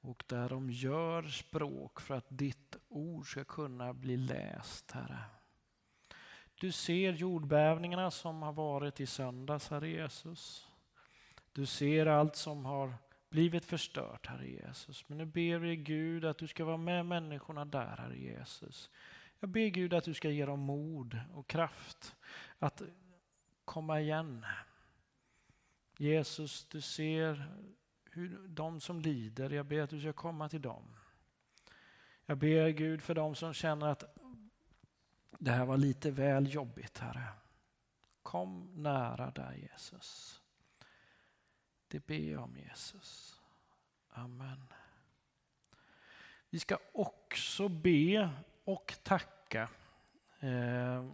och 0.02 0.24
där 0.28 0.50
de 0.50 0.72
gör 0.72 1.24
språk 1.24 2.02
för 2.02 2.14
att 2.14 2.28
ditt 2.30 2.78
ord 2.90 3.32
ska 3.32 3.44
kunna 3.44 3.94
bli 3.94 4.18
läst, 4.18 4.92
Herre. 4.92 5.20
Du 6.64 6.72
ser 6.72 7.14
jordbävningarna 7.14 8.12
som 8.12 8.42
har 8.42 8.54
varit 8.54 9.00
i 9.00 9.06
söndags, 9.06 9.70
Herre 9.70 9.90
Jesus. 9.90 10.68
Du 11.54 11.66
ser 11.66 12.06
allt 12.06 12.36
som 12.36 12.66
har 12.66 12.94
blivit 13.30 13.66
förstört, 13.66 14.28
Herre 14.28 14.48
Jesus. 14.48 15.10
Men 15.10 15.18
nu 15.18 15.26
ber 15.26 15.58
vi 15.58 15.76
Gud 15.76 16.26
att 16.26 16.38
du 16.38 16.48
ska 16.48 16.66
vara 16.66 16.78
med 16.78 17.06
människorna 17.06 17.66
där, 17.66 17.96
Herre 17.98 18.18
Jesus. 18.18 18.90
Jag 19.40 19.50
ber 19.50 19.68
Gud 19.68 19.94
att 19.94 20.04
du 20.04 20.14
ska 20.14 20.30
ge 20.30 20.46
dem 20.46 20.60
mod 20.60 21.20
och 21.34 21.48
kraft 21.48 22.16
att 22.60 22.82
komma 23.66 24.02
igen. 24.02 24.46
Jesus, 25.98 26.66
du 26.66 26.82
ser 26.82 27.46
hur 28.12 28.48
de 28.48 28.80
som 28.80 29.00
lider, 29.00 29.50
jag 29.50 29.66
ber 29.66 29.82
att 29.82 29.90
du 29.90 30.00
ska 30.00 30.14
komma 30.14 30.50
till 30.50 30.62
dem. 30.62 30.96
Jag 32.26 32.38
ber 32.38 32.70
Gud 32.70 33.02
för 33.02 33.16
dem 33.16 33.36
som 33.36 33.54
känner 33.54 33.88
att 33.88 34.23
det 35.40 35.52
här 35.52 35.66
var 35.66 35.78
lite 35.78 36.12
väl 36.12 36.54
jobbigt, 36.54 36.98
Herre. 36.98 37.28
Kom 38.22 38.72
nära 38.76 39.32
där 39.32 39.54
Jesus. 39.54 40.42
Det 41.88 42.06
ber 42.06 42.32
jag 42.32 42.44
om 42.44 42.58
Jesus. 42.58 43.42
Amen. 44.10 44.68
Vi 46.50 46.60
ska 46.60 46.78
också 46.94 47.68
be 47.68 48.30
och 48.64 48.94
tacka. 49.04 49.70
Eh, 50.40 51.06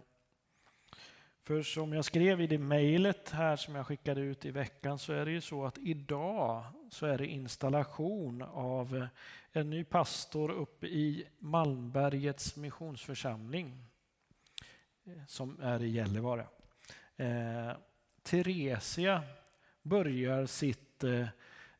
för 1.42 1.62
som 1.62 1.92
jag 1.92 2.04
skrev 2.04 2.40
i 2.40 2.46
det 2.46 2.58
mejlet 2.58 3.30
här 3.30 3.56
som 3.56 3.74
jag 3.74 3.86
skickade 3.86 4.20
ut 4.20 4.44
i 4.44 4.50
veckan 4.50 4.98
så 4.98 5.12
är 5.12 5.24
det 5.24 5.30
ju 5.30 5.40
så 5.40 5.66
att 5.66 5.78
idag 5.78 6.64
så 6.90 7.06
är 7.06 7.18
det 7.18 7.26
installation 7.26 8.42
av 8.42 9.06
en 9.52 9.70
ny 9.70 9.84
pastor 9.84 10.50
uppe 10.50 10.86
i 10.86 11.26
Malmbergets 11.38 12.56
missionsförsamling 12.56 13.89
som 15.26 15.60
är 15.60 15.82
i 15.82 15.88
Gällivare. 15.88 16.46
Eh, 17.16 17.72
Theresia 18.22 19.22
börjar 19.82 20.46
sitt 20.46 21.04
eh, 21.04 21.26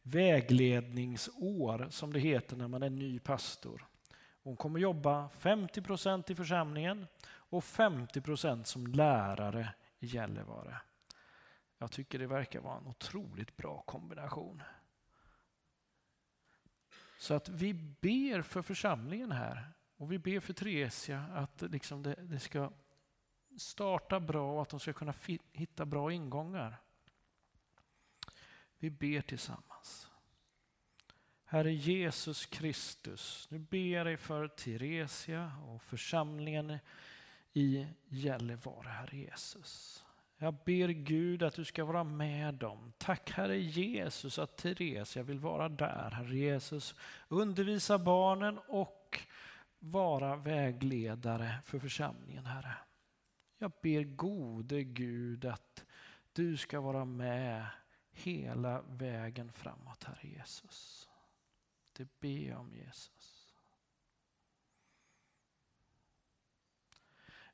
vägledningsår 0.03 1.87
som 1.91 2.13
det 2.13 2.21
heter 2.21 2.57
när 2.57 2.69
man 2.69 2.83
är 2.83 2.91
ny 2.91 3.19
pastor. 3.19 3.87
Hon 4.43 4.57
kommer 4.57 4.81
jobba 4.81 5.29
50 5.29 5.83
procent 5.83 6.31
i 6.31 6.35
församlingen 6.35 7.07
och 7.27 7.65
50 7.65 8.21
procent 8.21 8.67
som 8.67 8.87
lärare 8.87 9.75
i 9.99 10.07
Gällivare. 10.07 10.77
Jag 11.79 11.91
tycker 11.91 12.19
det 12.19 12.27
verkar 12.27 12.61
vara 12.61 12.79
en 12.79 12.87
otroligt 12.87 13.57
bra 13.57 13.83
kombination. 13.83 14.63
Så 17.19 17.35
att 17.35 17.49
vi 17.49 17.75
ber 17.75 18.43
för 18.43 18.63
församlingen 18.63 19.33
här 19.33 19.73
och 19.97 20.13
vi 20.13 20.19
ber 20.19 20.41
för 20.41 20.53
Theresia 20.53 21.25
att 21.35 21.63
liksom 21.63 22.03
det, 22.03 22.15
det 22.15 22.39
ska 22.39 22.71
starta 23.59 24.21
bra 24.21 24.55
och 24.55 24.63
att 24.63 24.69
de 24.69 24.81
ska 24.81 24.93
kunna 24.93 25.15
hitta 25.53 25.85
bra 25.85 26.13
ingångar. 26.13 26.77
Vi 28.79 28.91
ber 28.91 29.21
tillsammans. 29.21 30.11
Herre 31.45 31.73
Jesus 31.73 32.47
Kristus, 32.47 33.47
nu 33.51 33.59
ber 33.59 33.79
jag 33.79 34.07
dig 34.07 34.17
för 34.17 34.49
Teresia 34.49 35.53
och 35.67 35.83
församlingen 35.83 36.79
i 37.53 37.87
Gällivare, 38.09 38.89
Herre 38.89 39.17
Jesus. 39.17 40.05
Jag 40.37 40.55
ber 40.55 40.89
Gud 40.89 41.43
att 41.43 41.55
du 41.55 41.65
ska 41.65 41.85
vara 41.85 42.05
med 42.05 42.55
dem. 42.55 42.93
Tack 42.99 43.31
Herre 43.31 43.59
Jesus 43.59 44.39
att 44.39 44.57
Teresia 44.57 45.23
vill 45.23 45.39
vara 45.39 45.69
där, 45.69 46.11
Herre 46.11 46.37
Jesus. 46.37 46.95
Undervisa 47.29 47.99
barnen 47.99 48.59
och 48.59 49.21
vara 49.79 50.37
vägledare 50.37 51.55
för 51.65 51.79
församlingen, 51.79 52.47
Herre. 52.47 52.75
Jag 53.63 53.73
ber 53.83 54.03
gode 54.03 54.85
Gud 54.85 55.45
att 55.45 55.85
du 56.33 56.57
ska 56.57 56.81
vara 56.81 57.05
med 57.05 57.67
hela 58.11 58.83
vägen 58.83 59.53
framåt, 59.53 60.05
Herre 60.05 60.29
Jesus. 60.29 61.09
Det 61.93 62.21
ber 62.21 62.49
jag 62.49 62.61
om 62.61 62.75
Jesus. 62.75 63.55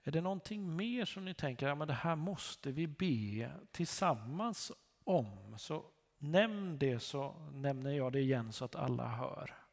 Är 0.03 0.13
det 0.13 0.21
någonting 0.21 0.77
mer 0.77 1.05
som 1.05 1.25
ni 1.25 1.35
tänker, 1.35 1.69
ja, 1.69 1.75
men 1.75 1.89
det 1.89 1.95
här 1.95 2.17
måste 2.17 2.73
vi 2.73 2.87
be 2.87 3.53
tillsammans 3.71 4.73
om, 5.05 5.59
så 5.59 5.85
nämn 6.19 6.79
det 6.79 7.01
så 7.01 7.33
nämner 7.53 7.91
jag 7.91 8.13
det 8.13 8.21
igen 8.21 8.53
så 8.53 8.65
att 8.65 8.75
alla 8.75 9.09
hör. 9.09 9.66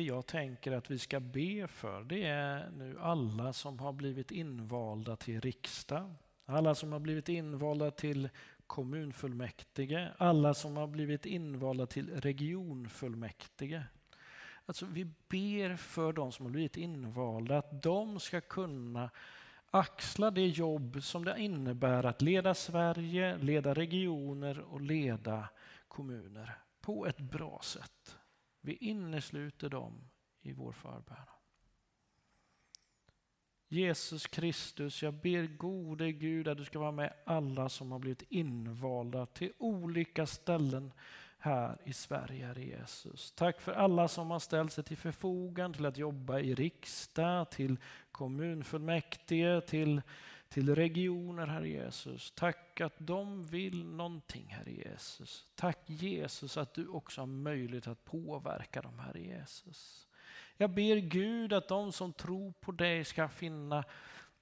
Det 0.00 0.04
jag 0.04 0.26
tänker 0.26 0.72
att 0.72 0.90
vi 0.90 0.98
ska 0.98 1.20
be 1.20 1.66
för 1.68 2.04
det 2.04 2.22
är 2.22 2.70
nu 2.70 2.98
alla 3.00 3.52
som 3.52 3.78
har 3.78 3.92
blivit 3.92 4.30
invalda 4.30 5.16
till 5.16 5.40
riksdag, 5.40 6.14
alla 6.46 6.74
som 6.74 6.92
har 6.92 7.00
blivit 7.00 7.28
invalda 7.28 7.90
till 7.90 8.28
kommunfullmäktige, 8.66 10.08
alla 10.18 10.54
som 10.54 10.76
har 10.76 10.86
blivit 10.86 11.26
invalda 11.26 11.86
till 11.86 12.20
regionfullmäktige. 12.20 13.82
Alltså 14.66 14.86
vi 14.86 15.04
ber 15.04 15.76
för 15.76 16.12
de 16.12 16.32
som 16.32 16.46
har 16.46 16.52
blivit 16.52 16.76
invalda 16.76 17.58
att 17.58 17.82
de 17.82 18.20
ska 18.20 18.40
kunna 18.40 19.10
axla 19.70 20.30
det 20.30 20.46
jobb 20.46 21.02
som 21.02 21.24
det 21.24 21.40
innebär 21.40 22.04
att 22.04 22.22
leda 22.22 22.54
Sverige, 22.54 23.38
leda 23.38 23.74
regioner 23.74 24.60
och 24.60 24.80
leda 24.80 25.48
kommuner 25.88 26.58
på 26.80 27.06
ett 27.06 27.18
bra 27.18 27.60
sätt. 27.62 28.19
Vi 28.60 28.74
innesluter 28.74 29.68
dem 29.68 30.08
i 30.40 30.52
vår 30.52 30.72
förbön. 30.72 31.26
Jesus 33.68 34.26
Kristus, 34.26 35.02
jag 35.02 35.14
ber 35.14 35.46
gode 35.46 36.12
Gud 36.12 36.48
att 36.48 36.58
du 36.58 36.64
ska 36.64 36.78
vara 36.78 36.92
med 36.92 37.12
alla 37.26 37.68
som 37.68 37.92
har 37.92 37.98
blivit 37.98 38.22
invalda 38.28 39.26
till 39.26 39.52
olika 39.58 40.26
ställen 40.26 40.92
här 41.38 41.76
i 41.84 41.92
Sverige, 41.92 42.46
Herre 42.46 42.64
Jesus. 42.64 43.32
Tack 43.32 43.60
för 43.60 43.72
alla 43.72 44.08
som 44.08 44.30
har 44.30 44.38
ställt 44.38 44.72
sig 44.72 44.84
till 44.84 44.96
förfogande 44.96 45.76
till 45.76 45.86
att 45.86 45.96
jobba 45.96 46.40
i 46.40 46.54
riksdag, 46.54 47.50
till 47.50 47.76
kommunfullmäktige, 48.12 49.60
till, 49.60 50.02
till 50.50 50.74
regioner, 50.74 51.46
Herre 51.46 51.68
Jesus. 51.68 52.30
Tack 52.30 52.80
att 52.80 52.94
de 52.98 53.44
vill 53.44 53.84
någonting, 53.84 54.46
Herre 54.48 54.72
Jesus. 54.72 55.46
Tack 55.54 55.78
Jesus 55.86 56.56
att 56.56 56.74
du 56.74 56.88
också 56.88 57.20
har 57.20 57.26
möjlighet 57.26 57.86
att 57.86 58.04
påverka 58.04 58.82
dem, 58.82 58.98
Herre 58.98 59.20
Jesus. 59.20 60.08
Jag 60.56 60.70
ber 60.70 60.96
Gud 60.96 61.52
att 61.52 61.68
de 61.68 61.92
som 61.92 62.12
tror 62.12 62.52
på 62.52 62.72
dig 62.72 63.04
ska 63.04 63.28
finna 63.28 63.84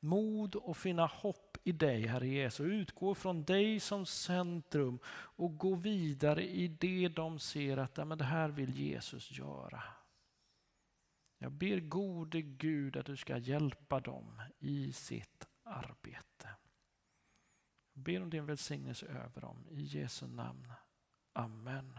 mod 0.00 0.54
och 0.54 0.76
finna 0.76 1.06
hopp 1.06 1.56
i 1.64 1.72
dig, 1.72 2.06
Herre 2.06 2.28
Jesus. 2.28 2.66
Utgå 2.66 3.14
från 3.14 3.44
dig 3.44 3.80
som 3.80 4.06
centrum 4.06 4.98
och 5.10 5.58
gå 5.58 5.74
vidare 5.74 6.48
i 6.48 6.68
det 6.68 7.08
de 7.08 7.38
ser 7.38 7.76
att 7.76 7.98
ja, 7.98 8.04
men 8.04 8.18
det 8.18 8.24
här 8.24 8.48
vill 8.48 8.78
Jesus 8.78 9.30
göra. 9.30 9.82
Jag 11.38 11.52
ber 11.52 11.80
gode 11.80 12.42
Gud 12.42 12.96
att 12.96 13.06
du 13.06 13.16
ska 13.16 13.38
hjälpa 13.38 14.00
dem 14.00 14.42
i 14.58 14.92
sitt 14.92 15.47
arbete. 15.68 16.48
Jag 17.92 18.02
ber 18.02 18.22
om 18.22 18.30
din 18.30 18.46
välsignelse 18.46 19.06
över 19.06 19.40
dem. 19.40 19.66
I 19.70 19.82
Jesu 19.82 20.26
namn. 20.26 20.72
Amen. 21.32 21.98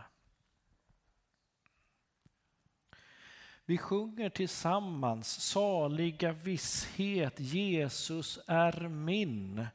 Vi 3.66 3.78
sjunger 3.78 4.30
tillsammans 4.30 5.42
Saliga 5.42 6.32
visshet, 6.32 7.40
Jesus 7.40 8.40
är 8.48 8.88
min. 8.88 9.68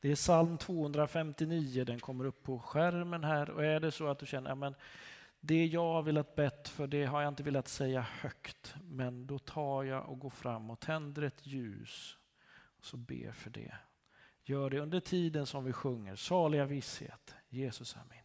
Det 0.00 0.10
är 0.10 0.16
psalm 0.16 0.58
259, 0.58 1.84
den 1.84 2.00
kommer 2.00 2.24
upp 2.24 2.42
på 2.42 2.58
skärmen 2.58 3.24
här. 3.24 3.50
Och 3.50 3.64
är 3.64 3.80
det 3.80 3.90
så 3.90 4.06
att 4.06 4.18
du 4.18 4.26
känner 4.26 4.66
att 4.66 4.80
det 5.40 5.66
jag 5.66 5.92
har 5.92 6.02
velat 6.02 6.34
bett 6.34 6.68
för 6.68 6.86
det 6.86 7.04
har 7.04 7.22
jag 7.22 7.28
inte 7.28 7.42
velat 7.42 7.68
säga 7.68 8.00
högt. 8.00 8.74
Men 8.82 9.26
då 9.26 9.38
tar 9.38 9.84
jag 9.84 10.08
och 10.08 10.18
går 10.18 10.30
fram 10.30 10.70
och 10.70 10.80
tänder 10.80 11.22
ett 11.22 11.46
ljus 11.46 12.18
så 12.84 12.96
be 12.96 13.32
för 13.32 13.50
det. 13.50 13.74
Gör 14.42 14.70
det 14.70 14.80
under 14.80 15.00
tiden 15.00 15.46
som 15.46 15.64
vi 15.64 15.72
sjunger 15.72 16.16
Saliga 16.16 16.64
visshet, 16.64 17.34
Jesus 17.48 17.96
är 17.96 18.04
min. 18.10 18.23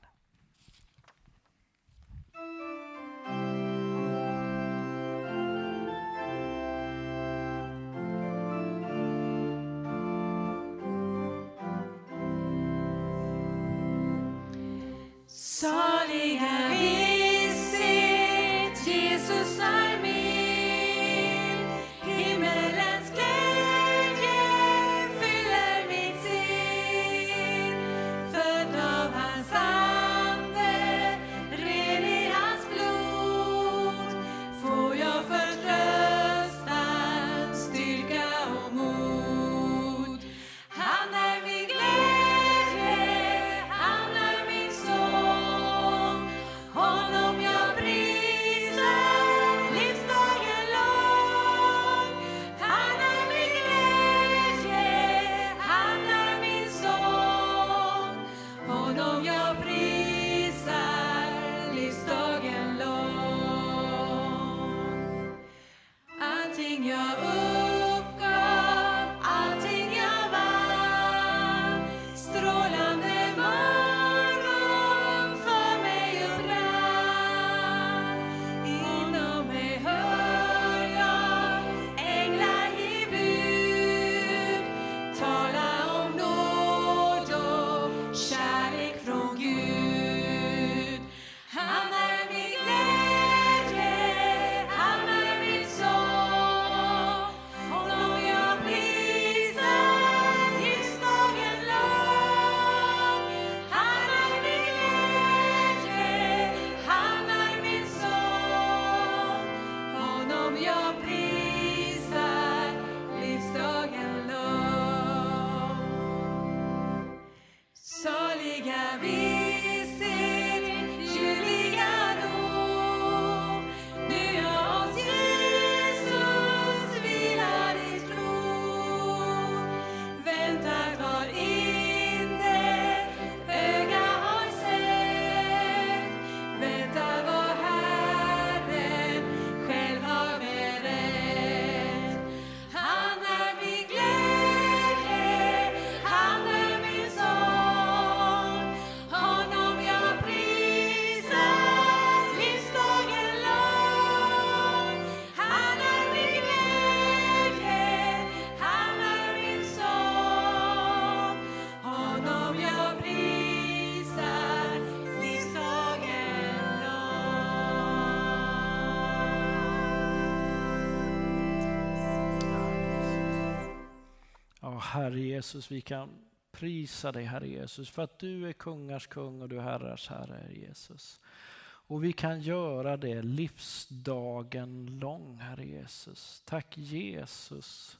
Herre 174.89 175.19
Jesus, 175.19 175.71
vi 175.71 175.81
kan 175.81 176.25
prisa 176.51 177.11
dig, 177.11 177.23
Herre 177.23 177.47
Jesus, 177.47 177.89
för 177.89 178.01
att 178.01 178.19
du 178.19 178.49
är 178.49 178.53
kungars 178.53 179.07
kung 179.07 179.41
och 179.41 179.49
du 179.49 179.57
är 179.57 179.61
herrars 179.61 180.07
herre, 180.09 180.33
Herre 180.33 180.53
Jesus. 180.53 181.19
Och 181.61 182.03
vi 182.03 182.13
kan 182.13 182.41
göra 182.41 182.97
det 182.97 183.21
livsdagen 183.21 184.99
lång, 184.99 185.37
Herre 185.37 185.65
Jesus. 185.65 186.43
Tack 186.45 186.77
Jesus 186.77 187.99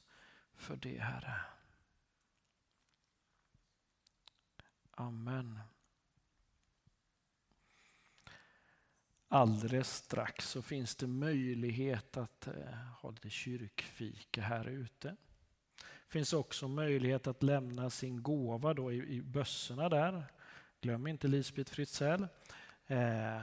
för 0.56 0.76
det, 0.76 0.98
Herre. 0.98 1.40
Amen. 4.90 5.60
Alldeles 9.28 9.94
strax 9.94 10.48
så 10.48 10.62
finns 10.62 10.96
det 10.96 11.06
möjlighet 11.06 12.16
att 12.16 12.46
eh, 12.46 12.74
ha 13.00 13.10
lite 13.10 13.30
kyrkfika 13.30 14.42
här 14.42 14.68
ute. 14.68 15.16
Det 16.10 16.12
finns 16.12 16.32
också 16.32 16.68
möjlighet 16.68 17.26
att 17.26 17.42
lämna 17.42 17.90
sin 17.90 18.22
gåva 18.22 18.74
då 18.74 18.92
i, 18.92 19.16
i 19.16 19.22
bössorna 19.22 19.88
där. 19.88 20.24
Glöm 20.80 21.06
inte 21.06 21.28
Lisbeth 21.28 21.72
Fritzell. 21.72 22.26
Eh, 22.86 23.42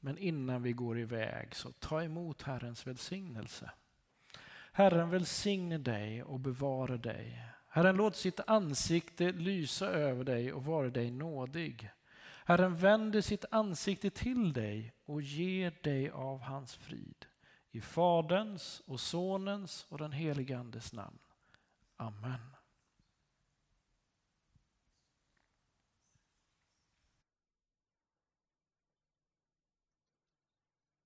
men 0.00 0.18
innan 0.18 0.62
vi 0.62 0.72
går 0.72 0.98
iväg 0.98 1.54
så 1.54 1.72
ta 1.72 2.02
emot 2.02 2.42
Herrens 2.42 2.86
välsignelse. 2.86 3.70
Herren 4.72 5.10
välsigne 5.10 5.78
dig 5.78 6.22
och 6.22 6.40
bevara 6.40 6.96
dig. 6.96 7.44
Herren 7.68 7.96
låt 7.96 8.16
sitt 8.16 8.40
ansikte 8.46 9.32
lysa 9.32 9.86
över 9.86 10.24
dig 10.24 10.52
och 10.52 10.64
vara 10.64 10.90
dig 10.90 11.10
nådig. 11.10 11.90
Herren 12.44 12.76
vänder 12.76 13.20
sitt 13.20 13.44
ansikte 13.50 14.10
till 14.10 14.52
dig 14.52 14.92
och 15.04 15.22
ger 15.22 15.72
dig 15.82 16.10
av 16.10 16.40
hans 16.40 16.76
frid. 16.76 17.26
I 17.70 17.80
Faderns 17.80 18.82
och 18.86 19.00
Sonens 19.00 19.86
och 19.88 19.98
den 19.98 20.12
helige 20.12 20.58
Andes 20.58 20.92
namn. 20.92 21.18
Amen. 22.00 22.57